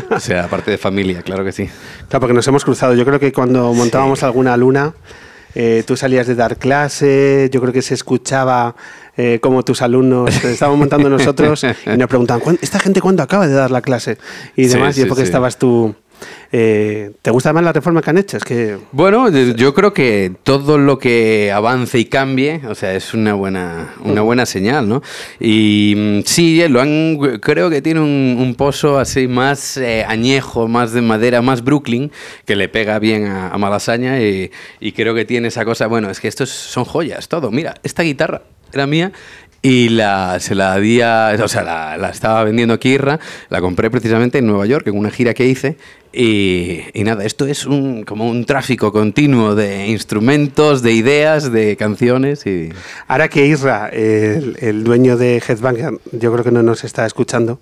O 0.09 0.21
sea, 0.21 0.45
aparte 0.45 0.71
de 0.71 0.77
familia, 0.77 1.21
claro 1.21 1.43
que 1.43 1.51
sí. 1.51 1.69
Claro, 2.07 2.21
porque 2.21 2.33
nos 2.33 2.47
hemos 2.47 2.63
cruzado. 2.63 2.95
Yo 2.95 3.03
creo 3.03 3.19
que 3.19 3.33
cuando 3.33 3.73
montábamos 3.73 4.23
alguna 4.23 4.55
luna, 4.55 4.93
eh, 5.53 5.83
tú 5.85 5.97
salías 5.97 6.27
de 6.27 6.35
dar 6.35 6.57
clase, 6.57 7.49
yo 7.51 7.59
creo 7.61 7.73
que 7.73 7.81
se 7.81 7.93
escuchaba 7.93 8.75
eh, 9.17 9.39
como 9.41 9.63
tus 9.63 9.81
alumnos 9.81 10.43
estábamos 10.45 10.79
montando 10.79 11.09
nosotros 11.09 11.63
y 11.63 11.97
nos 11.97 12.07
preguntaban, 12.07 12.41
"¿Cuán- 12.41 12.59
¿esta 12.61 12.79
gente 12.79 13.01
cuándo 13.01 13.23
acaba 13.23 13.47
de 13.47 13.53
dar 13.53 13.71
la 13.71 13.81
clase? 13.81 14.17
Y 14.55 14.65
Sí, 14.65 14.73
demás, 14.75 14.97
y 14.97 15.01
es 15.01 15.03
sí, 15.05 15.09
porque 15.09 15.23
sí. 15.23 15.27
estabas 15.27 15.57
tú 15.57 15.95
Eh, 16.51 17.11
¿Te 17.21 17.29
gusta 17.29 17.53
más 17.53 17.63
la 17.63 17.71
reforma 17.73 18.01
que 18.01 18.09
han 18.09 18.17
hecho? 18.17 18.37
Es 18.37 18.43
que... 18.43 18.77
Bueno, 18.91 19.29
yo 19.29 19.73
creo 19.75 19.93
que 19.93 20.31
todo 20.43 20.77
lo 20.79 20.97
que 20.97 21.51
avance 21.53 21.99
y 21.99 22.05
cambie, 22.05 22.61
o 22.67 22.73
sea, 22.73 22.95
es 22.95 23.13
una 23.13 23.33
buena, 23.35 23.93
una 24.03 24.21
buena 24.21 24.45
señal, 24.47 24.87
¿no? 24.89 25.03
Y 25.39 25.93
mm, 25.95 26.19
sí, 26.25 26.67
lo 26.69 26.81
han, 26.81 27.17
creo 27.41 27.69
que 27.69 27.81
tiene 27.83 27.99
un, 27.99 28.37
un 28.39 28.55
pozo 28.55 28.97
así 28.97 29.27
más 29.27 29.77
eh, 29.77 30.05
añejo, 30.07 30.67
más 30.67 30.91
de 30.91 31.01
madera, 31.01 31.41
más 31.43 31.63
Brooklyn, 31.63 32.11
que 32.45 32.55
le 32.55 32.67
pega 32.69 32.97
bien 32.97 33.25
a, 33.27 33.49
a 33.49 33.57
Malasaña 33.59 34.19
y, 34.21 34.49
y 34.79 34.93
creo 34.93 35.13
que 35.13 35.25
tiene 35.25 35.49
esa 35.49 35.65
cosa, 35.65 35.85
bueno, 35.87 36.09
es 36.09 36.19
que 36.19 36.27
estos 36.29 36.49
son 36.49 36.85
joyas, 36.85 37.27
todo. 37.27 37.51
Mira, 37.51 37.75
esta 37.83 38.01
guitarra 38.03 38.41
era 38.73 38.87
mía 38.87 39.11
y 39.61 39.89
la, 39.89 40.39
se 40.39 40.55
la 40.55 40.73
había, 40.73 41.35
o 41.43 41.47
sea, 41.47 41.63
la, 41.63 41.97
la 41.97 42.09
estaba 42.09 42.43
vendiendo 42.43 42.73
aquí 42.73 42.89
Irra, 42.89 43.19
la 43.49 43.59
compré 43.59 43.89
precisamente 43.89 44.37
en 44.37 44.47
Nueva 44.47 44.65
York 44.65 44.87
en 44.87 44.97
una 44.97 45.11
gira 45.11 45.33
que 45.33 45.45
hice 45.45 45.77
y, 46.13 46.81
y 46.93 47.03
nada, 47.03 47.25
esto 47.25 47.45
es 47.45 47.65
un, 47.65 48.03
como 48.03 48.29
un 48.29 48.45
tráfico 48.45 48.91
continuo 48.91 49.55
de 49.55 49.87
instrumentos, 49.87 50.81
de 50.81 50.93
ideas, 50.93 51.51
de 51.51 51.75
canciones 51.75 52.45
y... 52.45 52.69
Ahora 53.07 53.27
que 53.27 53.45
Isra, 53.45 53.89
el, 53.89 54.57
el 54.61 54.83
dueño 54.83 55.17
de 55.17 55.41
Headbanger, 55.45 55.99
yo 56.13 56.31
creo 56.31 56.43
que 56.43 56.51
no 56.51 56.63
nos 56.63 56.83
está 56.83 57.05
escuchando, 57.05 57.59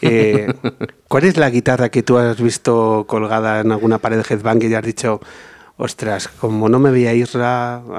eh, 0.00 0.52
¿cuál 1.08 1.24
es 1.24 1.36
la 1.36 1.50
guitarra 1.50 1.90
que 1.90 2.02
tú 2.02 2.18
has 2.18 2.40
visto 2.40 3.04
colgada 3.06 3.60
en 3.60 3.72
alguna 3.72 3.98
pared 3.98 4.16
de 4.16 4.34
Headbanger 4.34 4.70
y 4.70 4.74
has 4.74 4.84
dicho, 4.84 5.20
ostras, 5.76 6.28
como 6.28 6.68
no 6.68 6.78
me 6.78 6.90
veía 6.90 7.14
Isra. 7.14 7.82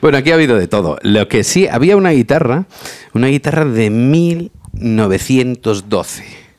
Bueno, 0.00 0.18
aquí 0.18 0.30
ha 0.30 0.34
habido 0.34 0.56
de 0.56 0.68
todo. 0.68 0.98
Lo 1.02 1.26
que 1.28 1.44
sí, 1.44 1.68
había 1.68 1.96
una 1.96 2.10
guitarra, 2.10 2.66
una 3.12 3.28
guitarra 3.28 3.64
de 3.64 3.90
1912. 3.90 6.49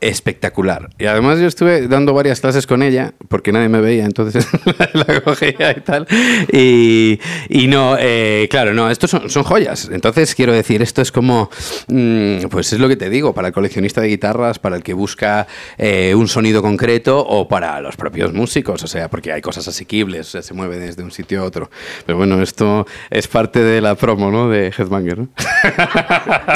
Espectacular. 0.00 0.88
Y 0.98 1.04
además 1.04 1.40
yo 1.40 1.46
estuve 1.46 1.86
dando 1.86 2.14
varias 2.14 2.40
clases 2.40 2.66
con 2.66 2.82
ella, 2.82 3.12
porque 3.28 3.52
nadie 3.52 3.68
me 3.68 3.82
veía, 3.82 4.06
entonces 4.06 4.48
la 4.94 5.20
cogía 5.20 5.74
y 5.76 5.80
tal. 5.80 6.06
Y, 6.50 7.20
y 7.50 7.66
no, 7.66 7.96
eh, 7.98 8.48
claro, 8.50 8.72
no, 8.72 8.90
estos 8.90 9.10
son, 9.10 9.28
son, 9.28 9.42
joyas. 9.42 9.90
Entonces 9.92 10.34
quiero 10.34 10.54
decir, 10.54 10.80
esto 10.80 11.02
es 11.02 11.12
como, 11.12 11.50
mmm, 11.88 12.46
pues 12.50 12.72
es 12.72 12.80
lo 12.80 12.88
que 12.88 12.96
te 12.96 13.10
digo, 13.10 13.34
para 13.34 13.48
el 13.48 13.54
coleccionista 13.54 14.00
de 14.00 14.08
guitarras, 14.08 14.58
para 14.58 14.76
el 14.76 14.82
que 14.82 14.94
busca 14.94 15.46
eh, 15.76 16.14
un 16.16 16.28
sonido 16.28 16.62
concreto 16.62 17.18
o 17.20 17.46
para 17.46 17.78
los 17.82 17.96
propios 17.96 18.32
músicos, 18.32 18.82
o 18.82 18.86
sea, 18.86 19.10
porque 19.10 19.32
hay 19.32 19.42
cosas 19.42 19.68
asequibles, 19.68 20.28
o 20.28 20.30
sea, 20.30 20.42
se 20.42 20.54
mueve 20.54 20.78
desde 20.78 21.02
un 21.02 21.10
sitio 21.10 21.42
a 21.42 21.44
otro. 21.44 21.70
Pero 22.06 22.16
bueno, 22.16 22.40
esto 22.40 22.86
es 23.10 23.28
parte 23.28 23.62
de 23.62 23.82
la 23.82 23.96
promo, 23.96 24.30
¿no? 24.30 24.48
De 24.48 24.68
Headbanger, 24.68 25.18
¿no? 25.18 25.28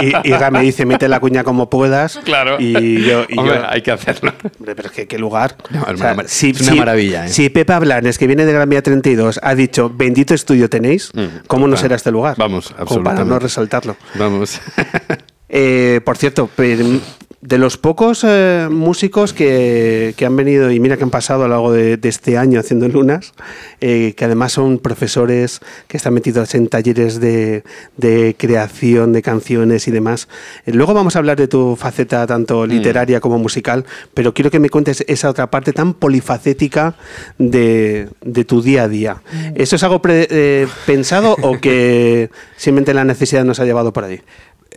y, 0.01 0.30
y 0.30 0.34
me 0.51 0.62
dice, 0.62 0.86
mete 0.86 1.09
la 1.09 1.20
cuña 1.20 1.45
como 1.45 1.68
puedas. 1.68 2.20
Claro. 2.24 2.57
Y 2.59 3.03
yo... 3.03 3.26
Y 3.35 3.39
Hombre, 3.39 3.57
yo, 3.57 3.68
hay 3.68 3.82
que 3.82 3.91
hacerlo. 3.91 4.32
Pero 4.64 4.82
es 4.82 4.91
que 4.93 5.07
qué 5.07 5.18
lugar. 5.18 5.57
No, 5.70 5.80
es 5.87 5.95
O 5.95 5.97
sea, 5.97 6.12
una, 6.14 6.22
es 6.22 6.61
una 6.61 6.74
maravilla. 6.74 7.26
¿eh? 7.26 7.28
Si 7.28 7.49
Pepa 7.51 7.78
Blanes, 7.78 8.16
que 8.18 8.26
viene 8.26 8.45
de 8.45 8.53
Gran 8.53 8.68
Vía 8.68 8.82
32, 8.82 9.41
ha 9.43 9.55
dicho, 9.55 9.91
bendito 9.95 10.35
estudio 10.35 10.70
tenéis, 10.70 11.11
¿cómo 11.47 11.66
no 11.68 11.76
será 11.76 11.97
este 11.97 12.11
lugar? 12.11 12.37
Vamos, 12.39 12.66
Como 12.66 12.76
para 12.76 12.82
absolutamente. 12.82 13.30
no 13.30 13.39
resaltarlo. 13.39 13.97
Vamos. 14.14 14.61
Eh, 15.57 16.01
por 16.05 16.16
cierto, 16.16 16.51
de 17.47 17.59
los 17.59 17.76
pocos 17.76 18.24
eh, 18.26 18.68
músicos 18.70 19.34
que, 19.34 20.14
que 20.16 20.24
han 20.24 20.34
venido 20.34 20.70
y 20.70 20.80
mira 20.80 20.97
que 20.97 21.03
han 21.05 21.11
pasado 21.11 21.45
a 21.45 21.49
lo 21.49 21.53
largo 21.55 21.72
de, 21.72 21.99
de 21.99 22.09
este 22.09 22.38
año 22.38 22.59
haciendo 22.59 22.88
lunas, 22.88 23.34
eh, 23.82 24.14
que 24.16 24.24
además 24.24 24.53
son 24.53 24.78
profesores 24.78 25.61
que 25.86 25.99
están 25.99 26.14
metidos 26.14 26.55
en 26.55 26.68
talleres 26.68 27.20
de, 27.20 27.62
de 27.99 28.34
creación 28.38 29.12
de 29.12 29.20
canciones 29.20 29.86
y 29.88 29.90
demás. 29.90 30.26
Eh, 30.64 30.72
luego 30.72 30.95
vamos 30.95 31.16
a 31.16 31.18
hablar 31.18 31.36
de 31.36 31.47
tu 31.47 31.76
faceta 31.76 32.26
tanto 32.26 32.66
literaria 32.66 33.20
como 33.20 33.38
musical, 33.38 33.84
pero 34.14 34.32
quiero 34.32 34.51
que 34.51 34.59
me 34.59 34.70
cuentes 34.70 35.05
esa 35.07 35.28
otra 35.28 35.51
parte 35.51 35.74
tan 35.74 35.92
polifacética 35.92 36.95
de, 37.36 38.09
de 38.22 38.45
tu 38.47 38.62
día 38.62 38.84
a 38.84 38.88
día. 38.88 39.22
¿Eso 39.55 39.76
es 39.76 39.82
algo 39.82 40.01
pre- 40.01 40.66
pensado 40.86 41.36
o 41.42 41.61
que 41.61 42.30
simplemente 42.57 42.95
la 42.95 43.05
necesidad 43.05 43.45
nos 43.45 43.61
ha 43.61 43.66
llevado 43.66 43.92
por 43.92 44.05
ahí? 44.05 44.22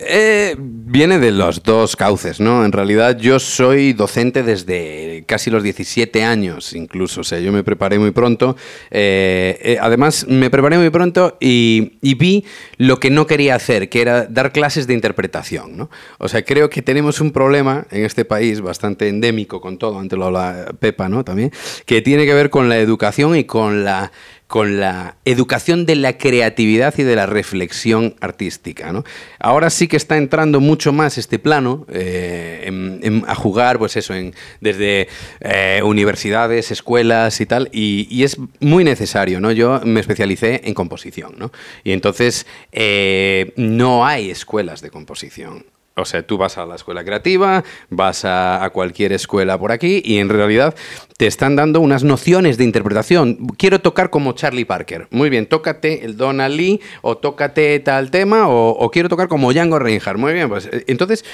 Eh, 0.00 0.54
viene 0.56 1.18
de 1.18 1.32
los 1.32 1.64
dos 1.64 1.96
cauces, 1.96 2.38
¿no? 2.38 2.64
En 2.64 2.70
realidad 2.70 3.18
yo 3.18 3.40
soy 3.40 3.92
docente 3.94 4.44
desde 4.44 5.24
casi 5.26 5.50
los 5.50 5.64
17 5.64 6.22
años, 6.22 6.72
incluso. 6.72 7.22
O 7.22 7.24
sea, 7.24 7.40
yo 7.40 7.50
me 7.50 7.64
preparé 7.64 7.98
muy 7.98 8.12
pronto. 8.12 8.56
Eh, 8.92 9.58
eh, 9.60 9.78
además, 9.80 10.24
me 10.28 10.50
preparé 10.50 10.78
muy 10.78 10.90
pronto 10.90 11.36
y, 11.40 11.98
vi 12.14 12.44
lo 12.76 13.00
que 13.00 13.10
no 13.10 13.26
quería 13.26 13.56
hacer, 13.56 13.88
que 13.88 14.00
era 14.00 14.26
dar 14.26 14.52
clases 14.52 14.86
de 14.86 14.94
interpretación, 14.94 15.76
¿no? 15.76 15.90
O 16.18 16.28
sea, 16.28 16.44
creo 16.44 16.70
que 16.70 16.80
tenemos 16.80 17.20
un 17.20 17.32
problema 17.32 17.86
en 17.90 18.04
este 18.04 18.24
país 18.24 18.60
bastante 18.60 19.08
endémico 19.08 19.60
con 19.60 19.78
todo, 19.78 19.98
antes 19.98 20.18
lo 20.18 20.26
habla 20.26 20.74
Pepa, 20.78 21.08
¿no? 21.08 21.24
También, 21.24 21.50
que 21.86 22.02
tiene 22.02 22.24
que 22.24 22.34
ver 22.34 22.50
con 22.50 22.68
la 22.68 22.78
educación 22.78 23.36
y 23.36 23.44
con 23.44 23.84
la 23.84 24.12
con 24.48 24.80
la 24.80 25.16
educación 25.26 25.84
de 25.84 25.94
la 25.94 26.16
creatividad 26.16 26.94
y 26.96 27.02
de 27.02 27.14
la 27.14 27.26
reflexión 27.26 28.16
artística. 28.20 28.92
¿no? 28.92 29.04
Ahora 29.38 29.68
sí 29.68 29.88
que 29.88 29.98
está 29.98 30.16
entrando 30.16 30.58
mucho 30.58 30.90
más 30.92 31.18
este 31.18 31.38
plano 31.38 31.86
eh, 31.90 33.22
a 33.26 33.34
jugar, 33.34 33.78
pues 33.78 33.96
eso, 33.98 34.14
desde 34.60 35.08
eh, 35.40 35.82
universidades, 35.84 36.70
escuelas 36.70 37.40
y 37.42 37.46
tal, 37.46 37.68
y, 37.72 38.08
y 38.10 38.24
es 38.24 38.38
muy 38.58 38.84
necesario. 38.84 39.38
¿no? 39.38 39.52
Yo 39.52 39.82
me 39.84 40.00
especialicé 40.00 40.62
en 40.64 40.72
composición, 40.72 41.34
¿no? 41.36 41.52
y 41.84 41.92
entonces 41.92 42.46
eh, 42.72 43.52
no 43.56 44.06
hay 44.06 44.30
escuelas 44.30 44.80
de 44.80 44.90
composición. 44.90 45.66
O 45.98 46.04
sea, 46.04 46.22
tú 46.22 46.38
vas 46.38 46.58
a 46.58 46.66
la 46.66 46.76
escuela 46.76 47.04
creativa, 47.04 47.64
vas 47.90 48.24
a, 48.24 48.68
cualquier 48.72 49.12
escuela 49.12 49.58
por 49.58 49.72
aquí 49.72 50.02
y 50.04 50.18
en 50.18 50.28
realidad 50.28 50.74
te 51.16 51.26
están 51.26 51.56
dando 51.56 51.80
unas 51.80 52.04
nociones 52.04 52.58
de 52.58 52.64
interpretación. 52.64 53.48
Quiero 53.56 53.80
tocar 53.80 54.10
como 54.10 54.32
Charlie 54.32 54.64
Parker. 54.64 55.08
Muy 55.10 55.30
bien, 55.30 55.46
tócate 55.46 56.04
el 56.04 56.16
Donna 56.16 56.48
Lee 56.48 56.80
o 57.02 57.16
tócate 57.16 57.78
tal 57.80 58.10
tema 58.10 58.48
o, 58.48 58.70
o 58.70 58.90
quiero 58.90 59.08
tocar 59.08 59.28
como 59.28 59.52
Django 59.52 59.78
Reinhardt. 59.78 60.18
Muy 60.18 60.32
bien, 60.32 60.48
pues 60.48 60.66
eh, 60.66 60.84
entonces 60.86 61.24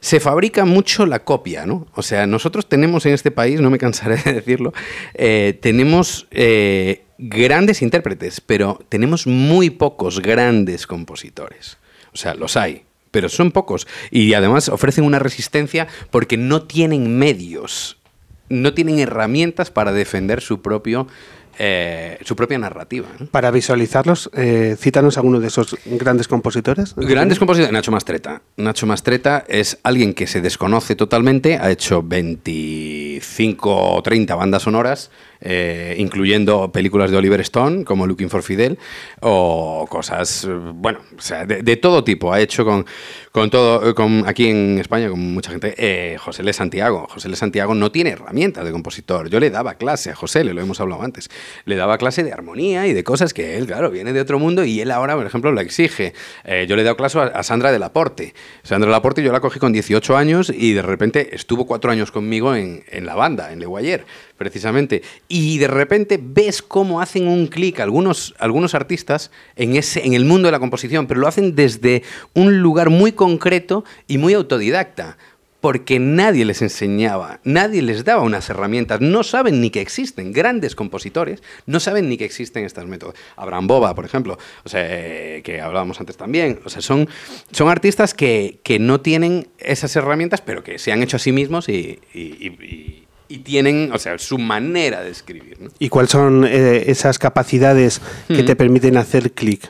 se 0.00 0.20
fabrica 0.20 0.64
mucho 0.64 1.06
la 1.06 1.24
copia, 1.24 1.66
¿no? 1.66 1.86
O 1.94 2.02
sea, 2.02 2.26
nosotros 2.26 2.68
tenemos 2.68 3.06
en 3.06 3.14
este 3.14 3.30
país, 3.30 3.60
no 3.60 3.70
me 3.70 3.78
cansaré 3.78 4.16
de 4.16 4.34
decirlo, 4.34 4.72
eh, 5.14 5.58
tenemos... 5.60 6.26
eh, 6.30 7.00
grandes 7.16 7.80
intérpretes, 7.80 8.40
pero 8.40 8.80
tenemos 8.88 9.26
muy 9.26 9.70
pocos 9.70 10.20
grandes 10.20 10.86
compositores. 10.86 11.78
O 12.12 12.16
sea, 12.16 12.34
los 12.34 12.56
hay, 12.56 12.82
pero 13.14 13.28
son 13.28 13.52
pocos. 13.52 13.86
Y 14.10 14.34
además 14.34 14.68
ofrecen 14.68 15.04
una 15.04 15.20
resistencia 15.20 15.86
porque 16.10 16.36
no 16.36 16.64
tienen 16.64 17.16
medios, 17.16 17.96
no 18.48 18.74
tienen 18.74 18.98
herramientas 18.98 19.70
para 19.70 19.92
defender 19.92 20.40
su, 20.40 20.62
propio, 20.62 21.06
eh, 21.60 22.18
su 22.24 22.34
propia 22.34 22.58
narrativa. 22.58 23.06
¿no? 23.20 23.26
Para 23.26 23.52
visualizarlos, 23.52 24.30
eh, 24.34 24.74
cítanos 24.76 25.16
alguno 25.16 25.38
de 25.38 25.46
esos 25.46 25.76
grandes 25.84 26.26
compositores. 26.26 26.96
Grandes 26.96 27.38
compositores. 27.38 27.72
Nacho 27.72 27.92
Mastreta. 27.92 28.42
Nacho 28.56 28.84
Mastreta 28.84 29.44
es 29.46 29.78
alguien 29.84 30.12
que 30.12 30.26
se 30.26 30.40
desconoce 30.40 30.96
totalmente. 30.96 31.58
Ha 31.58 31.70
hecho 31.70 32.02
25 32.02 33.94
o 33.94 34.02
30 34.02 34.34
bandas 34.34 34.62
sonoras, 34.62 35.12
eh, 35.44 35.94
incluyendo 35.98 36.72
películas 36.72 37.10
de 37.10 37.16
Oliver 37.16 37.40
Stone, 37.42 37.84
como 37.84 38.06
Looking 38.06 38.30
for 38.30 38.42
Fidel, 38.42 38.78
o 39.20 39.86
cosas, 39.88 40.48
bueno, 40.74 41.00
de, 41.46 41.76
todo 41.76 42.02
tipo. 42.02 42.32
Ha 42.32 42.40
hecho 42.40 42.64
con, 42.64 42.86
con 43.30 43.50
todo, 43.50 43.94
con, 43.94 44.24
aquí 44.26 44.48
en 44.48 44.78
España, 44.78 45.08
con 45.08 45.20
mucha 45.20 45.50
gente, 45.50 45.74
eh, 45.76 46.16
José 46.18 46.42
L. 46.42 46.52
Santiago. 46.52 47.06
José 47.10 47.28
L. 47.28 47.36
Santiago 47.36 47.74
no 47.74 47.92
tiene 47.92 48.10
herramientas 48.10 48.64
de 48.64 48.72
compositor. 48.72 49.28
Yo 49.28 49.38
le 49.38 49.50
daba 49.50 49.74
clase 49.74 50.10
a 50.10 50.14
José, 50.14 50.44
le 50.44 50.54
lo 50.54 50.62
hemos 50.62 50.80
hablado 50.80 51.02
antes. 51.02 51.28
Le 51.66 51.76
daba 51.76 51.98
clase 51.98 52.24
de 52.24 52.32
armonía 52.32 52.86
y 52.86 52.92
de 52.92 53.04
cosas 53.04 53.34
que 53.34 53.56
él, 53.56 53.66
claro, 53.66 53.90
viene 53.90 54.12
de 54.12 54.20
otro 54.20 54.38
mundo 54.38 54.64
y 54.64 54.80
él 54.80 54.90
ahora, 54.90 55.14
por 55.14 55.26
ejemplo, 55.26 55.52
lo 55.52 55.60
exige. 55.60 56.14
Eh, 56.44 56.66
yo 56.68 56.76
le 56.76 56.82
he 56.82 56.84
dado 56.84 56.96
clase 56.96 57.18
a, 57.18 57.24
a 57.24 57.42
Sandra 57.42 57.70
de 57.70 57.78
Laporte. 57.78 58.34
Sandra 58.62 58.86
de 58.86 58.92
Laporte 58.92 59.22
yo 59.22 59.32
la 59.32 59.40
cogí 59.40 59.58
con 59.58 59.72
18 59.72 60.16
años 60.16 60.52
y 60.54 60.72
de 60.72 60.82
repente 60.82 61.34
estuvo 61.34 61.66
cuatro 61.66 61.90
años 61.90 62.10
conmigo 62.10 62.54
en, 62.54 62.84
en 62.88 63.06
la 63.06 63.14
banda, 63.14 63.52
en 63.52 63.60
Le 63.60 63.66
Guayer, 63.66 64.06
precisamente. 64.36 65.02
Y 65.28 65.58
de 65.58 65.68
repente 65.68 66.18
ves 66.22 66.62
cómo 66.62 67.00
hacen 67.00 67.28
un 67.28 67.46
clic 67.46 67.80
algunos, 67.80 68.34
algunos 68.38 68.74
artistas 68.74 69.30
en, 69.56 69.76
ese, 69.76 70.04
en 70.06 70.14
el 70.14 70.24
mundo 70.24 70.48
de 70.48 70.52
la 70.52 70.60
composición, 70.60 71.06
pero 71.06 71.20
lo 71.20 71.28
hacen 71.28 71.54
desde 71.54 72.02
un 72.34 72.60
lugar 72.60 72.90
muy 72.90 73.12
concreto 73.12 73.84
y 74.06 74.18
muy 74.18 74.34
autodidacta 74.34 75.16
porque 75.60 75.98
nadie 75.98 76.44
les 76.44 76.60
enseñaba, 76.60 77.40
nadie 77.42 77.80
les 77.80 78.04
daba 78.04 78.20
unas 78.20 78.50
herramientas, 78.50 79.00
no 79.00 79.22
saben 79.22 79.62
ni 79.62 79.70
que 79.70 79.80
existen, 79.80 80.30
grandes 80.30 80.74
compositores 80.74 81.42
no 81.64 81.80
saben 81.80 82.10
ni 82.10 82.18
que 82.18 82.26
existen 82.26 82.66
estos 82.66 82.86
métodos. 82.86 83.14
Abraham 83.34 83.66
Boba, 83.66 83.94
por 83.94 84.04
ejemplo, 84.04 84.36
o 84.64 84.68
sea, 84.68 84.82
eh, 84.84 85.40
que 85.42 85.62
hablábamos 85.62 85.98
antes 86.00 86.18
también, 86.18 86.60
o 86.66 86.68
sea, 86.68 86.82
son, 86.82 87.08
son 87.50 87.70
artistas 87.70 88.12
que, 88.12 88.60
que 88.62 88.78
no 88.78 89.00
tienen 89.00 89.48
esas 89.58 89.96
herramientas, 89.96 90.42
pero 90.42 90.62
que 90.62 90.78
se 90.78 90.92
han 90.92 91.02
hecho 91.02 91.16
a 91.16 91.20
sí 91.20 91.32
mismos 91.32 91.70
y- 91.70 91.98
y- 92.12 93.06
y 93.34 93.38
tienen, 93.38 93.90
o 93.92 93.98
sea, 93.98 94.16
su 94.18 94.38
manera 94.38 95.02
de 95.02 95.10
escribir. 95.10 95.60
¿no? 95.60 95.70
¿Y 95.78 95.88
cuáles 95.88 96.12
son 96.12 96.44
eh, 96.44 96.84
esas 96.86 97.18
capacidades 97.18 98.00
que 98.28 98.42
Mm. 98.42 98.46
te 98.46 98.56
permiten 98.56 98.96
hacer 98.96 99.32
clic? 99.32 99.68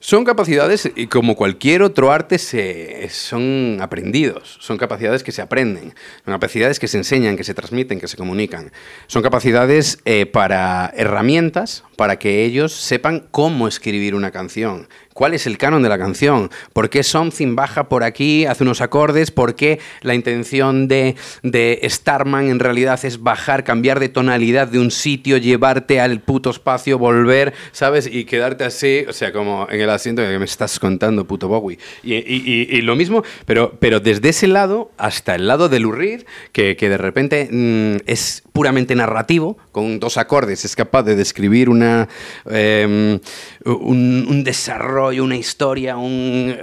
Son 0.00 0.24
capacidades, 0.24 0.90
y 0.96 1.06
como 1.06 1.34
cualquier 1.34 1.80
otro 1.82 2.12
arte, 2.12 2.36
se, 2.38 3.08
son 3.08 3.78
aprendidos. 3.80 4.58
Son 4.60 4.76
capacidades 4.76 5.22
que 5.22 5.32
se 5.32 5.40
aprenden. 5.40 5.94
Son 6.26 6.34
capacidades 6.34 6.78
que 6.78 6.88
se 6.88 6.98
enseñan, 6.98 7.38
que 7.38 7.44
se 7.44 7.54
transmiten, 7.54 8.00
que 8.00 8.08
se 8.08 8.18
comunican. 8.18 8.70
Son 9.06 9.22
capacidades 9.22 10.00
eh, 10.04 10.26
para 10.26 10.92
herramientas 10.94 11.84
para 11.96 12.18
que 12.18 12.44
ellos 12.44 12.74
sepan 12.74 13.26
cómo 13.30 13.66
escribir 13.66 14.14
una 14.14 14.30
canción, 14.30 14.88
cuál 15.14 15.32
es 15.32 15.46
el 15.46 15.56
canon 15.56 15.82
de 15.82 15.88
la 15.88 15.96
canción, 15.96 16.50
por 16.74 16.90
qué 16.90 17.02
Something 17.02 17.54
baja 17.54 17.88
por 17.88 18.02
aquí, 18.04 18.44
hace 18.44 18.64
unos 18.64 18.80
acordes, 18.80 19.30
por 19.30 19.54
qué 19.54 19.78
la 20.02 20.14
intención 20.14 20.88
de, 20.88 21.14
de 21.42 21.80
Starman 21.88 22.48
en 22.48 22.58
realidad 22.58 23.02
es 23.04 23.22
bajar, 23.22 23.64
cambiar 23.64 24.00
de 24.00 24.08
tonalidad 24.10 24.68
de 24.68 24.78
un 24.80 24.90
sitio, 24.90 25.36
llevarte 25.38 26.00
al 26.00 26.20
puto 26.20 26.50
espacio, 26.50 26.98
volver, 26.98 27.54
¿sabes? 27.72 28.08
Y 28.10 28.24
quedarte 28.24 28.64
así, 28.64 29.04
o 29.08 29.12
sea, 29.12 29.32
como 29.32 29.66
en 29.70 29.80
el 29.80 29.90
asiento 29.90 30.20
que 30.22 30.38
me 30.38 30.44
estás 30.44 30.78
contando, 30.78 31.24
puto 31.26 31.48
Bowie. 31.48 31.78
Y, 32.02 32.14
y- 32.14 32.82
lo 32.82 32.96
mismo, 32.96 33.22
pero, 33.46 33.76
pero 33.78 34.00
desde 34.00 34.28
ese 34.30 34.46
lado 34.48 34.90
hasta 34.98 35.36
el 35.36 35.46
lado 35.46 35.68
de 35.68 35.78
Lou 35.80 35.92
Reed, 35.92 36.24
que, 36.52 36.76
que 36.76 36.88
de 36.88 36.98
repente 36.98 37.48
mm, 37.50 38.02
es 38.06 38.42
puramente 38.52 38.94
narrativo, 38.94 39.56
con 39.72 40.00
dos 40.00 40.18
acordes, 40.18 40.64
es 40.64 40.76
capaz 40.76 41.04
de 41.04 41.14
describir 41.16 41.68
una, 41.70 42.08
em, 42.50 43.20
un 43.64 44.42
desarrollo, 44.44 45.03
una 45.12 45.36
historia, 45.36 45.96
un, 45.96 46.56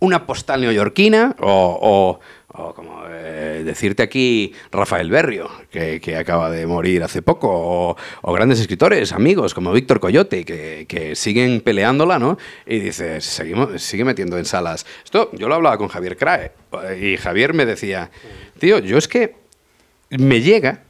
una 0.00 0.26
postal 0.26 0.60
neoyorquina 0.60 1.36
o, 1.40 1.78
o- 1.80 2.20
o 2.56 2.72
como 2.72 3.02
eh, 3.08 3.62
decirte 3.64 4.04
aquí 4.04 4.52
Rafael 4.70 5.10
Berrio, 5.10 5.50
que, 5.72 6.00
que 6.00 6.16
acaba 6.16 6.50
de 6.52 6.68
morir 6.68 7.02
hace 7.02 7.20
poco, 7.20 7.48
o, 7.50 7.96
o 8.22 8.32
grandes 8.32 8.60
escritores, 8.60 9.10
amigos 9.12 9.54
como 9.54 9.72
Víctor 9.72 9.98
Coyote, 9.98 10.44
que, 10.44 10.86
que 10.88 11.16
siguen 11.16 11.62
peleándola, 11.62 12.20
¿no? 12.20 12.38
Y 12.64 12.78
dices, 12.78 13.24
seguimos, 13.24 13.82
sigue 13.82 14.04
metiendo 14.04 14.38
en 14.38 14.44
salas. 14.44 14.86
Esto 15.02 15.30
yo 15.32 15.48
lo 15.48 15.56
hablaba 15.56 15.78
con 15.78 15.88
Javier 15.88 16.16
Crae, 16.16 16.52
y 17.00 17.16
Javier 17.16 17.54
me 17.54 17.66
decía, 17.66 18.12
tío, 18.60 18.78
yo 18.78 18.98
es 18.98 19.08
que 19.08 19.34
me 20.10 20.40
llega, 20.40 20.84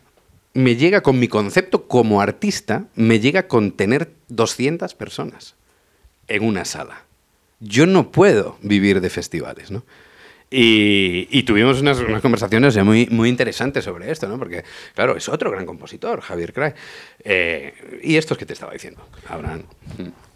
me 0.52 0.76
llega 0.76 1.00
con 1.00 1.18
mi 1.18 1.28
concepto 1.28 1.88
como 1.88 2.20
artista, 2.20 2.84
me 2.94 3.20
llega 3.20 3.48
con 3.48 3.72
tener 3.72 4.10
200 4.28 4.94
personas 4.94 5.54
en 6.28 6.44
una 6.44 6.64
sala. 6.64 7.02
Yo 7.60 7.86
no 7.86 8.10
puedo 8.10 8.58
vivir 8.62 9.00
de 9.00 9.10
festivales, 9.10 9.70
¿no? 9.70 9.84
Y, 10.50 11.26
y 11.30 11.42
tuvimos 11.42 11.80
unas, 11.80 11.98
unas 11.98 12.22
conversaciones 12.22 12.76
muy, 12.84 13.06
muy 13.10 13.28
interesantes 13.28 13.84
sobre 13.84 14.10
esto, 14.10 14.28
¿no? 14.28 14.38
Porque, 14.38 14.64
claro, 14.94 15.16
es 15.16 15.28
otro 15.28 15.50
gran 15.50 15.66
compositor, 15.66 16.20
Javier 16.20 16.52
Crae. 16.52 16.74
Eh, 17.24 18.00
y 18.02 18.16
esto 18.16 18.34
es 18.34 18.38
que 18.38 18.46
te 18.46 18.52
estaba 18.52 18.72
diciendo, 18.72 19.00
Abraham. 19.28 19.62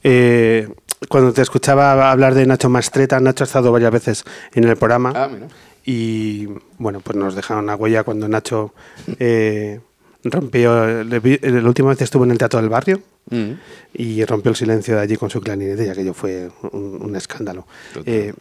Eh, 0.03 0.69
cuando 1.09 1.33
te 1.33 1.43
escuchaba 1.43 2.11
hablar 2.11 2.35
de 2.35 2.47
Nacho 2.47 2.69
Mastreta, 2.69 3.21
Nacho 3.21 3.45
ha 3.45 3.47
estado 3.47 3.71
varias 3.71 3.93
veces 3.93 4.25
en 4.55 4.65
el 4.65 4.77
programa. 4.77 5.13
Ah, 5.15 5.29
mira. 5.31 5.47
Y 5.85 6.49
bueno, 6.79 7.01
pues 7.01 7.17
nos 7.17 7.35
dejaron 7.37 7.65
una 7.65 7.77
huella 7.77 8.03
cuando 8.03 8.27
Nacho 8.29 8.75
eh, 9.21 9.81
rompió. 10.25 11.05
le 11.05 11.21
vi- 11.21 11.39
La 11.43 11.67
última 11.69 11.91
vez 11.91 12.03
estuvo 12.03 12.25
en 12.25 12.31
el 12.33 12.39
Teatro 12.39 12.61
del 12.61 12.69
Barrio 12.69 13.01
Mm. 13.31 13.53
y 13.95 14.25
rompió 14.25 14.51
el 14.51 14.57
silencio 14.57 14.95
de 14.97 15.03
allí 15.03 15.17
con 15.17 15.29
su 15.31 15.41
clarinete, 15.41 15.85
y 15.87 15.89
aquello 15.91 16.15
fue 16.15 16.51
un, 16.73 16.99
un 17.03 17.15
escándalo. 17.17 17.67
Eh, 18.07 18.33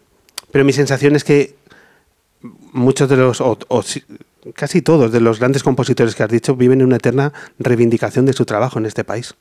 pero 0.52 0.64
mi 0.66 0.72
sensación 0.74 1.16
es 1.16 1.24
que 1.24 1.56
muchos 2.72 3.10
de 3.10 3.18
los, 3.18 3.42
o, 3.42 3.58
o 3.68 3.82
si- 3.84 4.04
casi 4.56 4.82
todos 4.82 5.12
de 5.12 5.20
los 5.20 5.40
grandes 5.40 5.62
compositores 5.64 6.16
que 6.16 6.24
has 6.24 6.30
dicho, 6.30 6.56
viven 6.56 6.80
en 6.82 6.88
una 6.88 6.96
eterna 6.98 7.34
reivindicación 7.60 8.26
de 8.26 8.34
su 8.34 8.46
trabajo 8.46 8.80
en 8.80 8.86
este 8.86 9.04
país. 9.04 9.34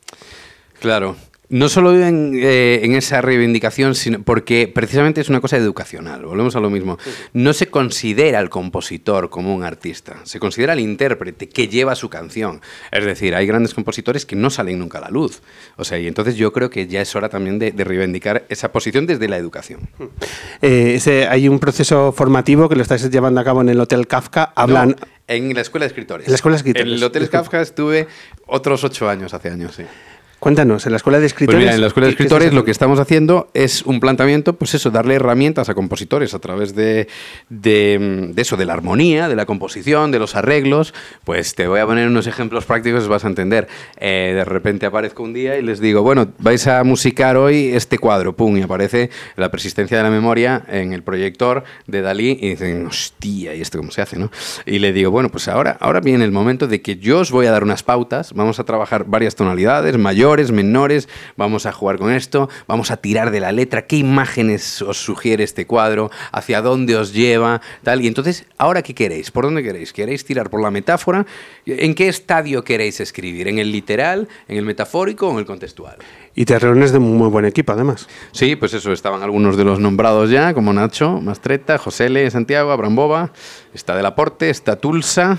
Claro. 0.80 1.16
No 1.48 1.68
solo 1.68 1.94
en, 1.94 2.32
eh, 2.42 2.80
en 2.82 2.94
esa 2.96 3.20
reivindicación, 3.20 3.94
sino 3.94 4.20
porque 4.22 4.66
precisamente 4.72 5.20
es 5.20 5.28
una 5.28 5.40
cosa 5.40 5.56
educacional. 5.56 6.24
Volvemos 6.26 6.56
a 6.56 6.60
lo 6.60 6.70
mismo. 6.70 6.98
No 7.34 7.52
se 7.52 7.68
considera 7.68 8.40
al 8.40 8.50
compositor 8.50 9.30
como 9.30 9.54
un 9.54 9.62
artista, 9.62 10.16
se 10.24 10.40
considera 10.40 10.72
al 10.72 10.80
intérprete 10.80 11.48
que 11.48 11.68
lleva 11.68 11.94
su 11.94 12.08
canción. 12.08 12.60
Es 12.90 13.04
decir, 13.04 13.34
hay 13.36 13.46
grandes 13.46 13.74
compositores 13.74 14.26
que 14.26 14.34
no 14.34 14.50
salen 14.50 14.80
nunca 14.80 14.98
a 14.98 15.02
la 15.02 15.10
luz. 15.10 15.40
O 15.76 15.84
sea, 15.84 15.98
y 16.00 16.08
entonces 16.08 16.34
yo 16.34 16.52
creo 16.52 16.68
que 16.68 16.88
ya 16.88 17.00
es 17.00 17.14
hora 17.14 17.28
también 17.28 17.60
de, 17.60 17.70
de 17.70 17.84
reivindicar 17.84 18.44
esa 18.48 18.72
posición 18.72 19.06
desde 19.06 19.28
la 19.28 19.36
educación. 19.36 19.88
Eh, 20.62 20.94
ese- 20.96 21.28
hay 21.28 21.48
un 21.48 21.60
proceso 21.60 22.10
formativo 22.12 22.68
que 22.68 22.74
lo 22.74 22.82
estáis 22.82 23.08
llevando 23.08 23.40
a 23.40 23.44
cabo 23.44 23.60
en 23.60 23.68
el 23.68 23.78
Hotel 23.80 24.08
Kafka. 24.08 24.52
Hablan. 24.56 24.96
No, 24.98 25.06
en 25.28 25.54
la 25.54 25.60
escuela 25.60 25.84
de 25.84 25.88
escritores. 25.88 26.26
En 26.26 26.32
la 26.32 26.36
escuela 26.36 26.54
de 26.56 26.58
escritores. 26.58 26.88
En 26.88 26.94
el 26.98 27.04
Hotel 27.04 27.28
Kafka 27.30 27.60
estuve 27.60 28.08
otros 28.46 28.82
ocho 28.84 29.08
años, 29.08 29.32
hace 29.34 29.50
años, 29.50 29.74
sí. 29.76 29.84
Cuéntanos, 30.38 30.84
en 30.84 30.92
la 30.92 30.96
escuela 30.98 31.18
de 31.18 31.22
Pues 31.24 31.32
escritores. 31.32 31.60
mira, 31.60 31.74
en 31.74 31.80
la 31.80 31.86
escuela 31.86 32.06
de 32.08 32.12
¿qué- 32.12 32.18
qué 32.18 32.22
escritores 32.24 32.52
lo 32.52 32.64
que 32.64 32.70
estamos 32.70 33.00
haciendo 33.00 33.48
es 33.54 33.82
un 33.82 34.00
planteamiento, 34.00 34.52
pues 34.54 34.74
eso, 34.74 34.90
darle 34.90 35.14
herramientas 35.14 35.70
a 35.70 35.74
compositores 35.74 36.34
a 36.34 36.38
través 36.40 36.74
de, 36.74 37.08
de, 37.48 38.28
de 38.34 38.42
eso, 38.42 38.56
de 38.58 38.66
la 38.66 38.74
armonía, 38.74 39.28
de 39.28 39.34
la 39.34 39.46
composición, 39.46 40.10
de 40.10 40.18
los 40.18 40.36
arreglos. 40.36 40.92
Pues 41.24 41.54
te 41.54 41.66
voy 41.66 41.80
a 41.80 41.86
poner 41.86 42.06
unos 42.06 42.26
ejemplos 42.26 42.66
prácticos, 42.66 43.02
os 43.04 43.08
vas 43.08 43.24
a 43.24 43.28
entender. 43.28 43.66
Eh, 43.96 44.32
de 44.36 44.44
repente 44.44 44.84
aparezco 44.86 45.22
un 45.22 45.32
día 45.32 45.58
y 45.58 45.62
les 45.62 45.80
digo, 45.80 46.02
bueno, 46.02 46.28
vais 46.38 46.66
a 46.66 46.84
musicar 46.84 47.38
hoy 47.38 47.68
este 47.74 47.98
cuadro, 47.98 48.36
pum, 48.36 48.56
y 48.58 48.62
aparece 48.62 49.10
la 49.36 49.50
persistencia 49.50 49.96
de 49.96 50.02
la 50.02 50.10
memoria 50.10 50.64
en 50.68 50.92
el 50.92 51.02
proyector 51.02 51.64
de 51.86 52.02
Dalí 52.02 52.38
y 52.40 52.50
dicen, 52.50 52.86
hostia, 52.86 53.54
¿y 53.54 53.62
esto 53.62 53.78
cómo 53.78 53.90
se 53.90 54.02
hace, 54.02 54.18
no? 54.18 54.30
Y 54.66 54.80
le 54.80 54.92
digo, 54.92 55.10
bueno, 55.10 55.30
pues 55.30 55.48
ahora, 55.48 55.78
ahora 55.80 56.00
viene 56.00 56.24
el 56.24 56.30
momento 56.32 56.68
de 56.68 56.82
que 56.82 56.96
yo 56.98 57.20
os 57.20 57.30
voy 57.30 57.46
a 57.46 57.50
dar 57.50 57.64
unas 57.64 57.82
pautas, 57.82 58.34
vamos 58.34 58.60
a 58.60 58.64
trabajar 58.64 59.06
varias 59.06 59.34
tonalidades, 59.34 59.96
mayores, 60.36 60.52
menores, 60.52 61.08
vamos 61.36 61.64
a 61.64 61.72
jugar 61.72 61.98
con 61.98 62.12
esto, 62.12 62.50
vamos 62.66 62.90
a 62.90 62.98
tirar 62.98 63.30
de 63.30 63.40
la 63.40 63.52
letra, 63.52 63.86
qué 63.86 63.96
imágenes 63.96 64.82
os 64.82 64.98
sugiere 64.98 65.44
este 65.44 65.66
cuadro, 65.66 66.10
hacia 66.32 66.60
dónde 66.60 66.96
os 66.96 67.14
lleva, 67.14 67.62
tal. 67.82 68.02
Y 68.02 68.06
entonces, 68.06 68.44
¿ahora 68.58 68.82
qué 68.82 68.94
queréis? 68.94 69.30
¿Por 69.30 69.44
dónde 69.44 69.62
queréis? 69.62 69.92
¿Queréis 69.92 70.24
tirar 70.24 70.50
por 70.50 70.60
la 70.60 70.70
metáfora? 70.70 71.24
¿En 71.64 71.94
qué 71.94 72.08
estadio 72.08 72.64
queréis 72.64 73.00
escribir? 73.00 73.48
¿En 73.48 73.58
el 73.58 73.72
literal, 73.72 74.28
en 74.48 74.58
el 74.58 74.64
metafórico 74.64 75.28
o 75.28 75.32
en 75.32 75.38
el 75.38 75.46
contextual? 75.46 75.96
Y 76.34 76.44
te 76.44 76.58
reúnes 76.58 76.92
de 76.92 76.98
un 76.98 77.16
muy 77.16 77.30
buen 77.30 77.46
equipo, 77.46 77.72
además. 77.72 78.08
Sí, 78.32 78.56
pues 78.56 78.74
eso, 78.74 78.92
estaban 78.92 79.22
algunos 79.22 79.56
de 79.56 79.64
los 79.64 79.78
nombrados 79.78 80.30
ya, 80.30 80.52
como 80.52 80.72
Nacho, 80.74 81.20
Mastreta, 81.22 81.78
José 81.78 82.06
L. 82.06 82.30
Santiago, 82.30 82.72
Abraham 82.72 82.96
Boba, 82.96 83.32
está 83.72 83.96
Del 83.96 84.04
Aporte, 84.04 84.50
está 84.50 84.76
Tulsa 84.76 85.38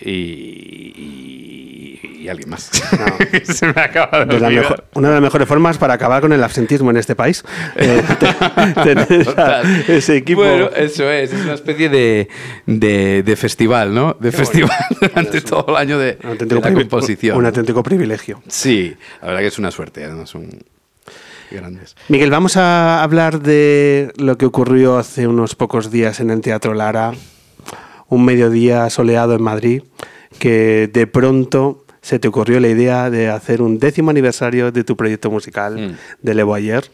y, 0.00 0.10
y- 0.10 2.00
y 2.22 2.28
alguien 2.28 2.50
más. 2.50 2.70
Se 3.44 3.66
me 3.72 3.80
acaba 3.80 4.24
de 4.24 4.34
De 4.34 4.40
la 4.40 4.50
mejor- 4.50 4.84
una 4.94 5.08
de 5.08 5.14
las 5.14 5.22
mejores 5.22 5.46
formas 5.46 5.78
para 5.78 5.94
acabar 5.94 6.20
con 6.20 6.32
el 6.32 6.42
absentismo 6.42 6.90
en 6.90 6.96
este 6.96 7.14
país. 7.14 7.44
Eh, 7.76 8.02
te- 8.18 8.94
tener 8.94 9.38
a- 9.38 9.62
ese 9.88 10.16
equipo. 10.16 10.40
Bueno, 10.42 10.70
eso 10.74 11.10
es, 11.10 11.32
es 11.32 11.40
una 11.44 11.54
especie 11.54 11.88
de, 11.88 12.28
de, 12.66 13.22
de 13.22 13.36
festival, 13.36 13.94
¿no? 13.94 14.16
De 14.18 14.32
festival 14.32 14.76
durante 15.00 15.40
todo 15.42 15.66
el 15.68 15.76
año 15.76 15.98
de, 15.98 16.18
la 16.22 16.72
composición. 16.72 17.36
Un 17.36 17.46
auténtico 17.46 17.82
privilegio. 17.82 18.42
Sí, 18.48 18.94
la 19.20 19.28
verdad 19.28 19.40
que 19.42 19.46
es 19.48 19.58
una 19.58 19.70
suerte, 19.70 20.04
además 20.04 20.30
son 20.30 20.48
grandes. 21.50 21.96
Miguel, 22.08 22.30
vamos 22.30 22.56
a 22.56 23.02
hablar 23.02 23.40
de 23.40 24.10
lo 24.16 24.36
que 24.36 24.46
ocurrió 24.46 24.98
hace 24.98 25.26
unos 25.28 25.54
pocos 25.54 25.90
días 25.90 26.18
en 26.20 26.30
el 26.30 26.40
Teatro 26.40 26.74
Lara, 26.74 27.12
un 28.08 28.24
mediodía 28.24 28.88
soleado 28.90 29.34
en 29.34 29.42
Madrid, 29.42 29.82
que 30.38 30.88
de 30.92 31.06
pronto 31.06 31.84
se 32.02 32.18
te 32.18 32.28
ocurrió 32.28 32.60
la 32.60 32.68
idea 32.68 33.10
de 33.10 33.28
hacer 33.28 33.62
un 33.62 33.78
décimo 33.78 34.10
aniversario 34.10 34.70
de 34.70 34.84
tu 34.84 34.96
proyecto 34.96 35.30
musical 35.30 35.74
Mm. 35.76 35.96
de 36.22 36.34
Levo 36.34 36.54
Ayer. 36.54 36.84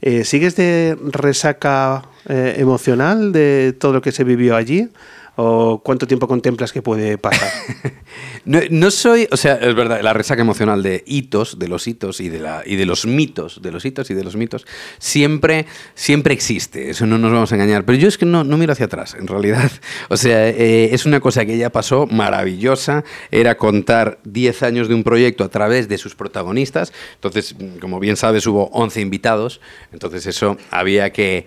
Eh, 0.00 0.24
¿Sigues 0.24 0.56
de 0.56 0.96
resaca 1.02 2.02
eh, 2.28 2.54
emocional 2.58 3.32
de 3.32 3.74
todo 3.78 3.92
lo 3.92 4.00
que 4.02 4.12
se 4.12 4.24
vivió 4.24 4.56
allí? 4.56 4.88
¿O 5.36 5.82
cuánto 5.82 6.06
tiempo 6.06 6.28
contemplas 6.28 6.72
que 6.72 6.82
puede 6.82 7.18
pasar? 7.18 7.50
No, 8.46 8.90
soy, 8.90 9.26
o 9.30 9.38
sea, 9.38 9.54
es 9.54 9.74
verdad, 9.74 10.02
la 10.02 10.12
resaca 10.12 10.42
emocional 10.42 10.82
de 10.82 11.02
hitos, 11.06 11.58
de 11.58 11.66
los 11.66 11.88
hitos 11.88 12.20
y 12.20 12.28
de, 12.28 12.40
la, 12.40 12.62
y 12.66 12.76
de 12.76 12.84
los 12.84 13.06
mitos, 13.06 13.62
de 13.62 13.72
los 13.72 13.86
hitos 13.86 14.10
y 14.10 14.14
de 14.14 14.22
los 14.22 14.36
mitos, 14.36 14.66
siempre, 14.98 15.64
siempre 15.94 16.34
existe, 16.34 16.90
eso 16.90 17.06
no 17.06 17.16
nos 17.16 17.32
vamos 17.32 17.52
a 17.52 17.54
engañar. 17.54 17.86
Pero 17.86 17.96
yo 17.96 18.06
es 18.06 18.18
que 18.18 18.26
no, 18.26 18.44
no 18.44 18.58
miro 18.58 18.74
hacia 18.74 18.84
atrás, 18.84 19.16
en 19.18 19.26
realidad. 19.26 19.70
O 20.10 20.16
sea, 20.16 20.48
eh, 20.48 20.90
es 20.92 21.06
una 21.06 21.20
cosa 21.20 21.46
que 21.46 21.56
ya 21.56 21.70
pasó, 21.70 22.06
maravillosa, 22.06 23.04
era 23.30 23.56
contar 23.56 24.18
10 24.24 24.62
años 24.62 24.88
de 24.88 24.94
un 24.94 25.02
proyecto 25.02 25.44
a 25.44 25.48
través 25.48 25.88
de 25.88 25.96
sus 25.96 26.14
protagonistas. 26.14 26.92
Entonces, 27.14 27.54
mm, 27.58 27.78
como 27.78 28.00
bien 28.00 28.16
sabes, 28.16 28.46
hubo 28.46 28.66
11 28.72 29.00
invitados, 29.00 29.60
entonces 29.92 30.26
eso 30.26 30.58
había 30.70 31.10
que, 31.10 31.46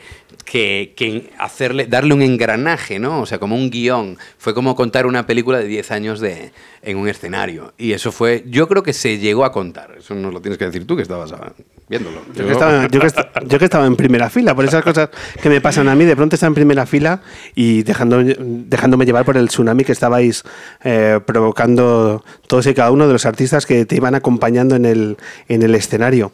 que, 0.49 0.93
que 0.95 1.29
hacerle, 1.37 1.87
darle 1.87 2.13
un 2.13 2.21
engranaje, 2.21 2.99
¿no? 2.99 3.21
O 3.21 3.25
sea, 3.25 3.37
como 3.37 3.57
un 3.57 3.69
guion. 3.69 4.17
Fue 4.37 4.53
como 4.53 4.75
contar 4.75 5.05
una 5.05 5.27
película 5.27 5.57
de 5.57 5.67
10 5.67 5.91
años 5.91 6.19
de, 6.21 6.53
en 6.81 6.97
un 6.97 7.09
escenario. 7.09 7.73
Y 7.77 7.91
eso 7.91 8.13
fue, 8.13 8.45
yo 8.47 8.69
creo 8.69 8.81
que 8.81 8.93
se 8.93 9.17
llegó 9.17 9.43
a 9.43 9.51
contar. 9.51 9.95
Eso 9.99 10.15
nos 10.15 10.33
lo 10.33 10.39
tienes 10.41 10.57
que 10.57 10.63
decir 10.63 10.87
tú, 10.87 10.95
que 10.95 11.01
estabas 11.01 11.33
ah, 11.33 11.51
viéndolo. 11.89 12.21
Yo 12.33 12.45
que, 12.45 12.53
estaba, 12.53 12.87
yo 12.87 13.01
que 13.01 13.09
yo 13.45 13.59
que 13.59 13.65
estaba 13.65 13.85
en 13.87 13.97
primera 13.97 14.29
fila, 14.29 14.55
por 14.55 14.63
esas 14.63 14.85
cosas 14.85 15.09
que 15.41 15.49
me 15.49 15.59
pasan 15.59 15.89
a 15.89 15.95
mí, 15.95 16.05
de 16.05 16.15
pronto 16.15 16.37
estaba 16.37 16.47
en 16.47 16.55
primera 16.55 16.85
fila 16.85 17.21
y 17.53 17.83
dejando, 17.83 18.23
dejándome 18.23 19.05
llevar 19.05 19.25
por 19.25 19.35
el 19.35 19.49
tsunami 19.49 19.83
que 19.83 19.91
estabais 19.91 20.43
eh, 20.81 21.19
provocando 21.25 22.23
todos 22.47 22.65
y 22.67 22.73
cada 22.73 22.91
uno 22.91 23.05
de 23.05 23.11
los 23.11 23.25
artistas 23.25 23.65
que 23.65 23.85
te 23.85 23.97
iban 23.97 24.15
acompañando 24.15 24.77
en 24.77 24.85
el, 24.85 25.17
en 25.49 25.61
el 25.61 25.75
escenario. 25.75 26.31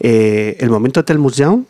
Eh, 0.00 0.58
el 0.60 0.68
momento 0.68 1.02
Telmus 1.02 1.38
Young, 1.38 1.64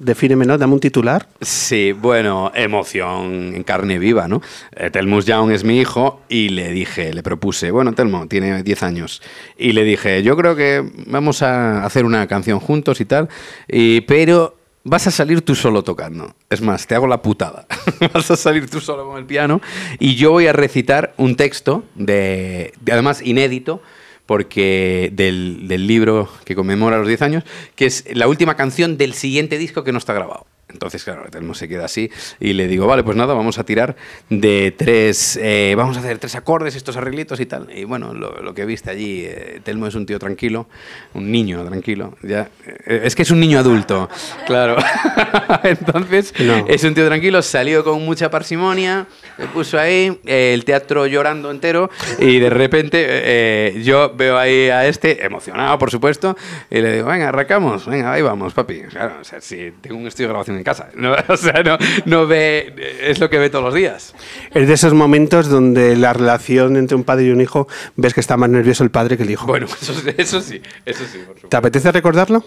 Defínemelo, 0.00 0.56
dame 0.56 0.72
un 0.72 0.80
titular. 0.80 1.28
Sí, 1.42 1.92
bueno, 1.92 2.50
emoción 2.54 3.52
en 3.54 3.62
carne 3.64 3.98
viva, 3.98 4.28
¿no? 4.28 4.40
Eh, 4.74 4.88
Telmus 4.90 5.26
Young 5.26 5.50
es 5.50 5.62
mi 5.62 5.78
hijo 5.78 6.22
y 6.26 6.48
le 6.48 6.70
dije, 6.70 7.12
le 7.12 7.22
propuse, 7.22 7.70
bueno, 7.70 7.92
Telmo 7.92 8.26
tiene 8.26 8.62
10 8.62 8.82
años, 8.82 9.20
y 9.58 9.72
le 9.72 9.84
dije, 9.84 10.22
yo 10.22 10.38
creo 10.38 10.56
que 10.56 10.82
vamos 11.06 11.42
a 11.42 11.84
hacer 11.84 12.06
una 12.06 12.26
canción 12.26 12.60
juntos 12.60 13.02
y 13.02 13.04
tal, 13.04 13.28
y, 13.68 14.00
pero 14.00 14.56
vas 14.84 15.06
a 15.06 15.10
salir 15.10 15.42
tú 15.42 15.54
solo 15.54 15.84
tocando. 15.84 16.34
Es 16.48 16.62
más, 16.62 16.86
te 16.86 16.94
hago 16.94 17.06
la 17.06 17.20
putada. 17.20 17.66
vas 18.14 18.30
a 18.30 18.36
salir 18.36 18.70
tú 18.70 18.80
solo 18.80 19.06
con 19.06 19.18
el 19.18 19.26
piano 19.26 19.60
y 19.98 20.14
yo 20.14 20.30
voy 20.30 20.46
a 20.46 20.54
recitar 20.54 21.12
un 21.18 21.36
texto, 21.36 21.84
de, 21.94 22.72
de- 22.80 22.92
además 22.92 23.20
inédito, 23.22 23.82
porque 24.30 25.10
del, 25.12 25.66
del 25.66 25.88
libro 25.88 26.28
que 26.44 26.54
conmemora 26.54 26.98
los 26.98 27.08
10 27.08 27.22
años, 27.22 27.44
que 27.74 27.86
es 27.86 28.04
la 28.14 28.28
última 28.28 28.54
canción 28.54 28.96
del 28.96 29.12
siguiente 29.12 29.58
disco 29.58 29.82
que 29.82 29.90
no 29.90 29.98
está 29.98 30.12
grabado. 30.12 30.46
Entonces, 30.72 31.04
claro, 31.04 31.24
Telmo 31.30 31.54
se 31.54 31.68
queda 31.68 31.84
así 31.84 32.10
y 32.38 32.52
le 32.52 32.66
digo, 32.68 32.86
vale, 32.86 33.02
pues 33.04 33.16
nada, 33.16 33.34
vamos 33.34 33.58
a 33.58 33.64
tirar 33.64 33.96
de 34.28 34.74
tres, 34.76 35.38
eh, 35.42 35.74
vamos 35.76 35.96
a 35.96 36.00
hacer 36.00 36.18
tres 36.18 36.34
acordes, 36.36 36.74
estos 36.76 36.96
arreglitos 36.96 37.40
y 37.40 37.46
tal. 37.46 37.68
Y 37.74 37.84
bueno, 37.84 38.14
lo, 38.14 38.40
lo 38.42 38.54
que 38.54 38.64
viste 38.64 38.90
allí, 38.90 39.24
eh, 39.26 39.60
Telmo 39.64 39.86
es 39.86 39.94
un 39.94 40.06
tío 40.06 40.18
tranquilo, 40.18 40.66
un 41.14 41.30
niño 41.30 41.64
tranquilo, 41.64 42.16
ya. 42.22 42.48
Eh, 42.86 43.02
es 43.04 43.14
que 43.14 43.22
es 43.22 43.30
un 43.30 43.40
niño 43.40 43.58
adulto, 43.58 44.08
claro. 44.46 44.76
Entonces, 45.62 46.32
No. 46.40 46.66
es 46.68 46.84
un 46.84 46.94
tío 46.94 47.06
tranquilo, 47.06 47.42
salió 47.42 47.84
con 47.84 48.04
mucha 48.04 48.30
parsimonia, 48.30 49.06
me 49.38 49.46
puso 49.46 49.78
ahí, 49.78 50.18
eh, 50.24 50.52
el 50.54 50.64
teatro 50.64 51.06
llorando 51.06 51.50
entero, 51.50 51.90
y 52.18 52.38
de 52.38 52.50
repente 52.50 53.04
eh, 53.06 53.82
yo 53.82 54.12
veo 54.14 54.38
ahí 54.38 54.68
a 54.68 54.86
este, 54.86 55.24
emocionado 55.24 55.78
por 55.78 55.90
supuesto, 55.90 56.36
y 56.70 56.80
le 56.80 56.94
digo, 56.94 57.08
venga, 57.08 57.28
arrancamos, 57.28 57.86
venga, 57.86 58.12
ahí 58.12 58.22
vamos, 58.22 58.54
papi. 58.54 58.82
Claro, 58.82 59.14
o 59.20 59.24
sea, 59.24 59.40
si 59.40 59.72
tengo 59.80 59.96
un 59.96 60.06
estudio 60.06 60.28
de 60.28 60.32
grabación 60.32 60.56
en 60.60 60.64
casa, 60.64 60.88
no, 60.94 61.14
o 61.28 61.36
sea, 61.36 61.62
no, 61.62 61.76
no 62.06 62.26
ve, 62.26 62.74
es 63.02 63.18
lo 63.18 63.28
que 63.28 63.38
ve 63.38 63.50
todos 63.50 63.64
los 63.64 63.74
días. 63.74 64.14
Es 64.52 64.68
de 64.68 64.74
esos 64.74 64.94
momentos 64.94 65.48
donde 65.48 65.96
la 65.96 66.12
relación 66.12 66.76
entre 66.76 66.96
un 66.96 67.04
padre 67.04 67.26
y 67.26 67.30
un 67.30 67.40
hijo 67.40 67.66
ves 67.96 68.14
que 68.14 68.20
está 68.20 68.36
más 68.36 68.50
nervioso 68.50 68.84
el 68.84 68.90
padre 68.90 69.16
que 69.16 69.24
el 69.24 69.30
hijo. 69.30 69.46
Bueno, 69.46 69.66
eso, 69.82 69.92
eso 70.16 70.40
sí, 70.40 70.62
eso 70.84 71.04
sí, 71.10 71.18
por. 71.26 71.48
¿Te 71.48 71.56
apetece 71.56 71.90
recordarlo? 71.90 72.44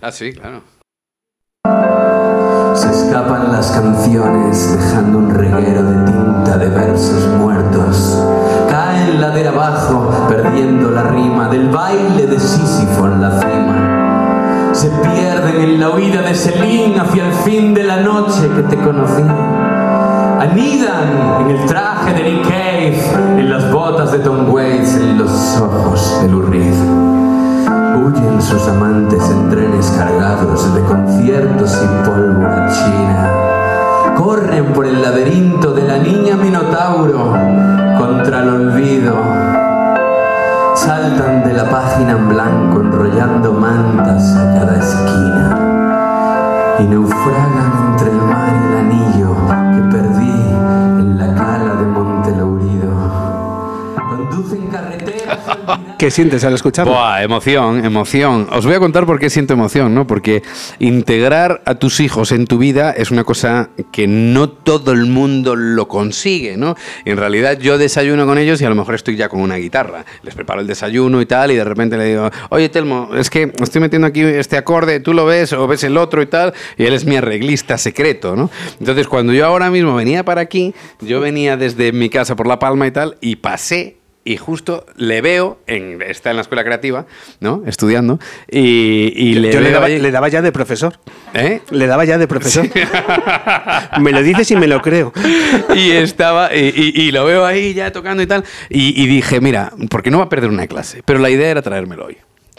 Ah, 0.00 0.12
sí, 0.12 0.32
claro. 0.32 0.62
Se 2.74 2.90
escapan 2.90 3.52
las 3.52 3.70
canciones 3.70 4.76
dejando 4.76 5.18
un 5.18 5.30
reguero 5.30 5.82
de 5.82 6.10
tinta 6.10 6.58
de 6.58 6.68
versos 6.68 7.26
muertos. 7.38 8.22
Caen 8.68 9.20
ladera 9.20 9.50
abajo 9.50 10.26
perdiendo 10.28 10.90
la 10.90 11.04
rima 11.04 11.48
del 11.48 11.68
baile 11.68 12.26
de 12.26 12.38
Sísifo 12.38 13.06
en 13.06 13.20
la 13.20 13.40
cima. 13.40 13.53
Se 14.74 14.88
pierden 14.88 15.60
en 15.60 15.80
la 15.80 15.90
huida 15.90 16.20
de 16.22 16.34
Selín 16.34 16.98
hacia 16.98 17.28
el 17.28 17.32
fin 17.32 17.72
de 17.74 17.84
la 17.84 17.98
noche 17.98 18.50
que 18.56 18.62
te 18.64 18.76
conocí. 18.76 19.22
Anidan 20.40 21.42
en 21.42 21.50
el 21.56 21.64
traje 21.66 22.12
de 22.12 22.22
Nick 22.24 22.42
Cave, 22.42 23.38
en 23.38 23.50
las 23.50 23.70
botas 23.70 24.10
de 24.10 24.18
Tom 24.18 24.52
Waits, 24.52 24.96
en 24.96 25.18
los 25.18 25.30
ojos 25.60 26.20
de 26.22 26.28
Lou 26.28 26.42
Reed. 26.42 26.74
Huyen 27.96 28.42
sus 28.42 28.66
amantes 28.66 29.22
en 29.30 29.48
trenes 29.48 29.86
cargados 29.96 30.74
de 30.74 30.80
conciertos 30.82 31.72
y 31.80 32.08
pólvora 32.08 32.68
china. 32.72 33.30
Corren 34.16 34.72
por 34.72 34.86
el 34.86 35.00
laberinto 35.00 35.72
de 35.72 35.84
la 35.84 35.98
niña 35.98 36.34
Minotauro 36.34 37.32
contra 37.96 38.42
el 38.42 38.48
olvido. 38.48 39.53
Saltan 40.74 41.44
de 41.44 41.52
la 41.52 41.70
página 41.70 42.12
en 42.12 42.28
blanco 42.28 42.80
enrollando 42.80 43.52
mantas 43.52 44.36
a 44.36 44.54
cada 44.54 44.76
esquina. 44.76 45.56
Y 46.80 46.84
naufragan 46.84 47.92
entre 47.92 48.10
el 48.10 48.16
mar 48.16 48.52
y 48.60 48.63
¿Qué 55.98 56.10
sientes 56.10 56.44
al 56.44 56.54
escucharlo? 56.54 56.92
Buah, 56.92 57.22
emoción, 57.22 57.84
emoción. 57.84 58.48
Os 58.50 58.66
voy 58.66 58.74
a 58.74 58.78
contar 58.78 59.06
por 59.06 59.18
qué 59.18 59.30
siento 59.30 59.54
emoción, 59.54 59.94
¿no? 59.94 60.06
Porque 60.06 60.42
integrar 60.78 61.62
a 61.64 61.76
tus 61.76 62.00
hijos 62.00 62.32
en 62.32 62.46
tu 62.46 62.58
vida 62.58 62.90
es 62.90 63.10
una 63.10 63.24
cosa 63.24 63.70
que 63.92 64.06
no 64.06 64.48
todo 64.48 64.92
el 64.92 65.06
mundo 65.06 65.56
lo 65.56 65.88
consigue, 65.88 66.56
¿no? 66.56 66.74
En 67.04 67.16
realidad 67.16 67.58
yo 67.58 67.78
desayuno 67.78 68.26
con 68.26 68.38
ellos 68.38 68.60
y 68.60 68.64
a 68.64 68.68
lo 68.68 68.74
mejor 68.74 68.94
estoy 68.94 69.16
ya 69.16 69.28
con 69.28 69.40
una 69.40 69.56
guitarra. 69.56 70.04
Les 70.22 70.34
preparo 70.34 70.60
el 70.60 70.66
desayuno 70.66 71.20
y 71.20 71.26
tal 71.26 71.50
y 71.50 71.56
de 71.56 71.64
repente 71.64 71.96
le 71.96 72.06
digo, 72.06 72.30
oye 72.50 72.68
Telmo, 72.68 73.10
es 73.16 73.30
que 73.30 73.52
estoy 73.60 73.80
metiendo 73.80 74.06
aquí 74.06 74.20
este 74.20 74.56
acorde, 74.56 75.00
tú 75.00 75.14
lo 75.14 75.26
ves 75.26 75.52
o 75.52 75.66
ves 75.66 75.84
el 75.84 75.96
otro 75.96 76.22
y 76.22 76.26
tal, 76.26 76.52
y 76.76 76.84
él 76.84 76.94
es 76.94 77.04
mi 77.04 77.16
arreglista 77.16 77.78
secreto, 77.78 78.36
¿no? 78.36 78.50
Entonces 78.80 79.06
cuando 79.06 79.32
yo 79.32 79.46
ahora 79.46 79.70
mismo 79.70 79.94
venía 79.94 80.24
para 80.24 80.40
aquí, 80.40 80.74
yo 81.00 81.20
venía 81.20 81.56
desde 81.56 81.92
mi 81.92 82.08
casa 82.08 82.36
por 82.36 82.46
La 82.46 82.58
Palma 82.58 82.86
y 82.86 82.90
tal, 82.90 83.16
y 83.20 83.36
pasé 83.36 84.03
y 84.24 84.36
justo 84.38 84.86
le 84.96 85.20
veo, 85.20 85.58
en, 85.66 86.00
está 86.02 86.30
en 86.30 86.36
la 86.36 86.42
escuela 86.42 86.64
creativa, 86.64 87.04
¿no? 87.40 87.62
Estudiando, 87.66 88.18
y, 88.50 89.12
y 89.14 89.34
le 89.34 89.52
Yo 89.52 89.60
le 89.60 89.70
daba, 89.70 89.88
le 89.88 90.10
daba 90.10 90.28
ya 90.28 90.40
de 90.40 90.50
profesor. 90.50 90.98
¿Eh? 91.34 91.60
Le 91.70 91.86
daba 91.86 92.04
ya 92.04 92.16
de 92.16 92.26
profesor. 92.26 92.66
me 94.00 94.12
lo 94.12 94.22
dices 94.22 94.50
y 94.50 94.56
me 94.56 94.66
lo 94.66 94.80
creo. 94.80 95.12
y 95.74 95.90
estaba 95.90 96.54
y, 96.54 96.72
y- 96.74 97.02
y 97.02 97.12
lo 97.12 97.24
veo 97.24 97.44
ahí 97.44 97.74
ya 97.74 97.92
tocando 97.92 98.22
y 98.22 98.26
tal 98.26 98.44
y, 98.68 99.06
dije 99.06 99.40
mira 99.40 99.72
porque 99.90 100.10
no 100.10 100.18
va 100.18 100.24
a 100.24 100.28
perder 100.28 100.50
una 100.50 100.66
clase 100.66 101.02
pero 101.04 101.18
la 101.18 101.30
idea 101.30 101.50
era 101.50 101.62
traérmelo 101.62 102.06
hoy. 102.06 102.16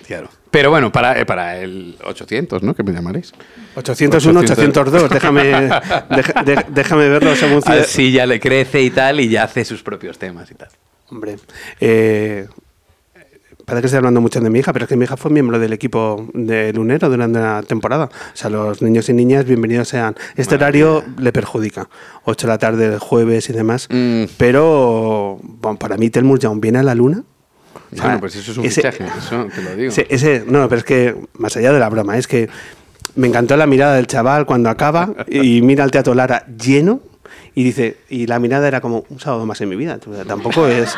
Claro. 0.08 0.30
Pero 0.52 0.70
bueno 0.70 0.92
para, 0.92 1.20
eh, 1.20 1.26
para 1.26 1.58
el 1.60 1.96
800 2.04 2.62
no 2.64 2.76
que 2.76 2.84
me 2.84 2.92
llamaréis 2.94 3.34
801, 3.76 4.40
802, 4.42 5.10
déjame, 5.10 5.44
deja- 6.10 6.44
de- 6.44 6.66
déjame 6.70 7.10
verlo 7.10 7.36
según 7.36 7.62
así 7.66 8.12
ya 8.12 8.26
le 8.26 8.40
crece 8.40 8.82
y 8.82 8.90
tal 8.92 9.20
y 9.20 9.30
ya 9.30 9.44
hace 9.44 9.66
sus 9.66 9.82
propios 9.84 10.18
temas 10.20 10.50
y 10.52 10.56
tal 10.56 10.70
Hombre, 11.10 11.38
eh, 11.80 12.48
parece 13.66 13.82
que 13.82 13.86
estoy 13.88 13.98
hablando 13.98 14.22
mucho 14.22 14.40
de 14.40 14.50
mi 14.50 14.60
hija, 14.60 14.74
pero 14.74 14.86
es 14.86 14.90
que 14.90 14.96
mi 14.96 15.06
hija 15.06 15.18
fue 15.18 15.30
miembro 15.32 15.60
del 15.60 15.74
equipo 15.74 16.28
de 16.34 16.74
Lunero 16.74 17.10
durante 17.10 17.40
la 17.40 17.62
temporada. 17.64 18.06
O 18.06 18.36
sea, 18.36 18.50
los 18.50 18.82
niños 18.82 19.08
y 19.10 19.14
niñas, 19.14 19.46
bienvenidos 19.46 19.88
sean. 19.88 20.16
Este 20.36 20.56
horario 20.56 21.04
le 21.20 21.32
perjudica. 21.32 21.88
8 22.24 22.48
de 22.48 22.54
la 22.54 22.58
tarde, 22.58 22.86
el 22.88 23.00
jueves 23.00 23.50
y 23.50 23.54
demás. 23.54 23.88
Mm. 23.92 24.24
Pero 24.38 25.40
bueno, 25.44 25.78
para 25.78 25.98
mí 25.98 26.10
Telmus 26.10 26.40
Young 26.40 26.60
viene 26.60 26.80
a 26.80 26.84
la 26.84 26.96
luna. 26.96 27.24
O 27.92 27.96
sea, 27.96 28.06
bueno 28.06 28.20
pues 28.22 28.36
eso 28.36 28.52
es 28.52 28.58
un 28.58 28.66
ese- 28.66 28.82
fichaje 28.82 29.06
eso 29.18 29.48
te 29.54 29.62
lo 29.62 29.76
digo 29.76 29.90
ese- 29.90 30.08
ese- 30.10 30.44
no, 30.48 30.68
pero 30.68 30.80
es 30.80 30.84
que, 30.86 31.16
más 31.38 31.56
allá 31.56 31.72
de 31.72 31.80
la 31.80 31.88
broma, 31.90 32.18
es 32.18 32.28
que 32.28 32.50
me 33.16 33.28
encantó 33.28 33.56
la 33.58 33.68
mirada 33.68 33.96
del 33.96 34.08
chaval 34.08 34.46
cuando 34.46 34.70
acaba 34.70 35.14
y 35.30 35.62
mira 35.62 35.84
al 35.84 35.92
Teatro 35.92 36.14
Lara 36.16 36.46
lleno 36.48 37.00
y 37.56 37.64
dice, 37.64 37.96
y 38.10 38.28
la 38.28 38.38
mirada 38.40 38.68
era 38.68 38.82
como 38.82 39.06
un 39.10 39.20
sábado 39.20 39.46
más 39.46 39.62
en 39.62 39.70
mi 39.70 39.76
vida. 39.78 39.98
Tampoco 40.28 40.68
es. 40.68 40.94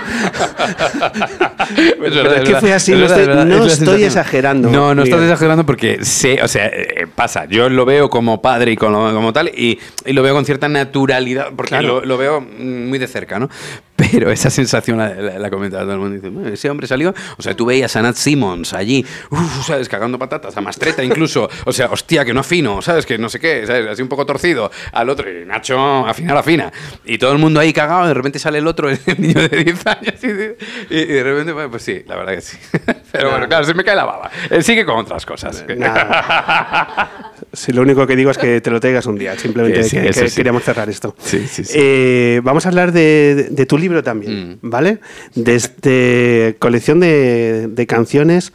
Pero 1.99 2.31
es 2.33 2.49
que 2.49 2.55
fue 2.55 2.73
así, 2.73 2.93
es 2.93 2.97
no 2.99 3.03
verdad, 3.03 3.19
estoy, 3.19 3.21
es 3.21 3.27
verdad, 3.27 3.45
no 3.45 3.53
es 3.55 3.59
la 3.59 3.65
estoy 3.67 3.77
sensación. 3.85 4.07
exagerando. 4.07 4.69
No, 4.69 4.95
no 4.95 5.03
estás 5.03 5.21
exagerando 5.21 5.65
porque 5.65 6.03
sé, 6.03 6.41
o 6.41 6.47
sea, 6.47 6.65
eh, 6.67 7.05
pasa. 7.13 7.45
Yo 7.45 7.69
lo 7.69 7.85
veo 7.85 8.09
como 8.09 8.41
padre 8.41 8.71
y 8.71 8.75
como, 8.75 9.11
como 9.13 9.33
tal 9.33 9.49
y, 9.49 9.79
y 10.05 10.13
lo 10.13 10.23
veo 10.23 10.33
con 10.33 10.45
cierta 10.45 10.67
naturalidad 10.67 11.49
porque 11.55 11.69
Claro. 11.69 11.99
lo, 11.99 12.05
lo 12.05 12.17
veo 12.17 12.41
muy 12.41 12.97
de 12.97 13.07
cerca, 13.07 13.37
¿no? 13.39 13.49
Pero 13.97 14.31
esa 14.31 14.49
sensación 14.51 14.99
la, 14.99 15.09
la, 15.09 15.39
la 15.39 15.49
comentaba 15.49 15.83
todo 15.83 15.93
el 15.93 15.99
mundo. 15.99 16.15
Dice, 16.15 16.29
"Bueno, 16.29 16.49
ese 16.49 16.69
hombre 16.69 16.85
salió. 16.87 17.13
O 17.37 17.41
sea, 17.41 17.55
tú 17.55 17.65
veías 17.65 17.95
a 17.95 18.01
Nat 18.03 18.15
Simmons 18.15 18.73
allí, 18.73 19.03
uf, 19.31 19.65
¿sabes? 19.65 19.89
Cagando 19.89 20.17
patatas, 20.19 20.55
a 20.55 20.61
Mastreta 20.61 21.03
incluso. 21.03 21.49
O 21.65 21.73
sea, 21.73 21.87
hostia, 21.87 22.23
que 22.23 22.33
no 22.33 22.41
afino, 22.41 22.81
¿sabes? 22.81 23.05
Que 23.07 23.17
no 23.17 23.27
sé 23.27 23.39
qué, 23.39 23.65
¿sabes? 23.65 23.87
Así 23.87 24.01
un 24.03 24.07
poco 24.07 24.25
torcido. 24.25 24.69
Al 24.93 25.09
otro, 25.09 25.27
y 25.29 25.45
Nacho, 25.45 26.05
afinar, 26.07 26.37
afina. 26.37 26.71
Y 27.05 27.17
todo 27.17 27.31
el 27.31 27.39
mundo 27.39 27.59
ahí 27.59 27.73
cagado, 27.73 28.07
de 28.07 28.13
repente 28.13 28.37
sale 28.39 28.59
el 28.59 28.67
otro, 28.67 28.87
el 28.91 28.99
niño 29.17 29.41
de 29.47 29.63
10 29.63 29.87
años. 29.87 30.23
Y, 30.23 30.27
de- 30.27 30.57
y- 30.91 30.97
y 30.99 31.05
de 31.05 31.23
repente, 31.23 31.51
bueno, 31.53 31.71
pues 31.71 31.81
sí, 31.83 32.03
la 32.07 32.15
verdad 32.17 32.33
que 32.35 32.41
sí. 32.41 32.57
Pero 33.11 33.31
bueno, 33.31 33.47
claro, 33.47 33.65
se 33.65 33.73
me 33.73 33.83
cae 33.83 33.95
la 33.95 34.05
baba. 34.05 34.29
Él 34.51 34.63
sigue 34.63 34.85
con 34.85 34.97
otras 34.97 35.25
cosas. 35.25 35.65
Si 37.57 37.71
lo 37.71 37.81
único 37.81 38.05
que 38.05 38.15
digo 38.15 38.29
es 38.29 38.37
que 38.37 38.61
te 38.61 38.69
lo 38.69 38.79
traigas 38.79 39.05
un 39.07 39.17
día, 39.17 39.37
simplemente 39.39 39.83
Sí, 39.83 39.97
que, 39.97 40.09
que 40.11 40.29
sí. 40.29 40.35
queríamos 40.35 40.63
cerrar 40.63 40.89
esto. 40.89 41.15
Sí, 41.19 41.45
sí, 41.49 41.63
sí. 41.63 41.73
Eh, 41.75 42.39
vamos 42.43 42.65
a 42.65 42.69
hablar 42.69 42.91
de, 42.91 43.33
de- 43.35 43.49
de 43.49 43.65
tu 43.65 43.77
libro 43.77 44.03
también, 44.03 44.59
Mm. 44.61 44.69
¿vale? 44.69 44.99
Desde 45.33 46.55
colección 46.59 46.99
de, 46.99 47.67
de 47.69 47.87
canciones, 47.87 48.53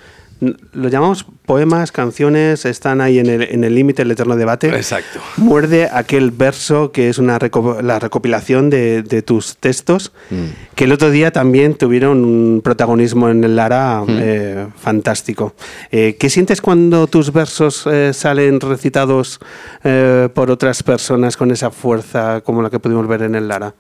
lo 0.72 0.88
llamamos 0.88 1.26
poemas, 1.46 1.92
canciones, 1.92 2.64
están 2.64 3.00
ahí 3.00 3.18
en 3.18 3.26
el 3.26 3.42
en 3.42 3.64
el 3.64 3.74
límite, 3.74 4.02
el 4.02 4.10
eterno 4.10 4.36
debate. 4.36 4.68
Exacto. 4.68 5.20
Muerde 5.36 5.88
aquel 5.92 6.30
verso 6.30 6.92
que 6.92 7.08
es 7.08 7.18
una 7.18 7.38
reco- 7.38 7.80
la 7.82 7.98
recopilación 7.98 8.70
de, 8.70 9.02
de 9.02 9.22
tus 9.22 9.56
textos, 9.56 10.12
Mm. 10.30 10.74
que 10.76 10.84
el 10.84 10.92
otro 10.92 11.10
día 11.10 11.30
también 11.32 11.74
tuvieron 11.74 12.24
un 12.24 12.60
protagonismo 12.62 13.28
en 13.28 13.42
el 13.44 13.56
Lara 13.56 14.02
eh, 14.08 14.66
fantástico. 14.80 15.54
Eh, 15.90 16.16
¿Qué 16.18 16.30
sientes 16.30 16.60
cuando 16.60 17.06
tus 17.06 17.32
versos 17.32 17.86
eh, 17.90 18.12
salen 18.14 18.60
recitados 18.60 19.40
por 20.34 20.50
otras 20.50 20.82
personas 20.82 21.36
con 21.36 21.50
esa 21.50 21.70
fuerza 21.70 22.40
como 22.42 22.62
la 22.62 22.70
que 22.70 22.78
pudimos 22.78 23.06
ver 23.08 23.22
en 23.22 23.34
el 23.34 23.48
Lara? 23.48 23.74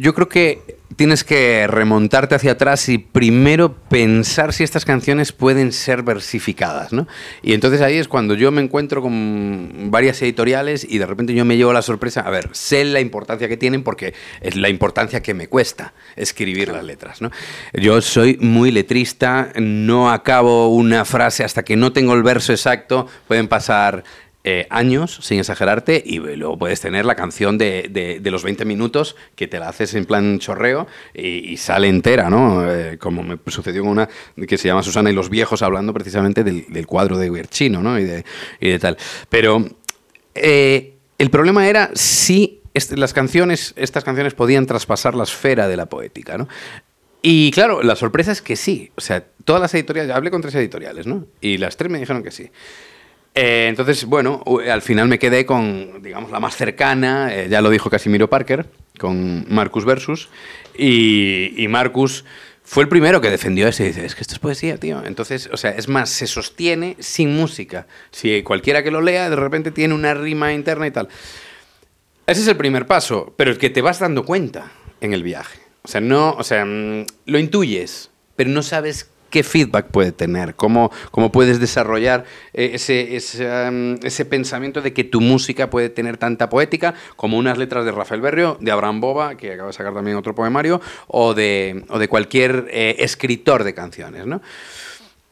Yo 0.00 0.14
creo 0.14 0.28
que 0.28 0.78
tienes 0.96 1.24
que 1.24 1.66
remontarte 1.66 2.34
hacia 2.36 2.52
atrás 2.52 2.88
y 2.88 2.98
primero 2.98 3.74
pensar 3.74 4.52
si 4.52 4.62
estas 4.64 4.84
canciones 4.84 5.32
pueden 5.32 5.72
ser 5.72 6.02
versificadas, 6.02 6.92
Y 7.42 7.52
entonces 7.52 7.80
ahí 7.80 7.96
es 7.96 8.08
cuando 8.08 8.34
yo 8.34 8.50
me 8.50 8.62
encuentro 8.62 9.02
con 9.02 9.90
varias 9.90 10.20
editoriales 10.22 10.86
y 10.88 10.98
de 10.98 11.06
repente 11.06 11.34
yo 11.34 11.44
me 11.44 11.56
llevo 11.56 11.72
la 11.72 11.82
sorpresa, 11.82 12.20
a 12.20 12.30
ver, 12.30 12.48
sé 12.52 12.84
la 12.84 13.00
importancia 13.00 13.48
que 13.48 13.56
tienen 13.56 13.82
porque 13.82 14.14
es 14.40 14.56
la 14.56 14.68
importancia 14.68 15.22
que 15.22 15.34
me 15.34 15.48
cuesta 15.48 15.92
escribir 16.16 16.68
las 16.68 16.84
letras, 16.84 17.20
¿no? 17.20 17.30
Yo 17.72 18.00
soy 18.00 18.38
muy 18.40 18.70
letrista, 18.70 19.52
no 19.56 20.10
acabo 20.10 20.68
una 20.68 21.04
frase 21.04 21.44
hasta 21.44 21.62
que 21.64 21.76
no 21.76 21.92
tengo 21.92 22.14
el 22.14 22.22
verso 22.22 22.52
exacto, 22.52 23.06
pueden 23.26 23.48
pasar 23.48 24.04
eh, 24.44 24.66
años, 24.70 25.18
sin 25.22 25.38
exagerarte, 25.38 26.02
y 26.04 26.18
luego 26.18 26.58
puedes 26.58 26.80
tener 26.80 27.06
la 27.06 27.14
canción 27.14 27.56
de, 27.56 27.88
de- 27.90 28.20
de 28.20 28.30
los 28.30 28.42
20 28.44 28.64
minutos 28.66 29.16
que 29.36 29.48
te 29.48 29.58
la 29.58 29.70
haces 29.70 29.94
en 29.94 30.04
plan 30.04 30.38
chorreo 30.38 30.86
y, 31.14 31.50
y 31.52 31.56
sale 31.56 31.88
entera, 31.88 32.28
¿no? 32.28 32.70
Eh, 32.70 32.98
como 32.98 33.22
me 33.22 33.38
sucedió 33.46 33.82
con 33.82 33.92
una 33.92 34.08
que 34.46 34.58
se 34.58 34.68
llama 34.68 34.82
Susana 34.82 35.10
y 35.10 35.14
los 35.14 35.30
viejos, 35.30 35.62
hablando 35.62 35.94
precisamente 35.94 36.44
del, 36.44 36.66
del 36.68 36.86
cuadro 36.86 37.16
de 37.16 37.30
Guerchino, 37.30 37.82
¿no? 37.82 37.98
Y 37.98 38.04
de, 38.04 38.24
y 38.60 38.68
de 38.68 38.78
tal. 38.78 38.98
Pero 39.30 39.64
eh, 40.34 40.94
el 41.18 41.30
problema 41.30 41.68
era 41.68 41.90
si 41.94 42.60
las 42.96 43.12
canciones, 43.14 43.72
estas 43.76 44.04
canciones 44.04 44.34
podían 44.34 44.66
traspasar 44.66 45.14
la 45.14 45.22
esfera 45.22 45.68
de 45.68 45.76
la 45.76 45.86
poética, 45.86 46.36
¿no? 46.36 46.48
Y 47.22 47.50
claro, 47.52 47.82
la 47.82 47.96
sorpresa 47.96 48.32
es 48.32 48.42
que 48.42 48.56
sí. 48.56 48.90
O 48.96 49.00
sea, 49.00 49.24
todas 49.44 49.62
las 49.62 49.72
editoriales, 49.74 50.14
hablé 50.14 50.30
con 50.30 50.42
tres 50.42 50.54
editoriales, 50.56 51.06
¿no? 51.06 51.24
Y 51.40 51.56
las 51.56 51.76
tres 51.78 51.90
me 51.90 51.98
dijeron 51.98 52.22
que 52.22 52.30
sí. 52.30 52.50
Eh, 53.34 53.66
entonces, 53.68 54.04
bueno, 54.04 54.44
al 54.70 54.82
final 54.82 55.08
me 55.08 55.18
quedé 55.18 55.44
con, 55.44 56.02
digamos, 56.02 56.30
la 56.30 56.38
más 56.38 56.56
cercana, 56.56 57.34
eh, 57.34 57.48
ya 57.48 57.60
lo 57.60 57.70
dijo 57.70 57.90
Casimiro 57.90 58.30
Parker, 58.30 58.66
con 58.98 59.44
Marcus 59.52 59.84
Versus, 59.84 60.28
y, 60.78 61.66
Marcus 61.68 62.24
fue 62.62 62.84
el 62.84 62.88
primero 62.88 63.20
que 63.20 63.30
defendió 63.30 63.66
ese 63.66 63.84
y 63.84 63.86
dice, 63.88 64.06
es 64.06 64.14
que 64.14 64.22
esto 64.22 64.34
es 64.34 64.38
poesía, 64.38 64.78
tío. 64.78 65.04
Entonces, 65.04 65.50
o 65.52 65.56
sea, 65.56 65.72
es 65.72 65.88
más, 65.88 66.08
se 66.08 66.26
sostiene 66.26 66.96
sin 67.00 67.36
música. 67.36 67.86
Si 68.10 68.42
cualquiera 68.42 68.82
que 68.82 68.90
lo 68.90 69.02
lea, 69.02 69.28
de 69.28 69.36
repente 69.36 69.70
tiene 69.70 69.94
una 69.94 70.14
rima 70.14 70.52
interna 70.52 70.86
y 70.86 70.90
tal. 70.90 71.08
Ese 72.26 72.40
es 72.40 72.48
el 72.48 72.56
primer 72.56 72.86
paso, 72.86 73.34
pero 73.36 73.50
el 73.50 73.58
que 73.58 73.68
te 73.68 73.82
vas 73.82 73.98
dando 73.98 74.24
cuenta 74.24 74.70
en 75.00 75.12
el 75.12 75.22
viaje. 75.22 75.58
O 75.82 75.88
sea, 75.88 76.00
no, 76.00 76.30
o 76.32 76.42
sea, 76.42 76.64
mm, 76.64 77.04
lo 77.26 77.38
intuyes, 77.38 78.10
pero 78.36 78.48
no 78.48 78.62
sabes 78.62 79.10
qué 79.34 79.42
feedback 79.42 79.86
puede 79.86 80.12
tener, 80.12 80.54
cómo, 80.54 80.92
cómo 81.10 81.32
puedes 81.32 81.58
desarrollar 81.58 82.24
eh, 82.52 82.70
ese, 82.74 83.16
ese, 83.16 84.24
pensamiento 84.26 84.80
de 84.80 84.92
que 84.92 85.02
tu 85.02 85.20
música 85.20 85.70
puede 85.70 85.88
tener 85.88 86.18
tanta 86.18 86.48
poética 86.48 86.94
como 87.16 87.36
unas 87.36 87.58
letras 87.58 87.84
de 87.84 87.90
Rafael 87.90 88.20
Berrio, 88.20 88.56
de 88.60 88.70
Abraham 88.70 89.00
Boba, 89.00 89.36
que 89.36 89.54
acaba 89.54 89.66
de 89.66 89.72
sacar 89.72 89.92
también 89.92 90.16
otro 90.16 90.36
poemario, 90.36 90.80
o 91.08 91.34
de, 91.34 91.84
o 91.88 91.98
de 91.98 92.06
cualquier 92.06 92.68
eh, 92.70 92.94
escritor 93.00 93.64
de 93.64 93.74
canciones, 93.74 94.24
¿no? 94.24 94.40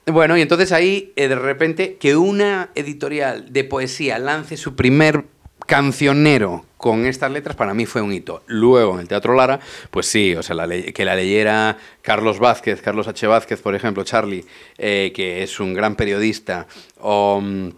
Bueno, 0.06 0.36
y 0.36 0.42
entonces 0.42 0.72
ahí, 0.72 1.12
eh, 1.14 1.28
de 1.28 1.36
repente, 1.36 1.94
que 1.94 2.16
una 2.16 2.70
editorial 2.74 3.52
de 3.52 3.62
poesía 3.62 4.18
lance 4.18 4.56
su 4.56 4.74
primer 4.74 5.26
cancionero 5.68 6.64
con 6.82 7.06
estas 7.06 7.30
letras, 7.30 7.54
para 7.54 7.74
mí 7.74 7.86
fue 7.86 8.02
un 8.02 8.12
hito. 8.12 8.42
Luego, 8.48 8.94
en 8.94 9.00
el 9.02 9.06
Teatro 9.08 9.34
Lara, 9.34 9.60
pues 9.92 10.06
sí, 10.06 10.34
o 10.34 10.42
sea, 10.42 10.56
la 10.56 10.66
que 10.68 11.04
la 11.04 11.14
leyera 11.14 11.78
Carlos 12.02 12.40
Vázquez, 12.40 12.82
Carlos 12.82 13.06
H. 13.06 13.24
Vázquez, 13.28 13.60
por 13.62 13.76
ejemplo, 13.76 14.02
Charlie, 14.02 14.44
eh, 14.78 15.12
que 15.14 15.44
es 15.44 15.60
un 15.60 15.74
gran 15.74 15.94
periodista, 15.94 16.66
o, 16.98 17.40
mm, 17.40 17.68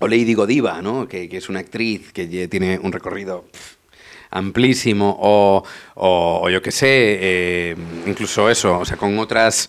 o 0.00 0.08
Lady 0.08 0.32
Godiva, 0.32 0.80
¿no? 0.80 1.06
que, 1.06 1.28
que 1.28 1.36
es 1.36 1.50
una 1.50 1.60
actriz 1.60 2.10
que 2.14 2.48
tiene 2.48 2.78
un 2.82 2.90
recorrido 2.90 3.44
amplísimo, 4.30 5.16
o, 5.20 5.62
o- 5.94 6.40
o 6.42 6.48
yo 6.50 6.62
qué 6.62 6.70
sé, 6.70 6.86
eh, 7.20 7.76
incluso 8.06 8.48
eso, 8.48 8.78
o 8.78 8.84
sea, 8.86 8.96
con 8.96 9.18
otras... 9.18 9.68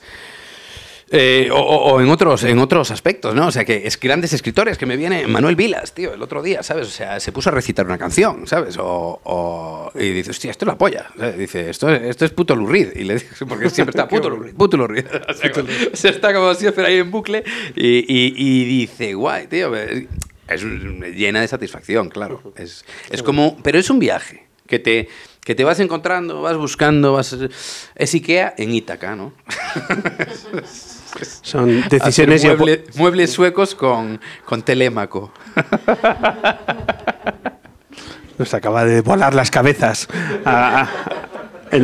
Eh, 1.12 1.50
o, 1.52 1.58
o- 1.60 2.02
en 2.02 2.10
otros 2.10 2.44
en 2.44 2.60
otros 2.60 2.92
aspectos, 2.92 3.34
¿no? 3.34 3.48
O 3.48 3.52
sea, 3.52 3.66
que 3.66 3.88
es 3.88 4.00
grandes 4.00 4.32
escritores, 4.34 4.78
que 4.78 4.86
me 4.86 4.96
viene 4.96 5.26
Manuel 5.26 5.56
Vilas, 5.56 5.94
tío, 5.94 6.14
el 6.14 6.22
otro 6.22 6.44
día, 6.44 6.62
¿sabes? 6.62 6.88
O 6.88 6.92
sea, 6.92 7.20
se 7.20 7.32
puso 7.32 7.50
a 7.50 7.52
recitar 7.54 7.86
una 7.88 7.98
canción, 7.98 8.46
¿sabes? 8.46 8.78
O, 8.78 9.20
o- 9.24 9.92
y 9.96 10.10
dice, 10.10 10.30
hostia, 10.32 10.52
esto 10.52 10.66
es 10.66 10.68
la 10.68 10.78
polla. 10.78 11.08
Dice, 11.36 11.70
esto, 11.72 11.90
esto 11.90 12.26
es 12.26 12.32
puto 12.32 12.56
Lurid. 12.56 12.90
Y 12.96 13.06
le 13.06 13.16
dice, 13.16 13.46
porque 13.48 13.70
siempre 13.72 13.92
está 13.92 14.08
puto 14.16 14.30
Lurid, 14.30 14.54
puto 14.54 14.78
Lurid. 14.78 15.06
O 15.30 15.34
sea, 15.34 15.52
como- 15.52 15.68
o 15.68 15.96
sea, 15.96 16.12
está 16.12 16.34
como 16.34 16.54
siempre 16.54 16.86
ahí 16.86 16.98
en 16.98 17.10
bucle 17.10 17.44
y, 17.76 17.98
y- 18.08 18.34
y 18.38 18.66
dice, 18.66 19.14
guay, 19.16 19.48
tío, 19.48 19.76
es 19.76 20.64
llena 20.64 21.42
de 21.42 21.48
satisfacción, 21.48 22.10
claro. 22.10 22.54
Es, 22.56 22.86
es 23.10 23.24
como, 23.24 23.58
pero 23.64 23.80
es 23.80 23.90
un 23.90 23.98
viaje 24.00 24.46
que 24.68 24.78
te, 24.78 25.08
que 25.44 25.56
te 25.56 25.64
vas 25.64 25.80
encontrando, 25.80 26.42
vas 26.44 26.56
buscando, 26.58 27.14
vas... 27.14 27.36
Es 27.96 28.14
Ikea 28.14 28.54
en 28.58 28.74
Ítaca, 28.76 29.16
¿no? 29.16 29.34
Son 31.42 31.84
decisiones 31.90 32.46
mueble- 32.46 32.84
muebles 32.96 33.32
suecos 33.32 33.76
con, 33.76 34.20
con 34.46 34.62
Telémaco. 34.62 35.34
Nos 38.38 38.54
acaba 38.54 38.86
de 38.86 39.02
volar 39.02 39.34
las 39.34 39.52
cabezas. 39.52 40.08
Ah, 40.46 40.88
ah. 41.72 41.78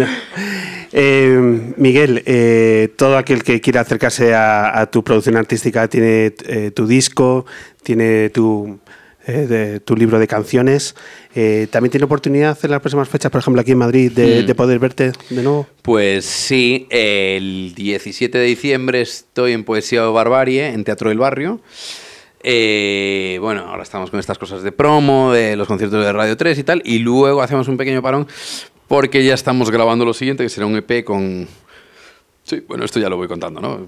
Eh, 0.97 1.73
Miguel, 1.76 2.23
eh, 2.26 2.93
todo 2.97 3.17
aquel 3.17 3.43
que 3.43 3.59
quiera 3.59 3.82
acercarse 3.82 4.34
a, 4.34 4.80
a 4.80 4.86
tu 4.89 5.03
producción 5.03 5.36
artística 5.36 5.89
tiene 5.89 6.34
eh, 6.47 6.71
tu 6.73 6.88
disco, 6.88 7.45
tiene 7.84 8.30
tu, 8.30 8.80
eh, 9.28 9.47
de- 9.47 9.80
tu 9.80 9.95
libro 9.95 10.19
de 10.19 10.28
canciones. 10.28 10.95
Eh, 11.36 11.67
También 11.71 11.91
tiene 11.91 12.05
oportunidad 12.05 12.57
en 12.63 12.71
las 12.71 12.80
próximas 12.82 13.09
fechas, 13.09 13.32
por 13.32 13.39
ejemplo, 13.39 13.61
aquí 13.61 13.71
en 13.71 13.78
Madrid, 13.78 14.11
de, 14.11 14.43
Mm. 14.43 14.45
de 14.45 14.55
poder 14.55 14.80
verte 14.80 15.11
de 15.30 15.41
nuevo. 15.43 15.67
Pues 15.82 16.26
sí, 16.26 16.88
el 16.89 17.73
17 17.76 18.38
de 18.38 18.45
diciembre 18.45 19.01
estoy 19.01 19.53
en 19.53 19.63
Poesía 19.63 20.09
o 20.09 20.13
Barbarie, 20.13 20.67
en 20.67 20.84
Teatro 20.84 21.09
del 21.09 21.17
Barrio. 21.19 21.59
Eh, 22.47 23.38
bueno, 23.41 23.65
ahora 23.67 23.82
estamos 23.84 24.11
con 24.11 24.19
estas 24.19 24.38
cosas 24.38 24.61
de 24.61 24.71
promo, 24.71 25.32
de 25.34 25.55
los 25.55 25.67
conciertos 25.67 26.03
de 26.05 26.13
Radio 26.13 26.38
3 26.38 26.57
y 26.59 26.63
tal, 26.63 26.82
y 26.86 26.99
luego 26.99 27.41
hacemos 27.41 27.67
un 27.67 27.78
pequeño 27.78 28.01
parón 28.03 28.28
porque 28.88 29.23
ya 29.26 29.34
estamos 29.34 29.71
grabando 29.71 30.05
lo 30.05 30.13
siguiente, 30.13 30.43
que 30.43 30.49
será 30.49 30.67
un 30.67 30.76
EP 30.76 31.03
con... 31.03 31.47
Sí, 32.47 32.63
bueno, 32.67 32.85
esto 32.85 32.99
ya 32.99 33.09
lo 33.09 33.17
voy 33.17 33.27
contando, 33.27 33.59
¿no? 33.59 33.87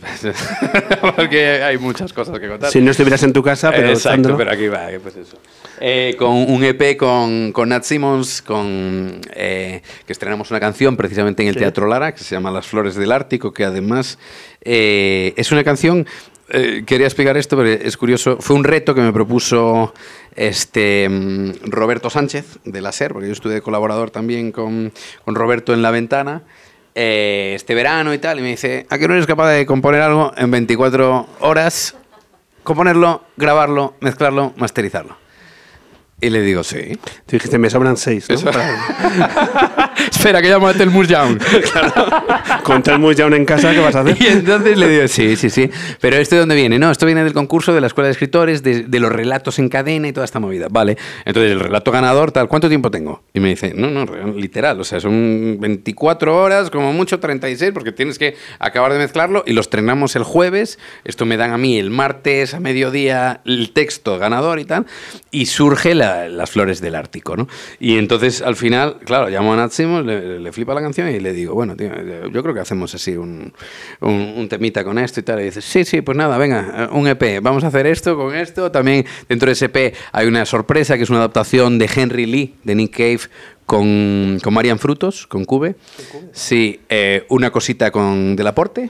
porque 1.16 1.62
hay 1.62 1.78
muchas 1.78 2.12
cosas 2.12 2.40
que 2.40 2.48
contar. 2.48 2.72
Si 2.72 2.82
no 2.82 2.90
estuvieras 2.90 3.22
en 3.22 3.32
tu 3.32 3.44
casa, 3.44 3.70
pero 3.70 3.90
Exacto, 3.90 4.36
pero 4.36 4.52
aquí 4.52 4.68
va, 4.68 4.92
eh, 4.92 5.00
pues 5.00 5.16
eso. 5.16 5.38
Eh, 5.80 6.16
con 6.18 6.32
un 6.32 6.64
EP 6.64 6.98
con, 6.98 7.52
con 7.52 7.70
Nat 7.70 7.84
Simmons, 7.84 8.42
con, 8.42 9.22
eh, 9.36 9.84
que 10.08 10.12
estrenamos 10.12 10.50
una 10.50 10.60
canción 10.60 10.98
precisamente 10.98 11.44
en 11.44 11.50
el 11.50 11.54
Sí. 11.54 11.60
Teatro 11.60 11.86
Lara, 11.86 12.16
que 12.16 12.24
se 12.24 12.34
llama 12.34 12.50
Las 12.50 12.66
Flores 12.66 12.96
del 12.96 13.12
Ártico, 13.12 13.54
que 13.54 13.64
además 13.64 14.18
eh, 14.62 15.36
es 15.38 15.52
una 15.52 15.64
canción, 15.64 16.08
eh, 16.50 16.82
quería 16.84 17.06
explicar 17.06 17.38
esto, 17.38 17.58
pero 17.58 17.70
es 17.70 17.96
curioso, 17.96 18.38
fue 18.40 18.56
un 18.56 18.64
reto 18.64 18.96
que 18.96 19.02
me 19.02 19.14
propuso 19.14 19.94
este 20.36 21.08
mm, 21.08 21.52
Roberto 21.66 22.10
Sánchez 22.10 22.58
de 22.66 22.82
la 22.82 22.92
SER, 22.92 23.14
porque 23.14 23.28
yo 23.28 23.34
estuve 23.34 23.54
de 23.54 23.62
colaborador 23.62 24.10
también 24.10 24.52
con, 24.52 24.92
con 25.24 25.36
Roberto 25.36 25.76
en 25.76 25.84
La 25.84 25.92
Ventana, 25.92 26.42
eh, 26.98 27.54
este 27.56 27.76
verano 27.76 28.14
y 28.14 28.18
tal, 28.18 28.40
y 28.40 28.42
me 28.42 28.50
dice, 28.50 28.88
¿a 28.90 28.98
qué 28.98 29.08
no 29.08 29.14
eres 29.14 29.28
capaz 29.28 29.52
de 29.52 29.66
componer 29.66 30.02
algo 30.02 30.34
en 30.36 30.52
24 30.52 31.28
horas? 31.40 31.96
componerlo, 32.68 33.24
grabarlo, 33.38 33.94
mezclarlo, 34.02 34.52
masterizarlo. 34.58 35.16
Y 36.20 36.32
le 36.32 36.42
digo, 36.42 36.64
sí. 36.64 36.98
Tú 37.28 37.34
dijiste, 37.36 37.60
me 37.60 37.70
sobran 37.70 37.96
seis, 37.96 38.28
¿no? 38.28 38.36
Espera, 40.12 40.42
que 40.42 40.50
llamo 40.50 40.68
a 40.68 40.74
Telmus 40.74 41.08
Young. 41.08 41.40
Con 42.64 42.82
Telmus 42.82 43.16
Young 43.16 43.34
en 43.36 43.46
casa, 43.46 43.72
¿qué 43.72 43.80
vas 43.80 43.96
a 43.96 44.02
hacer? 44.02 44.18
Y 44.22 44.26
entonces 44.26 44.78
le 44.80 44.90
digo, 44.90 45.08
sí, 45.08 45.36
sí, 45.36 45.50
sí. 45.52 45.70
Pero 46.02 46.16
¿esto 46.18 46.36
de 46.36 46.40
dónde 46.40 46.56
viene? 46.56 46.80
No, 46.80 46.90
esto 46.90 47.06
viene 47.06 47.24
del 47.24 47.34
concurso 47.34 47.72
de 47.74 47.82
la 47.82 47.88
Escuela 47.88 48.08
de 48.08 48.14
Escritores, 48.14 48.64
de, 48.64 48.84
de 48.84 49.00
los 49.00 49.12
relatos 49.12 49.60
en 49.60 49.70
cadena 49.70 50.08
y 50.08 50.12
toda 50.14 50.26
esta 50.26 50.40
movida. 50.40 50.68
Vale. 50.72 50.98
Entonces, 51.24 51.52
el 51.52 51.60
relato 51.60 51.92
ganador, 51.92 52.32
tal, 52.32 52.48
¿cuánto 52.48 52.68
tiempo 52.68 52.90
tengo? 52.90 53.22
Y 53.36 53.40
me 53.40 53.50
dice, 53.50 53.74
no, 53.76 53.90
no, 53.92 54.06
literal. 54.34 54.80
O 54.82 54.84
sea, 54.84 55.00
son 55.00 55.58
24 55.60 56.36
horas, 56.36 56.72
como 56.72 56.94
mucho 56.94 57.20
36, 57.20 57.72
porque 57.74 57.92
tienes 57.92 58.18
que 58.18 58.36
acabar 58.58 58.92
de 58.92 58.98
mezclarlo 58.98 59.44
y 59.46 59.54
lo 59.54 59.62
estrenamos 59.62 60.16
el 60.16 60.24
jueves. 60.24 60.80
Esto 61.06 61.28
me 61.28 61.38
dan 61.38 61.52
a 61.52 61.58
mí 61.60 61.78
el 61.78 61.92
martes 61.92 62.56
a 62.56 62.60
mediodía 62.60 63.42
el 63.46 63.72
texto 63.72 64.18
ganador 64.18 64.60
y 64.60 64.66
tal. 64.66 64.88
Y 65.30 65.46
surge 65.46 65.94
la- 65.94 66.07
las 66.30 66.50
flores 66.50 66.82
del 66.82 66.96
Ártico, 66.96 67.36
¿no? 67.36 67.48
Y 67.80 67.98
entonces, 67.98 68.42
al 68.42 68.56
final, 68.56 68.98
claro, 69.06 69.30
llamo 69.30 69.54
a 69.54 69.58
Nat 69.58 69.72
Simmons, 69.72 70.06
le, 70.06 70.40
le 70.40 70.52
flipa 70.52 70.74
la 70.74 70.82
canción 70.82 71.10
y 71.10 71.20
le 71.20 71.34
digo, 71.34 71.54
bueno, 71.54 71.76
tío, 71.76 71.90
yo 72.32 72.44
creo 72.44 72.54
que 72.54 72.60
hacemos 72.60 72.94
así 72.96 73.16
un, 73.16 73.54
un, 74.02 74.34
un 74.38 74.50
temita 74.50 74.84
con 74.84 74.98
esto 74.98 75.20
y 75.20 75.24
tal. 75.24 75.42
Y 75.42 75.46
dice, 75.46 75.62
sí, 75.62 75.86
sí, 75.86 76.02
pues 76.02 76.18
nada, 76.18 76.38
venga, 76.38 76.90
eh, 76.92 76.96
un 76.96 77.08
EP, 77.08 77.42
vamos 77.42 77.64
a 77.64 77.68
hacer 77.68 77.88
esto 77.88 78.16
con 78.16 78.36
esto. 78.36 78.72
También 78.72 79.06
dentro 79.28 79.48
de 79.48 79.54
ese 79.54 79.66
EP 79.66 79.96
hay 80.12 80.28
una 80.28 80.46
sorpresa 80.46 80.98
que 80.98 81.04
es 81.04 81.10
una 81.10 81.20
adaptación 81.20 81.78
de 81.80 81.90
Henry 81.94 82.26
Lee, 82.26 82.56
de 82.64 82.76
Nick 82.76 82.96
Cave, 82.96 83.22
con, 83.66 84.40
con 84.42 84.54
Marian 84.54 84.80
Frutos, 84.80 85.28
con 85.28 85.46
Cube. 85.46 85.76
Sí, 86.32 86.80
eh, 86.90 87.26
una 87.30 87.52
cosita 87.52 87.92
con 87.92 88.36
Delaporte. 88.36 88.90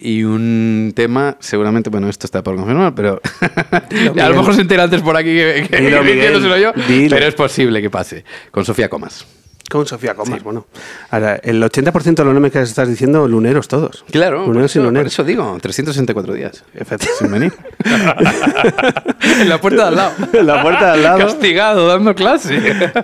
Y 0.00 0.22
un 0.22 0.92
tema, 0.94 1.36
seguramente, 1.40 1.90
bueno, 1.90 2.08
esto 2.08 2.26
está 2.26 2.42
por 2.42 2.54
confirmar, 2.54 2.94
pero 2.94 3.20
a 4.20 4.28
lo 4.28 4.36
mejor 4.36 4.54
se 4.54 4.60
entera 4.60 4.84
antes 4.84 5.02
por 5.02 5.16
aquí 5.16 5.30
que, 5.30 5.66
que, 5.68 5.76
Dilo, 5.80 5.98
que 6.02 6.04
Miguel, 6.04 6.16
diciéndoselo 6.34 6.56
yo, 6.56 6.72
dilo. 6.86 7.16
pero 7.16 7.26
es 7.26 7.34
posible 7.34 7.82
que 7.82 7.90
pase, 7.90 8.24
con 8.52 8.64
Sofía 8.64 8.88
Comas. 8.88 9.26
Con 9.70 9.86
Sofía 9.86 10.14
Comas, 10.14 10.42
bueno. 10.42 10.66
Ahora, 11.10 11.36
el 11.42 11.62
80% 11.62 12.14
de 12.14 12.24
los 12.24 12.32
nombres 12.32 12.52
que 12.54 12.62
estás 12.62 12.88
diciendo, 12.88 13.28
luneros 13.28 13.68
todos. 13.68 14.02
Claro, 14.10 14.38
por 14.38 14.48
luneros 14.48 14.74
y 14.74 14.78
eso, 14.78 14.80
por 14.80 14.92
luneros. 14.92 15.12
eso 15.12 15.24
digo, 15.24 15.58
364 15.60 16.32
días. 16.32 16.64
Efectivamente. 16.74 17.08
Sin 17.18 17.30
venir. 17.30 17.52
en 19.40 19.48
la 19.48 19.60
puerta 19.60 19.82
de 19.82 19.88
al 19.88 19.96
lado. 19.96 20.12
En 20.32 20.46
la 20.46 20.62
puerta 20.62 20.86
de 20.86 20.92
al 20.92 21.02
lado. 21.02 21.18
Castigado, 21.18 21.86
dando 21.86 22.14
clase. 22.14 22.58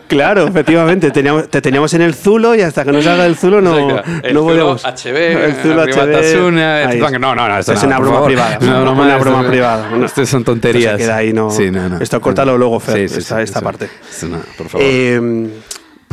Claro, 0.08 0.46
efectivamente. 0.46 1.10
Teníamos, 1.10 1.48
te 1.50 1.60
teníamos 1.60 1.92
en 1.92 2.00
el 2.02 2.14
Zulo 2.14 2.54
y 2.54 2.62
hasta 2.62 2.82
que 2.84 2.92
no 2.92 3.02
salga 3.02 3.26
el 3.26 3.36
Zulo 3.36 3.60
no, 3.60 3.90
Exacto. 3.90 4.26
El 4.26 4.34
no. 4.34 4.44
HB, 4.76 5.16
el 5.16 5.54
Zulo 5.56 5.82
HB. 5.84 6.12
Tasuna, 6.12 6.82
esto- 6.92 7.18
no, 7.18 7.34
no, 7.34 7.46
no, 7.48 7.58
esto 7.58 7.72
es 7.74 7.82
no, 7.82 7.88
una 7.88 7.96
por 7.96 8.04
broma 8.06 8.16
favor. 8.20 8.28
privada. 8.28 8.58
No, 8.60 8.84
no, 8.86 8.92
una 8.92 9.12
esto- 9.16 9.20
broma 9.30 9.46
privada. 9.48 9.90
No. 9.90 10.06
Esto 10.06 10.24
son 10.26 10.40
Esto 10.40 10.52
tonterías. 10.52 10.92
se 10.92 10.98
queda 10.98 11.16
ahí, 11.16 11.32
no. 11.34 11.50
Sí, 11.50 11.70
no, 11.70 11.88
no. 11.90 12.00
Esto 12.00 12.20
córtalo 12.22 12.56
luego, 12.56 12.80
Fer, 12.80 13.06
Sí, 13.08 13.14
sí, 13.16 13.20
esta, 13.20 13.42
esta 13.42 13.60
parte. 13.60 13.88
Esto 14.10 14.28
no, 14.28 14.38
por 14.56 14.68
favor. 14.68 14.86
Eh, 14.88 15.50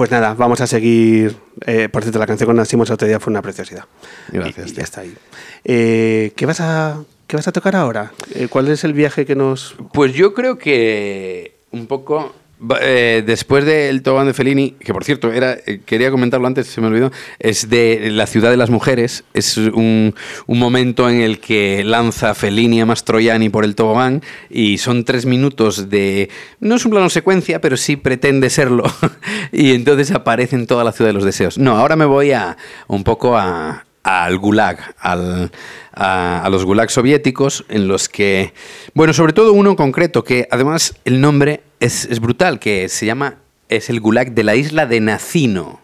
pues 0.02 0.10
nada, 0.10 0.34
vamos 0.34 0.60
a 0.62 0.66
seguir. 0.66 1.36
eh, 1.68 1.88
por 1.88 2.02
cierto, 2.02 2.18
la 2.18 2.26
canción 2.26 2.48
con 2.48 2.56
Nasimo 2.56 2.86
el 2.86 2.92
otro 2.92 3.08
día 3.08 3.20
fue 3.20 3.30
una 3.30 3.44
preciosidad. 3.44 3.86
Gracias, 4.32 4.70
Y, 4.70 4.72
y 4.72 4.74
ya 4.74 4.82
está 4.82 5.02
ahí. 5.02 5.16
Eh, 5.64 6.34
¿qué, 6.36 6.48
vas 6.48 6.60
a, 6.60 7.04
¿Qué 7.28 7.36
vas 7.36 7.48
a 7.48 7.52
tocar 7.52 7.76
ahora? 7.76 8.12
Eh, 8.34 8.48
¿Cuál 8.50 8.70
es 8.70 8.84
el 8.84 8.94
viaje 8.94 9.28
que 9.28 9.36
nos.? 9.36 9.76
Pues 9.94 10.14
yo 10.14 10.34
creo 10.34 10.58
que 10.58 11.54
un 11.70 11.86
poco 11.86 12.34
eh, 12.82 13.24
después 13.26 13.66
del 13.66 14.02
tobogán 14.02 14.28
de 14.28 14.34
Fellini, 14.34 14.72
que 14.72 14.94
por 14.94 15.04
cierto 15.04 15.32
era 15.32 15.58
eh, 15.66 15.82
quería 15.86 16.12
comentarlo 16.12 16.48
antes, 16.48 16.68
se 16.68 16.82
me 16.82 16.88
olvidó, 16.88 17.12
es 17.40 17.70
de 17.70 18.10
la 18.12 18.28
ciudad 18.28 18.52
de 18.52 18.58
las 18.58 18.70
mujeres, 18.70 19.24
es 19.34 19.58
un, 19.58 20.14
un 20.46 20.60
momento 20.60 21.10
en 21.10 21.22
el 21.22 21.40
que 21.40 21.84
lanza 21.84 22.36
Fellini 22.36 22.82
a 22.82 22.86
Mastroianni 22.86 23.50
por 23.50 23.66
el 23.66 23.76
tobogán 23.76 24.22
y 24.50 24.78
son 24.78 25.06
tres 25.06 25.26
minutos 25.26 25.90
de 25.90 26.30
no 26.60 26.76
es 26.76 26.86
un 26.86 26.92
plano 26.92 27.10
secuencia, 27.10 27.62
pero 27.62 27.78
sí 27.78 27.96
pretende 27.96 28.50
serlo 28.50 28.84
y 29.52 29.72
entonces 29.72 30.12
aparece 30.12 30.56
en 30.56 30.68
toda 30.68 30.84
la 30.84 30.92
ciudad 30.92 31.10
de 31.10 31.14
los 31.14 31.26
deseos. 31.26 31.58
No, 31.58 31.78
ahora 31.78 31.96
me 31.96 32.06
voy 32.06 32.32
a 32.32 32.58
un 32.88 33.04
poco 33.04 33.38
a 33.38 33.86
al 34.04 34.38
gulag, 34.38 34.96
al, 35.00 35.52
a, 35.94 36.48
los 36.50 36.66
gulag 36.66 36.90
soviéticos, 36.90 37.66
en 37.70 37.88
los 37.88 38.10
que, 38.10 38.54
bueno, 38.94 39.14
sobre 39.14 39.34
todo 39.34 39.54
uno 39.54 39.72
en 39.72 39.76
concreto, 39.76 40.24
que 40.24 40.48
además 40.52 40.96
el 41.06 41.22
nombre 41.22 41.62
es, 41.80 42.06
es 42.06 42.20
brutal, 42.20 42.60
que 42.60 42.90
se 42.90 43.06
llama, 43.06 43.38
es 43.70 43.90
el 43.90 44.00
gulag 44.00 44.32
de 44.32 44.44
la 44.44 44.56
isla 44.56 44.86
de 44.86 45.00
Nacino, 45.00 45.80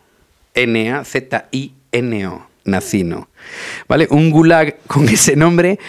N-A-Z-I-N-O, 0.53 2.47
Nacino, 2.65 3.30
¿vale? 3.88 4.07
Un 4.09 4.32
gulag 4.32 4.78
con 4.88 5.07
ese 5.09 5.36
nombre 5.36 5.80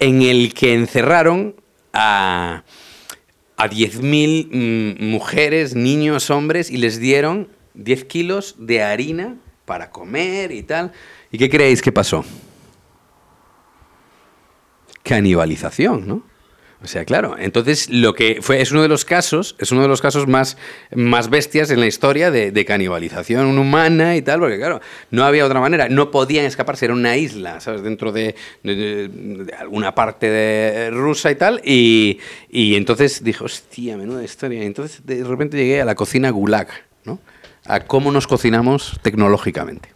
en 0.00 0.22
el 0.22 0.54
que 0.54 0.74
encerraron 0.74 1.54
a, 1.92 2.64
a 3.56 3.68
10.000 3.68 4.48
mm, 4.98 5.04
mujeres, 5.04 5.74
niños, 5.74 6.30
hombres, 6.30 6.70
y 6.70 6.78
les 6.78 6.98
dieron 6.98 7.48
10 7.74 8.04
kilos 8.04 8.56
de 8.58 8.82
harina 8.82 9.36
para 9.64 9.90
comer 9.90 10.52
y 10.52 10.62
tal. 10.62 10.92
¿Y 11.34 11.36
qué 11.36 11.50
creéis 11.50 11.82
que 11.82 11.90
pasó? 11.90 12.24
Canibalización, 15.02 16.06
¿no? 16.06 16.22
O 16.80 16.86
sea, 16.86 17.04
claro, 17.04 17.34
entonces 17.36 17.90
lo 17.90 18.14
que 18.14 18.38
fue 18.40 18.60
es 18.60 18.70
uno 18.70 18.82
de 18.82 18.88
los 18.88 19.04
casos, 19.04 19.56
es 19.58 19.72
uno 19.72 19.82
de 19.82 19.88
los 19.88 20.00
casos 20.00 20.28
más, 20.28 20.56
más 20.94 21.30
bestias 21.30 21.72
en 21.72 21.80
la 21.80 21.88
historia 21.88 22.30
de, 22.30 22.64
canibalización 22.64 23.58
humana 23.58 24.14
y 24.14 24.22
tal, 24.22 24.38
porque 24.38 24.58
claro, 24.58 24.80
no 25.10 25.24
había 25.24 25.44
otra 25.44 25.58
manera, 25.58 25.88
no 25.88 26.12
podían 26.12 26.44
escaparse, 26.44 26.84
era 26.84 26.94
una 26.94 27.16
isla, 27.16 27.58
¿sabes? 27.58 27.82
Dentro 27.82 28.12
de, 28.12 28.36
alguna 29.58 29.92
parte 29.92 30.30
de 30.30 30.90
rusa 30.90 31.32
y 31.32 31.34
tal, 31.34 31.60
y, 31.64 32.20
y 32.48 32.76
entonces 32.76 33.24
dije, 33.24 33.42
hostia, 33.42 33.96
menuda 33.96 34.22
historia, 34.22 34.62
entonces 34.62 35.04
de 35.04 35.24
repente 35.24 35.56
llegué 35.56 35.80
a 35.80 35.84
la 35.84 35.96
cocina 35.96 36.30
gulag, 36.30 36.68
¿no? 37.02 37.18
A 37.64 37.80
cómo 37.80 38.12
nos 38.12 38.28
cocinamos 38.28 39.00
tecnológicamente. 39.02 39.93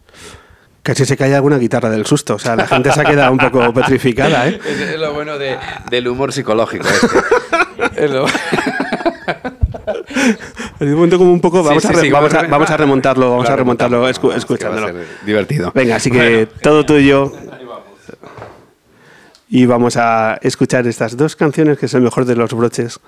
Casi 0.81 1.05
se 1.05 1.17
cae 1.17 1.35
alguna 1.35 1.57
guitarra 1.57 1.89
del 1.89 2.05
susto. 2.05 2.35
O 2.35 2.39
sea, 2.39 2.55
la 2.55 2.65
gente 2.67 2.91
se 2.91 3.01
ha 3.01 3.05
quedado 3.05 3.31
un 3.31 3.37
poco 3.37 3.73
petrificada, 3.73 4.47
¿eh? 4.47 4.59
Es, 4.65 4.79
es 4.79 4.99
lo 4.99 5.13
bueno 5.13 5.37
de- 5.37 5.57
del 5.89 6.07
humor 6.07 6.31
psicológico. 6.33 6.87
este. 6.87 8.05
Es 8.05 8.11
lo- 8.11 8.25
En 10.79 10.87
un 10.87 10.95
momento 10.95 11.17
como 11.17 11.31
un 11.33 11.41
poco, 11.41 11.61
vamos, 11.63 11.83
sí, 11.83 11.89
a, 11.89 11.91
re- 11.91 12.01
sí, 12.01 12.09
vamos, 12.09 12.33
a, 12.33 12.37
vamos 12.37 12.47
a- 12.47 12.51
vamos 12.51 12.69
a 12.71 12.77
remontarlo, 12.77 13.29
vamos 13.29 13.45
Claro, 13.45 13.53
a 13.53 13.57
remontarlo 13.57 13.97
remontamos, 13.99 14.33
escu- 14.33 14.37
escuchándolo. 14.37 14.93
divertido. 15.25 15.71
Venga, 15.75 15.97
así 15.97 16.09
que 16.09 16.17
Bueno. 16.45 16.47
todo 16.61 16.85
tuyo. 16.85 17.33
Y 19.49 19.65
vamos 19.65 19.97
a 19.97 20.37
escuchar 20.41 20.87
estas 20.87 21.17
dos 21.17 21.35
canciones 21.35 21.77
que 21.79 21.87
el 21.93 22.01
mejor 22.01 22.25
de 22.25 22.35
los 22.35 22.53
broches 22.53 22.99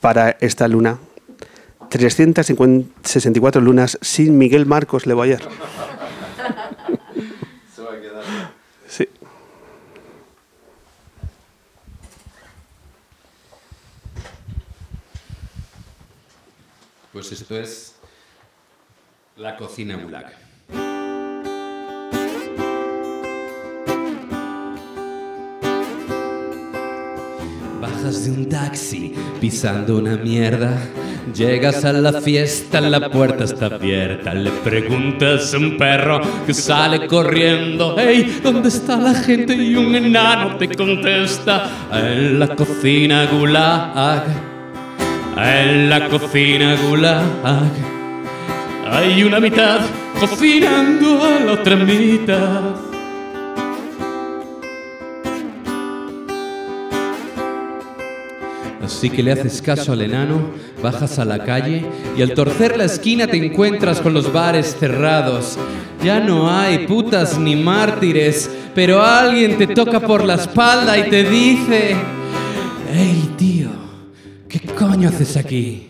para 0.00 0.36
esta 0.40 0.66
luna. 0.68 0.98
364 1.88 3.60
lunas 3.60 3.98
sin 4.00 4.36
Miguel 4.38 4.66
Marcos 4.66 5.06
Leboyer. 5.06 5.40
Pues 17.12 17.30
esto 17.30 17.58
es 17.58 17.94
la 19.36 19.54
cocina 19.58 19.96
gulag. 19.96 20.32
Bajas 27.82 28.24
de 28.24 28.30
un 28.30 28.48
taxi 28.48 29.12
pisando 29.42 29.98
una 29.98 30.16
mierda. 30.16 30.78
Llegas 31.34 31.84
a 31.84 31.92
la 31.92 32.18
fiesta, 32.22 32.80
la 32.80 33.10
puerta 33.10 33.44
está 33.44 33.66
abierta. 33.66 34.32
Le 34.32 34.50
preguntas 34.50 35.52
a 35.52 35.58
un 35.58 35.76
perro 35.76 36.18
que 36.46 36.54
sale 36.54 37.06
corriendo: 37.06 37.94
Hey, 37.98 38.40
¿dónde 38.42 38.70
está 38.70 38.96
la 38.96 39.12
gente? 39.12 39.54
Y 39.54 39.76
un 39.76 39.94
enano 39.94 40.56
te 40.56 40.74
contesta: 40.74 41.70
En 41.92 42.38
la 42.38 42.56
cocina 42.56 43.26
gulag. 43.26 44.51
En 45.36 45.88
la 45.88 46.08
cocina 46.08 46.76
gulag. 46.76 47.22
Hay 48.90 49.24
una 49.24 49.40
mitad 49.40 49.80
cocinando 50.20 51.24
a 51.24 51.40
la 51.40 51.52
otra 51.52 51.76
mitad. 51.76 52.92
Así 58.84 59.08
que 59.10 59.22
le 59.22 59.32
haces 59.32 59.62
caso 59.62 59.92
al 59.92 60.02
enano, 60.02 60.50
bajas 60.82 61.18
a 61.18 61.24
la 61.24 61.44
calle 61.44 61.84
y 62.16 62.22
al 62.22 62.34
torcer 62.34 62.76
la 62.76 62.84
esquina 62.84 63.26
te 63.26 63.36
encuentras 63.36 64.00
con 64.00 64.12
los 64.12 64.32
bares 64.32 64.76
cerrados. 64.78 65.58
Ya 66.04 66.20
no 66.20 66.50
hay 66.50 66.86
putas 66.86 67.38
ni 67.38 67.56
mártires, 67.56 68.50
pero 68.74 69.02
alguien 69.02 69.56
te 69.56 69.68
toca 69.68 69.98
por 70.00 70.24
la 70.24 70.34
espalda 70.34 70.98
y 70.98 71.08
te 71.08 71.24
dice, 71.24 71.96
hey 72.92 73.30
tío, 73.36 73.70
¿qué 74.52 74.60
coño 74.74 75.08
haces 75.08 75.36
aquí? 75.38 75.86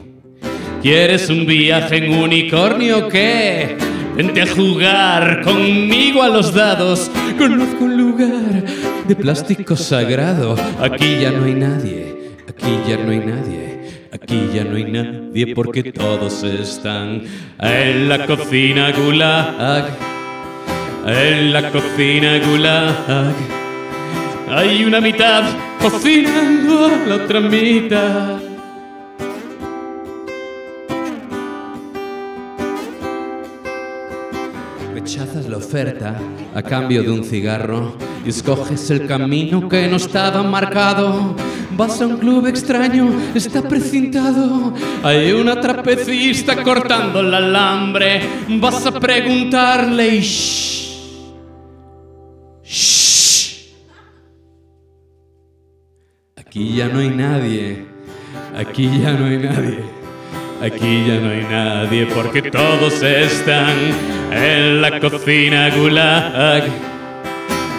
¿Quieres 0.82 1.28
un 1.28 1.46
viaje 1.46 1.96
en 1.96 2.14
unicornio 2.14 3.06
o 3.06 3.08
qué? 3.08 3.76
Vente 4.16 4.42
a 4.42 4.46
jugar 4.46 5.42
conmigo 5.42 6.22
a 6.22 6.28
los 6.28 6.54
dados. 6.54 7.10
Conozco 7.38 7.84
un 7.84 7.96
lugar 7.96 8.64
de 9.08 9.16
plástico 9.16 9.74
sagrado. 9.74 10.54
Aquí 10.80 11.18
ya 11.20 11.32
no 11.32 11.44
hay 11.44 11.54
nadie. 11.54 12.32
Aquí 12.48 12.78
ya 12.88 12.98
no 12.98 13.10
hay 13.10 13.18
nadie. 13.18 14.08
Aquí 14.12 14.50
ya 14.54 14.64
no 14.64 14.76
hay 14.76 14.84
nadie 14.84 15.54
porque 15.54 15.92
todos 15.92 16.44
están 16.44 17.22
en 17.58 18.08
la 18.08 18.26
cocina 18.26 18.92
gulag. 18.92 19.86
En 21.06 21.52
la 21.52 21.70
cocina 21.70 22.38
gulag. 22.38 23.34
Hay 24.50 24.84
una 24.84 25.00
mitad 25.00 25.44
cocinando 25.80 26.90
la 27.08 27.14
otra 27.16 27.40
mitad. 27.40 28.41
Rechazas 35.02 35.48
la 35.48 35.56
oferta 35.56 36.16
a 36.54 36.62
cambio 36.62 37.02
de 37.02 37.10
un 37.10 37.24
cigarro 37.24 37.96
y 38.24 38.28
escoges 38.28 38.88
el 38.88 39.08
camino 39.08 39.68
que 39.68 39.88
no 39.88 39.96
estaba 39.96 40.44
marcado. 40.44 41.34
Vas 41.76 42.00
a 42.00 42.06
un 42.06 42.18
club 42.18 42.46
extraño, 42.46 43.12
está 43.34 43.62
precintado. 43.62 44.72
Hay 45.02 45.32
una 45.32 45.60
trapecista 45.60 46.62
cortando 46.62 47.18
el 47.18 47.34
alambre. 47.34 48.20
Vas 48.60 48.86
a 48.86 48.92
preguntarle 49.00 50.14
y 50.14 50.20
shh, 50.20 51.34
shh. 52.62 53.74
Aquí 56.36 56.76
ya 56.76 56.86
no 56.86 57.00
hay 57.00 57.10
nadie. 57.10 57.86
Aquí 58.56 58.88
ya 59.02 59.14
no 59.14 59.24
hay 59.24 59.38
nadie. 59.38 60.01
Aquí 60.62 61.04
ya 61.08 61.16
no 61.16 61.30
hay 61.30 61.42
nadie 61.42 62.06
porque 62.06 62.40
todos 62.40 63.02
están 63.02 63.76
en 64.30 64.80
la 64.80 65.00
cocina 65.00 65.70
gulag. 65.70 66.62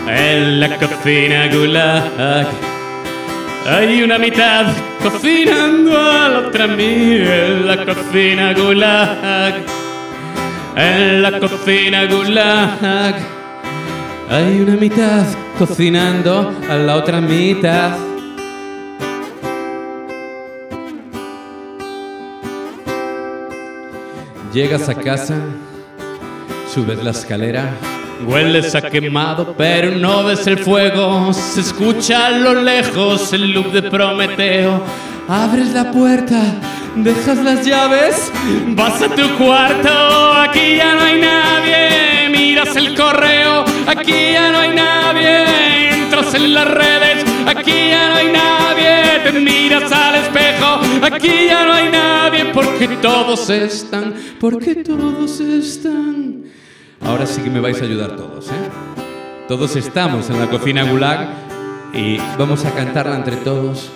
En 0.06 0.60
la 0.60 0.78
cocina 0.78 1.48
gulag. 1.48 2.46
Hay 3.66 4.04
una 4.04 4.18
mitad 4.18 4.66
cocinando 5.02 5.98
a 5.98 6.28
la 6.28 6.40
otra 6.40 6.68
mitad 6.68 7.32
en 7.32 7.68
la 7.68 7.86
cocina 7.86 8.54
gulag. 8.54 9.54
En 10.76 11.22
la 11.22 11.40
cocina 11.40 12.06
gulag 12.06 13.16
hay 14.30 14.60
una 14.60 14.76
mitad 14.76 15.26
cocinando 15.58 16.54
a 16.70 16.76
la 16.76 16.98
otra 16.98 17.22
mitad. 17.22 18.13
Llegas 24.54 24.88
a 24.88 24.94
casa, 24.94 25.34
subes 26.72 27.04
la 27.04 27.10
escalera, 27.10 27.72
hueles 28.24 28.76
a 28.76 28.82
quemado, 28.84 29.56
pero 29.58 29.98
no 29.98 30.24
ves 30.26 30.46
el 30.46 30.60
fuego. 30.60 31.34
Se 31.34 31.62
escucha 31.62 32.28
a 32.28 32.30
lo 32.30 32.62
lejos 32.62 33.34
el 33.34 33.52
loop 33.52 33.72
de 33.72 33.82
Prometeo. 33.82 34.84
Abres 35.28 35.74
la 35.74 35.92
puerta, 35.92 36.40
dejas 36.96 37.40
las 37.40 37.66
llaves, 37.66 38.32
vas 38.76 39.02
a 39.02 39.10
tu 39.10 39.28
cuarto, 39.44 40.34
aquí 40.34 40.76
ya 40.78 40.94
no 40.94 41.02
hay 41.02 41.20
nadie. 41.20 42.30
Miras 42.30 42.76
el 42.76 42.94
correo, 42.96 43.66
aquí 43.88 44.34
ya 44.34 44.52
no 44.52 44.60
hay 44.60 44.76
nadie. 44.76 45.94
Entras 45.96 46.32
en 46.36 46.54
las 46.54 46.70
redes, 46.70 47.26
aquí 47.56 47.90
ya 47.90 48.10
no 48.10 48.16
hay 48.16 48.32
nadie. 48.32 49.32
Te 49.32 49.40
miras 49.40 49.92
al 49.92 50.16
espejo, 50.16 50.80
aquí 51.02 51.46
ya 51.48 51.66
no 51.66 51.74
hay 51.74 51.90
nadie. 51.90 52.46
Porque 52.54 52.88
todos 53.02 53.50
están, 53.50 54.14
porque 54.40 54.76
todos 54.76 55.40
están. 55.40 56.44
Ahora 57.02 57.26
sí 57.26 57.42
que 57.42 57.50
me 57.50 57.60
vais 57.60 57.82
a 57.82 57.86
ayudar 57.86 58.16
todos, 58.16 58.48
¿eh? 58.50 58.70
Todos 59.48 59.76
estamos 59.76 60.30
en 60.30 60.40
la 60.40 60.50
cocina 60.50 60.84
gulag 60.84 61.28
y 61.94 62.18
vamos 62.38 62.66
a 62.66 62.72
cantarla 62.72 63.16
entre 63.16 63.36
todos. 63.38 63.92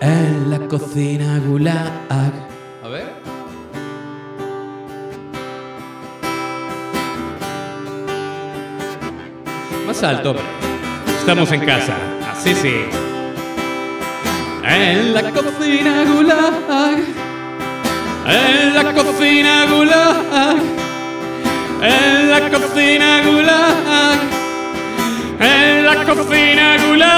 En 0.00 0.50
la 0.50 0.58
cocina 0.68 1.40
gulag. 1.46 1.90
A 2.08 2.88
ver. 2.88 3.12
Más 9.86 10.02
alto. 10.02 10.36
Estamos 11.18 11.52
en 11.52 11.64
casa. 11.64 11.94
Así 12.32 12.54
sí. 12.54 12.76
En 14.64 15.14
la 15.14 15.22
cocina 15.30 16.04
gulag. 16.04 16.98
En 18.26 18.74
la 18.74 18.92
cocina 18.94 19.66
gulag. 19.66 20.56
En 21.82 22.30
la 22.30 22.40
cocina 22.50 23.20
gulag. 23.22 24.18
En 25.40 25.84
la 25.84 26.04
cocina 26.04 26.76
gulag. 26.86 27.08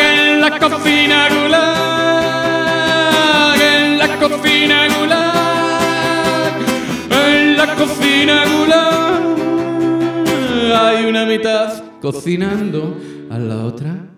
En 0.00 0.40
la 0.40 0.58
cocina 0.58 1.28
gulag. 1.30 2.44
En 3.60 3.98
la 3.98 4.08
cocina 4.18 4.78
gulag. 4.94 6.54
En 7.10 7.56
la 7.56 7.66
cocina 7.74 8.44
gulag. 8.44 9.22
Hay 10.76 11.06
una 11.06 11.24
mitad 11.24 11.83
cocinando 12.04 13.00
a 13.30 13.38
la 13.38 13.64
otra. 13.64 14.10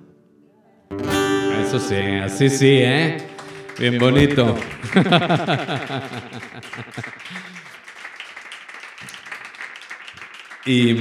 Eso 1.62 1.78
sí, 1.78 1.94
así 1.94 2.50
sí, 2.50 2.80
¿eh? 2.82 3.18
Bien 3.78 3.96
bonito. 3.96 4.56
y, 10.66 10.96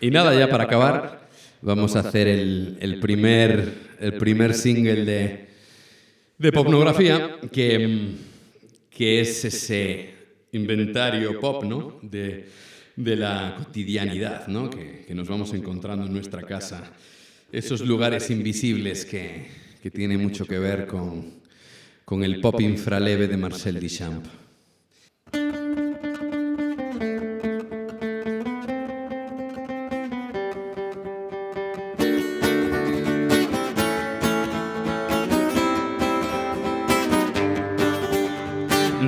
y 0.00 0.10
nada, 0.10 0.34
ya 0.34 0.48
para 0.48 0.64
acabar, 0.64 1.28
vamos 1.60 1.94
a 1.94 1.98
hacer 1.98 2.26
el, 2.26 2.78
el 2.80 2.98
primer, 2.98 3.74
el 4.00 4.14
primer 4.14 4.54
single 4.54 5.04
de, 5.04 5.48
de 6.38 6.52
Popnografía, 6.52 7.36
que, 7.52 8.14
que 8.88 9.20
es 9.20 9.44
ese 9.44 10.14
inventario 10.52 11.38
pop, 11.38 11.64
¿no? 11.64 11.98
De, 12.00 12.48
de 12.96 13.16
la 13.16 13.54
cotidianidad, 13.58 14.46
¿no? 14.48 14.70
Que, 14.70 15.06
nos 15.14 15.28
vamos 15.28 15.52
encontrando 15.54 16.06
en 16.06 16.12
nuestra 16.12 16.42
casa. 16.42 16.92
Esos 17.50 17.82
lugares 17.82 18.30
invisibles 18.30 19.04
que, 19.04 19.46
que 19.82 19.90
tienen 19.90 20.22
mucho 20.22 20.46
que 20.46 20.58
ver 20.58 20.86
con, 20.86 21.34
con 22.04 22.24
el 22.24 22.40
pop 22.40 22.60
infraleve 22.60 23.28
de 23.28 23.36
Marcel 23.36 23.80
Duchamp. 23.80 24.24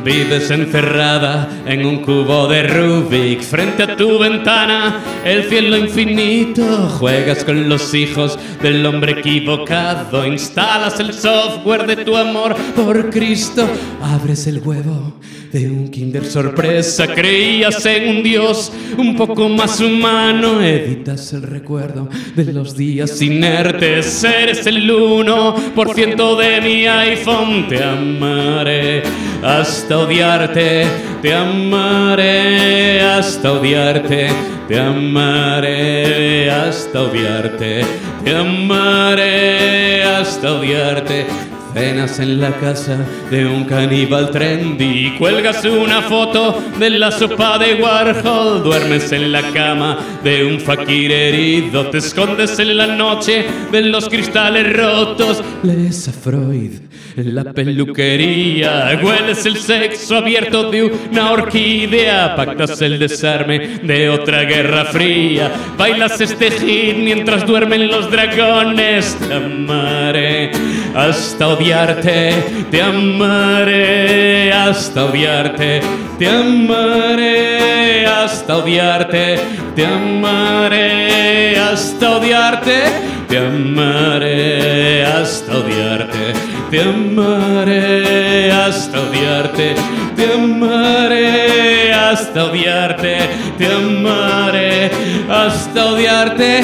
Vives 0.04 0.50
encerrada 0.50 1.48
en 1.66 1.86
un 1.86 2.02
cubo 2.02 2.46
de 2.46 2.62
Rubik. 2.64 3.40
Frente 3.40 3.84
a 3.84 3.96
tu 3.96 4.18
ventana, 4.18 5.00
el 5.24 5.44
cielo 5.44 5.78
infinito. 5.78 6.62
Juegas 6.98 7.42
con 7.42 7.68
los 7.68 7.94
hijos 7.94 8.38
del 8.62 8.84
hombre 8.84 9.20
equivocado, 9.20 10.26
instalas 10.26 11.00
el 11.00 11.14
software 11.14 11.86
de 11.86 12.04
tu 12.04 12.16
amor 12.16 12.54
por 12.76 13.08
Cristo, 13.10 13.66
abres 14.02 14.46
el 14.46 14.60
huevo 14.60 15.14
de 15.54 15.70
un 15.70 15.88
Kinder 15.88 16.24
sorpresa. 16.26 17.06
Creías 17.06 17.86
en 17.86 18.16
un 18.16 18.22
Dios 18.24 18.72
un 18.98 19.14
poco 19.14 19.48
más 19.48 19.80
humano, 19.80 20.60
editas 20.60 21.32
el 21.32 21.42
recuerdo 21.42 22.08
de 22.34 22.52
los 22.52 22.76
días 22.76 23.22
inertes. 23.22 24.24
Eres 24.24 24.66
el 24.66 24.90
1% 24.90 26.36
de 26.36 26.60
mi 26.60 26.86
iPhone, 26.88 27.68
te 27.68 27.80
amaré 27.84 29.04
hasta 29.44 29.98
odiarte, 29.98 30.86
te 31.22 31.32
amaré 31.32 33.00
hasta 33.00 33.52
odiarte, 33.52 34.30
te 34.66 34.80
amaré 34.80 36.50
hasta 36.50 37.02
odiarte, 37.02 37.82
te 38.24 38.36
amaré 38.36 40.02
hasta 40.02 40.52
odiarte. 40.54 41.53
Cenas 41.74 42.20
en 42.20 42.40
la 42.40 42.52
casa 42.52 43.04
de 43.32 43.44
un 43.44 43.64
caníbal 43.64 44.30
trendy, 44.30 45.16
cuelgas 45.18 45.64
una 45.64 46.02
foto 46.02 46.62
de 46.78 46.88
la 46.88 47.10
sopa 47.10 47.58
de 47.58 47.74
Warhol, 47.74 48.62
duermes 48.62 49.10
en 49.10 49.32
la 49.32 49.42
cama 49.50 49.98
de 50.22 50.44
un 50.44 50.60
fakir 50.60 51.10
herido, 51.10 51.90
te 51.90 51.98
escondes 51.98 52.56
en 52.60 52.76
la 52.76 52.86
noche 52.86 53.44
de 53.72 53.82
los 53.82 54.08
cristales 54.08 54.72
rotos, 54.76 55.42
lees 55.64 56.06
a 56.06 56.12
Freud 56.12 56.93
la 57.16 57.52
peluquería, 57.52 58.98
hueles 59.02 59.46
el 59.46 59.56
sexo 59.56 60.16
abierto 60.16 60.70
de 60.70 60.82
una 60.82 61.32
orquídea, 61.32 62.34
pactas 62.34 62.80
el 62.82 62.98
desarme 62.98 63.58
de 63.82 64.08
otra 64.08 64.42
guerra 64.42 64.86
fría, 64.86 65.50
bailas 65.78 66.20
este 66.20 66.50
hit 66.50 66.96
mientras 66.96 67.46
duermen 67.46 67.88
los 67.88 68.10
dragones, 68.10 69.16
te 69.16 69.32
amaré 69.32 70.50
hasta 70.94 71.48
odiarte, 71.48 72.34
te 72.70 72.82
amaré 72.82 74.52
hasta 74.52 75.04
odiarte, 75.04 75.80
te 76.18 76.28
amaré 76.28 78.06
hasta 78.06 78.56
odiarte, 78.56 79.38
te 79.76 79.86
amaré 79.86 81.56
hasta 81.58 82.16
odiarte, 82.16 82.82
te 83.28 83.38
amaré 83.38 85.04
hasta 85.04 85.58
odiarte, 85.58 86.32
te 86.70 86.80
amaré 86.80 88.50
hasta 88.52 89.00
odiarte, 89.00 89.74
te 90.16 90.32
amaré 90.32 91.92
hasta 91.92 92.44
odiarte, 92.44 93.18
te 93.58 93.66
amaré 93.66 94.90
hasta 95.28 95.86
odiarte. 95.86 96.62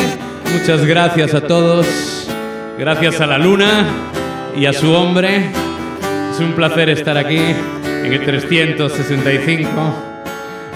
Muchas 0.53 0.85
gracias 0.85 1.35
a 1.35 1.41
todos. 1.41 1.87
Gracias 2.79 3.21
a 3.21 3.27
la 3.27 3.39
luna 3.39 3.85
y 4.57 4.67
a 4.67 4.73
su 4.73 4.93
hombre. 4.93 5.51
Es 6.33 6.41
un 6.41 6.53
placer 6.53 6.89
estar 6.89 7.17
aquí 7.17 7.55
en 7.85 8.13
el 8.13 8.25
365. 8.25 9.71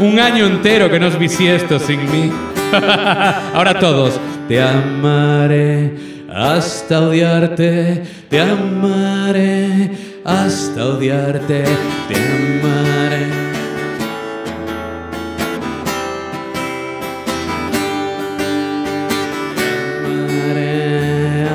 Un 0.01 0.19
año 0.19 0.47
entero 0.47 0.91
que 0.91 1.01
no 1.01 1.07
os 1.09 1.19
bisiesto 1.19 1.79
sin 1.79 2.01
mí. 2.11 2.31
Ahora 3.55 3.79
todos. 3.79 4.21
Te 4.49 4.61
amaré 4.61 5.95
hasta 6.35 7.01
odiarte. 7.01 8.03
Te 8.29 8.41
amaré 8.41 9.91
hasta 10.25 10.85
odiarte. 10.87 11.65
Te 12.09 12.15
amaré. 12.17 13.45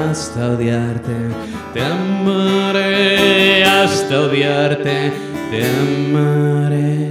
hasta 0.10 0.50
odiarte, 0.50 1.14
te 1.74 1.82
amaré 1.82 3.64
hasta 3.64 4.22
odiarte, 4.22 5.14
te 5.52 5.66
amaré. 5.66 7.08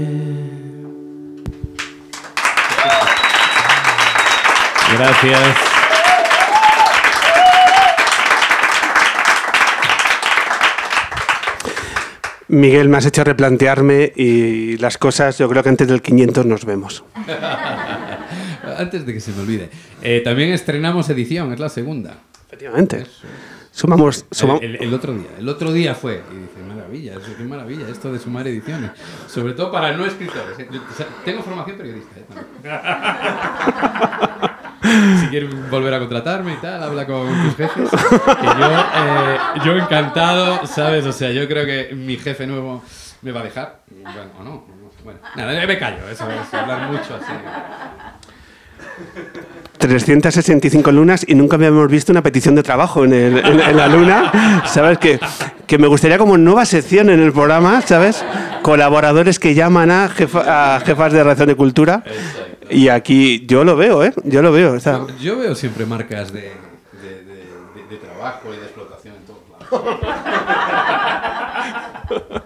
Gracias. 4.96 5.77
Miguel, 12.48 12.88
me 12.88 12.96
has 12.96 13.06
hecho 13.06 13.24
replantearme 13.24 14.12
y 14.16 14.78
las 14.78 14.96
cosas, 14.96 15.38
yo 15.38 15.48
creo 15.48 15.62
que 15.62 15.68
antes 15.68 15.86
del 15.86 16.00
500 16.00 16.46
nos 16.46 16.64
vemos. 16.64 17.04
Antes 18.78 19.04
de 19.06 19.14
que 19.14 19.20
se 19.20 19.32
me 19.32 19.40
olvide. 19.40 19.70
Eh, 20.02 20.20
también 20.22 20.52
estrenamos 20.52 21.08
edición, 21.10 21.52
es 21.52 21.58
la 21.58 21.68
segunda. 21.68 22.18
Efectivamente. 22.46 23.06
Sumamos, 23.72 24.24
sumamos. 24.30 24.62
El, 24.62 24.76
el 24.76 24.94
otro 24.94 25.14
día. 25.14 25.30
El 25.38 25.48
otro 25.48 25.72
día 25.72 25.94
fue. 25.94 26.22
Y 26.32 26.36
dice, 26.36 26.60
maravilla, 26.68 27.14
qué 27.36 27.44
maravilla, 27.44 27.88
esto 27.88 28.12
de 28.12 28.18
sumar 28.18 28.46
ediciones. 28.46 28.90
Sobre 29.26 29.54
todo 29.54 29.72
para 29.72 29.96
no 29.96 30.04
escritores. 30.04 30.58
¿eh? 30.58 30.68
Yo, 30.70 30.80
o 30.80 30.94
sea, 30.96 31.06
tengo 31.24 31.42
formación 31.42 31.76
periodista. 31.76 32.20
¿eh? 32.20 32.24
Si 34.82 35.26
quieres 35.28 35.70
volver 35.70 35.92
a 35.94 35.98
contratarme 35.98 36.52
y 36.52 36.56
tal, 36.56 36.82
habla 36.82 37.06
con 37.06 37.26
tus 37.44 37.56
jefes. 37.56 37.90
Que 37.90 38.46
yo, 38.46 38.70
eh, 38.70 39.38
yo 39.64 39.72
encantado, 39.76 40.66
¿sabes? 40.66 41.04
O 41.06 41.12
sea, 41.12 41.30
yo 41.32 41.46
creo 41.48 41.66
que 41.66 41.94
mi 41.94 42.16
jefe 42.16 42.46
nuevo 42.46 42.82
me 43.22 43.32
va 43.32 43.40
a 43.40 43.44
dejar. 43.44 43.80
Bueno, 43.90 44.30
o 44.38 44.44
no. 44.44 44.64
Bueno, 45.04 45.20
nada, 45.36 45.66
me 45.66 45.78
callo, 45.78 46.08
eso 46.10 46.28
es 46.30 46.54
hablar 46.54 46.90
mucho 46.90 47.14
así. 47.16 47.32
365 49.78 50.90
lunas 50.92 51.24
y 51.26 51.34
nunca 51.34 51.56
habíamos 51.56 51.88
visto 51.88 52.10
una 52.12 52.22
petición 52.22 52.54
de 52.56 52.62
trabajo 52.62 53.04
en, 53.04 53.12
el- 53.12 53.38
en- 53.38 53.60
en 53.60 53.76
la 53.76 53.86
luna. 53.86 54.62
¿Sabes? 54.66 54.98
Que, 54.98 55.20
que 55.66 55.78
me 55.78 55.86
gustaría 55.86 56.18
como 56.18 56.36
nueva 56.36 56.64
sección 56.64 57.10
en 57.10 57.20
el 57.20 57.32
programa, 57.32 57.80
¿sabes? 57.82 58.24
Colaboradores 58.62 59.38
que 59.38 59.54
llaman 59.54 59.90
a, 59.90 60.08
jefa- 60.08 60.76
a 60.76 60.80
jefas 60.80 61.12
de 61.12 61.22
redacción 61.22 61.48
de 61.48 61.54
cultura. 61.54 62.02
Y 62.70 62.88
aquí 62.88 63.44
yo 63.46 63.64
lo 63.64 63.76
veo, 63.76 64.04
¿eh? 64.04 64.12
Yo 64.24 64.42
lo 64.42 64.52
veo. 64.52 64.72
o 64.74 64.80
sea, 64.80 65.00
Yo 65.20 65.38
veo 65.38 65.54
siempre 65.54 65.86
marcas 65.86 66.32
de, 66.32 66.40
de, 66.42 66.48
de- 67.24 67.24
de- 67.24 67.86
de 67.90 67.96
trabajo 67.96 68.48
y 68.52 68.56
de 68.56 68.62
explotación 68.64 69.14
en 69.16 69.24
todos 69.24 69.40
lados. 69.50 69.98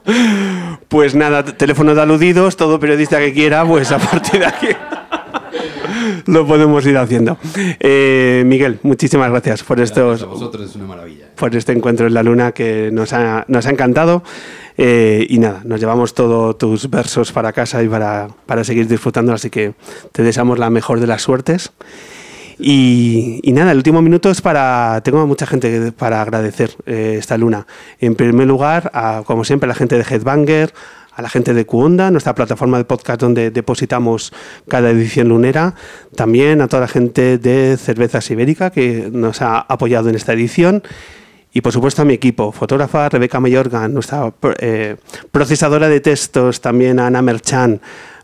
pues 0.89 1.15
nada, 1.15 1.45
teléfono 1.45 1.95
de 1.95 2.03
aludidos, 2.03 2.57
todo 2.57 2.79
periodista 2.81 3.19
que 3.19 3.33
quiera, 3.33 3.65
pues 3.65 3.91
a 3.93 3.99
partir 3.99 4.41
de 4.41 4.47
aquí 4.47 4.69
lo 6.27 6.47
podemos 6.47 6.85
ir 6.87 6.97
haciendo. 6.99 7.39
Eh, 7.81 8.43
Miguel, 8.47 8.79
muchísimas 8.83 9.31
gracias 9.31 9.63
por 9.63 9.81
estos 9.81 10.23
A 10.23 10.27
vosotros 10.27 10.71
es 10.71 10.77
una 10.77 10.87
maravilla. 10.87 11.27
por 11.37 11.55
este 11.55 11.73
encuentro 11.73 12.07
en 12.07 12.15
la 12.15 12.23
luna 12.23 12.53
que 12.53 12.91
nos 12.93 13.13
ha, 13.13 13.45
nos 13.49 13.67
ha 13.67 13.71
encantado. 13.71 14.23
Eh, 14.79 15.27
y 15.29 15.39
nada, 15.39 15.61
nos 15.65 15.81
llevamos 15.81 16.15
todos 16.15 16.57
tus 16.57 16.89
versos 16.89 17.31
para 17.33 17.53
casa 17.53 17.83
y 17.83 17.89
para, 17.89 18.29
para 18.47 18.65
seguir 18.65 18.89
disfrutando, 18.89 19.35
así 19.35 19.51
que 19.51 19.75
te 20.13 20.23
deseamos 20.23 20.59
la 20.59 20.71
mejor 20.71 20.99
de 20.99 21.07
las 21.07 21.23
suertes. 21.23 21.73
Y, 22.59 23.41
y 23.43 23.53
nada, 23.53 23.73
el 23.73 23.79
último 23.79 24.03
minuto 24.03 24.31
es 24.31 24.41
para. 24.41 25.01
Tengo 25.03 25.21
a 25.21 25.27
mucha 25.27 25.47
gente 25.47 25.91
para 25.93 26.23
agradecer 26.23 26.71
eh, 26.87 27.17
esta 27.19 27.37
luna. 27.37 27.67
En 27.99 28.15
primer 28.15 28.47
lugar, 28.47 28.91
a, 28.95 29.23
como 29.27 29.45
siempre, 29.45 29.67
a 29.67 29.69
la 29.69 29.75
gente 29.75 29.97
de 29.97 30.05
Headbanger, 30.05 30.73
a 31.15 31.23
la 31.23 31.29
gente 31.29 31.55
de 31.55 31.67
Cuonda, 31.67 32.11
nuestra 32.11 32.35
plataforma 32.35 32.79
de 32.79 32.85
podcast 32.85 33.21
donde 33.21 33.51
depositamos 33.51 34.33
cada 34.69 34.91
edición 34.91 35.29
lunera. 35.29 35.75
También 36.17 36.61
a 36.61 36.69
toda 36.69 36.83
la 36.83 36.89
gente 36.89 37.39
de 37.39 37.77
Cervezas 37.77 38.31
Ibérica 38.31 38.71
que 38.71 39.11
nos 39.13 39.43
ha 39.43 39.61
apoyado 39.61 40.09
en 40.09 40.15
esta 40.15 40.33
edición. 40.33 40.83
Y 41.53 41.61
por 41.61 41.73
supuesto 41.73 42.01
a 42.01 42.05
mi 42.07 42.15
equipo, 42.15 42.51
fotógrafa 42.51 43.11
Rebeca 43.11 43.39
Mayorga, 43.39 43.87
nuestra 43.89 44.33
eh, 44.59 44.97
procesadora 45.31 45.89
de 45.89 46.01
textos, 46.01 46.63
también 46.63 46.99
a 46.99 47.09
Ana 47.09 47.21
Merchan, 47.21 47.83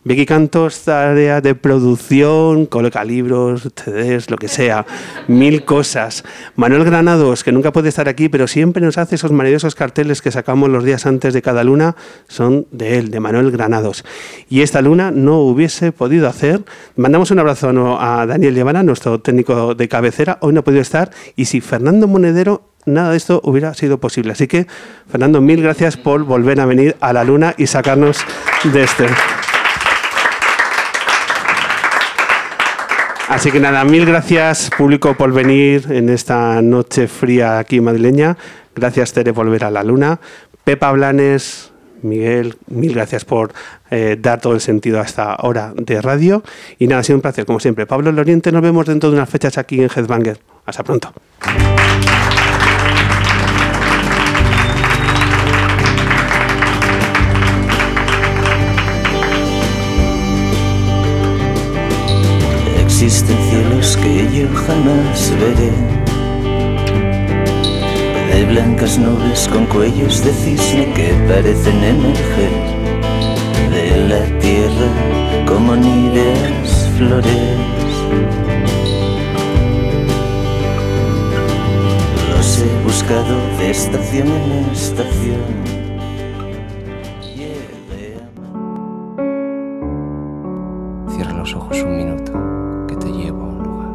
Vicky 0.09 0.25
Cantos, 0.25 0.89
área 0.89 1.43
de 1.43 1.55
producción, 1.55 2.65
coloca 2.65 3.05
libros, 3.05 3.69
CDs, 3.75 4.31
lo 4.31 4.39
que 4.39 4.49
sea, 4.49 4.87
mil 5.27 5.67
cosas. 5.67 6.25
Manuel 6.57 6.85
Granados, 6.85 7.45
que 7.45 7.53
nunca 7.53 7.75
puede 7.75 7.91
estar 7.91 8.09
aquí, 8.09 8.31
pero 8.31 8.49
siempre 8.49 8.83
nos 8.83 8.97
hace 8.97 9.17
esos 9.17 9.33
maravillosos 9.33 9.75
carteles 9.75 10.23
que 10.23 10.31
sacamos 10.31 10.71
los 10.71 10.83
días 10.83 11.05
antes 11.05 11.35
de 11.35 11.43
cada 11.43 11.63
luna, 11.63 11.95
son 12.27 12.67
de 12.71 12.97
él, 12.97 13.11
de 13.11 13.21
Manuel 13.21 13.51
Granados. 13.51 14.03
Y 14.49 14.63
esta 14.63 14.81
luna 14.81 15.11
no 15.11 15.41
hubiese 15.41 15.93
podido 15.93 16.27
hacer. 16.27 16.65
Mandamos 16.97 17.31
un 17.31 17.41
abrazo 17.41 18.01
a 18.01 18.25
Daniel 18.25 18.55
Llevara, 18.55 18.83
nuestro 18.83 19.21
técnico 19.21 19.75
de 19.75 19.89
cabecera, 19.89 20.39
hoy 20.41 20.55
no 20.55 20.61
ha 20.61 20.65
podido 20.65 20.81
estar. 20.81 21.11
Y 21.37 21.45
si 21.45 21.61
Fernando 21.61 22.09
Monedero 22.09 22.63
nada 22.87 23.11
de 23.11 23.19
esto 23.19 23.43
hubiera 23.45 23.75
sido 23.75 23.99
posible. 23.99 24.33
Así 24.33 24.47
que, 24.47 24.67
Fernando, 25.11 25.43
mil 25.43 25.63
gracias 25.63 25.99
por 25.99 26.25
volver 26.25 26.61
a 26.61 26.65
venir 26.65 26.97
a 27.01 27.13
la 27.13 27.25
luna 27.25 27.55
y 27.59 27.67
sacarnos 27.67 28.25
de 28.73 28.85
este. 28.85 29.05
Así 33.29 33.53
que 33.53 33.61
nada, 33.61 33.85
mil 33.85 34.07
gracias 34.07 34.71
público 34.77 35.15
por 35.15 35.33
venir 35.33 35.87
en 35.91 36.09
esta 36.09 36.63
noche 36.63 37.09
fría 37.09 37.59
aquí 37.59 37.79
madrileña. 37.81 38.39
Gracias 38.75 39.13
Tere 39.13 39.35
por 39.35 39.45
volver 39.45 39.65
a 39.65 39.71
la 39.71 39.85
luna. 39.85 40.19
Pepa 40.65 40.91
Blanes, 40.93 41.71
Miguel, 42.01 42.57
mil 42.69 42.95
gracias 42.95 43.27
por 43.27 43.53
eh, 43.91 44.17
dar 44.19 44.41
todo 44.41 44.55
el 44.55 44.61
sentido 44.63 44.99
a 44.99 45.03
esta 45.03 45.37
hora 45.43 45.75
de 45.77 46.01
radio. 46.01 46.43
Y 46.79 46.87
nada, 46.87 47.01
ha 47.01 47.05
sido 47.05 47.17
un 47.17 47.23
placer, 47.23 47.45
como 47.45 47.61
siempre. 47.61 47.87
Pablo 47.87 48.13
Loriente, 48.13 48.51
nos 48.51 48.63
vemos 48.63 48.87
dentro 48.87 49.11
de 49.11 49.17
unas 49.17 49.29
fechas 49.29 49.59
aquí 49.59 49.83
en 49.83 49.91
Headbanger. 49.95 50.39
Hasta 50.65 50.83
pronto. 50.83 51.13
Existen 63.01 63.39
cielos 63.49 63.97
que 63.97 64.27
yo 64.37 64.49
jamás 64.67 65.33
veré. 65.39 65.71
Hay 68.35 68.45
blancas 68.45 68.99
nubes 68.99 69.49
con 69.53 69.67
cuellos 69.67 70.25
de 70.25 70.33
cisne 70.33 70.93
que 70.95 71.15
parecen 71.29 71.77
emerger 71.85 72.51
de 73.71 74.09
la 74.09 74.39
tierra 74.41 75.47
como 75.47 75.77
níveas 75.77 76.91
flores. 76.99 77.95
Los 82.35 82.59
he 82.59 82.83
buscado 82.83 83.37
de 83.61 83.71
estación 83.71 84.27
en 84.27 84.71
estación. 84.73 85.39
Cierra 91.15 91.33
los 91.35 91.55
ojos 91.55 91.81
un 91.83 91.97
minuto, 91.97 92.58
te 92.99 93.11
llevo 93.11 93.43
a 93.43 93.47
un 93.47 93.59
lugar. 93.63 93.89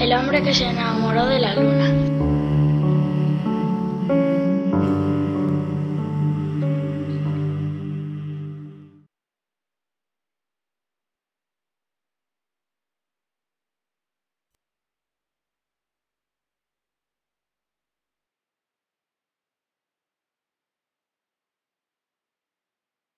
El 0.00 0.12
hombre 0.12 0.42
que 0.42 0.54
se 0.54 0.66
enamoró 0.68 1.26
de 1.26 1.38
la 1.38 1.54
luna. 1.54 2.15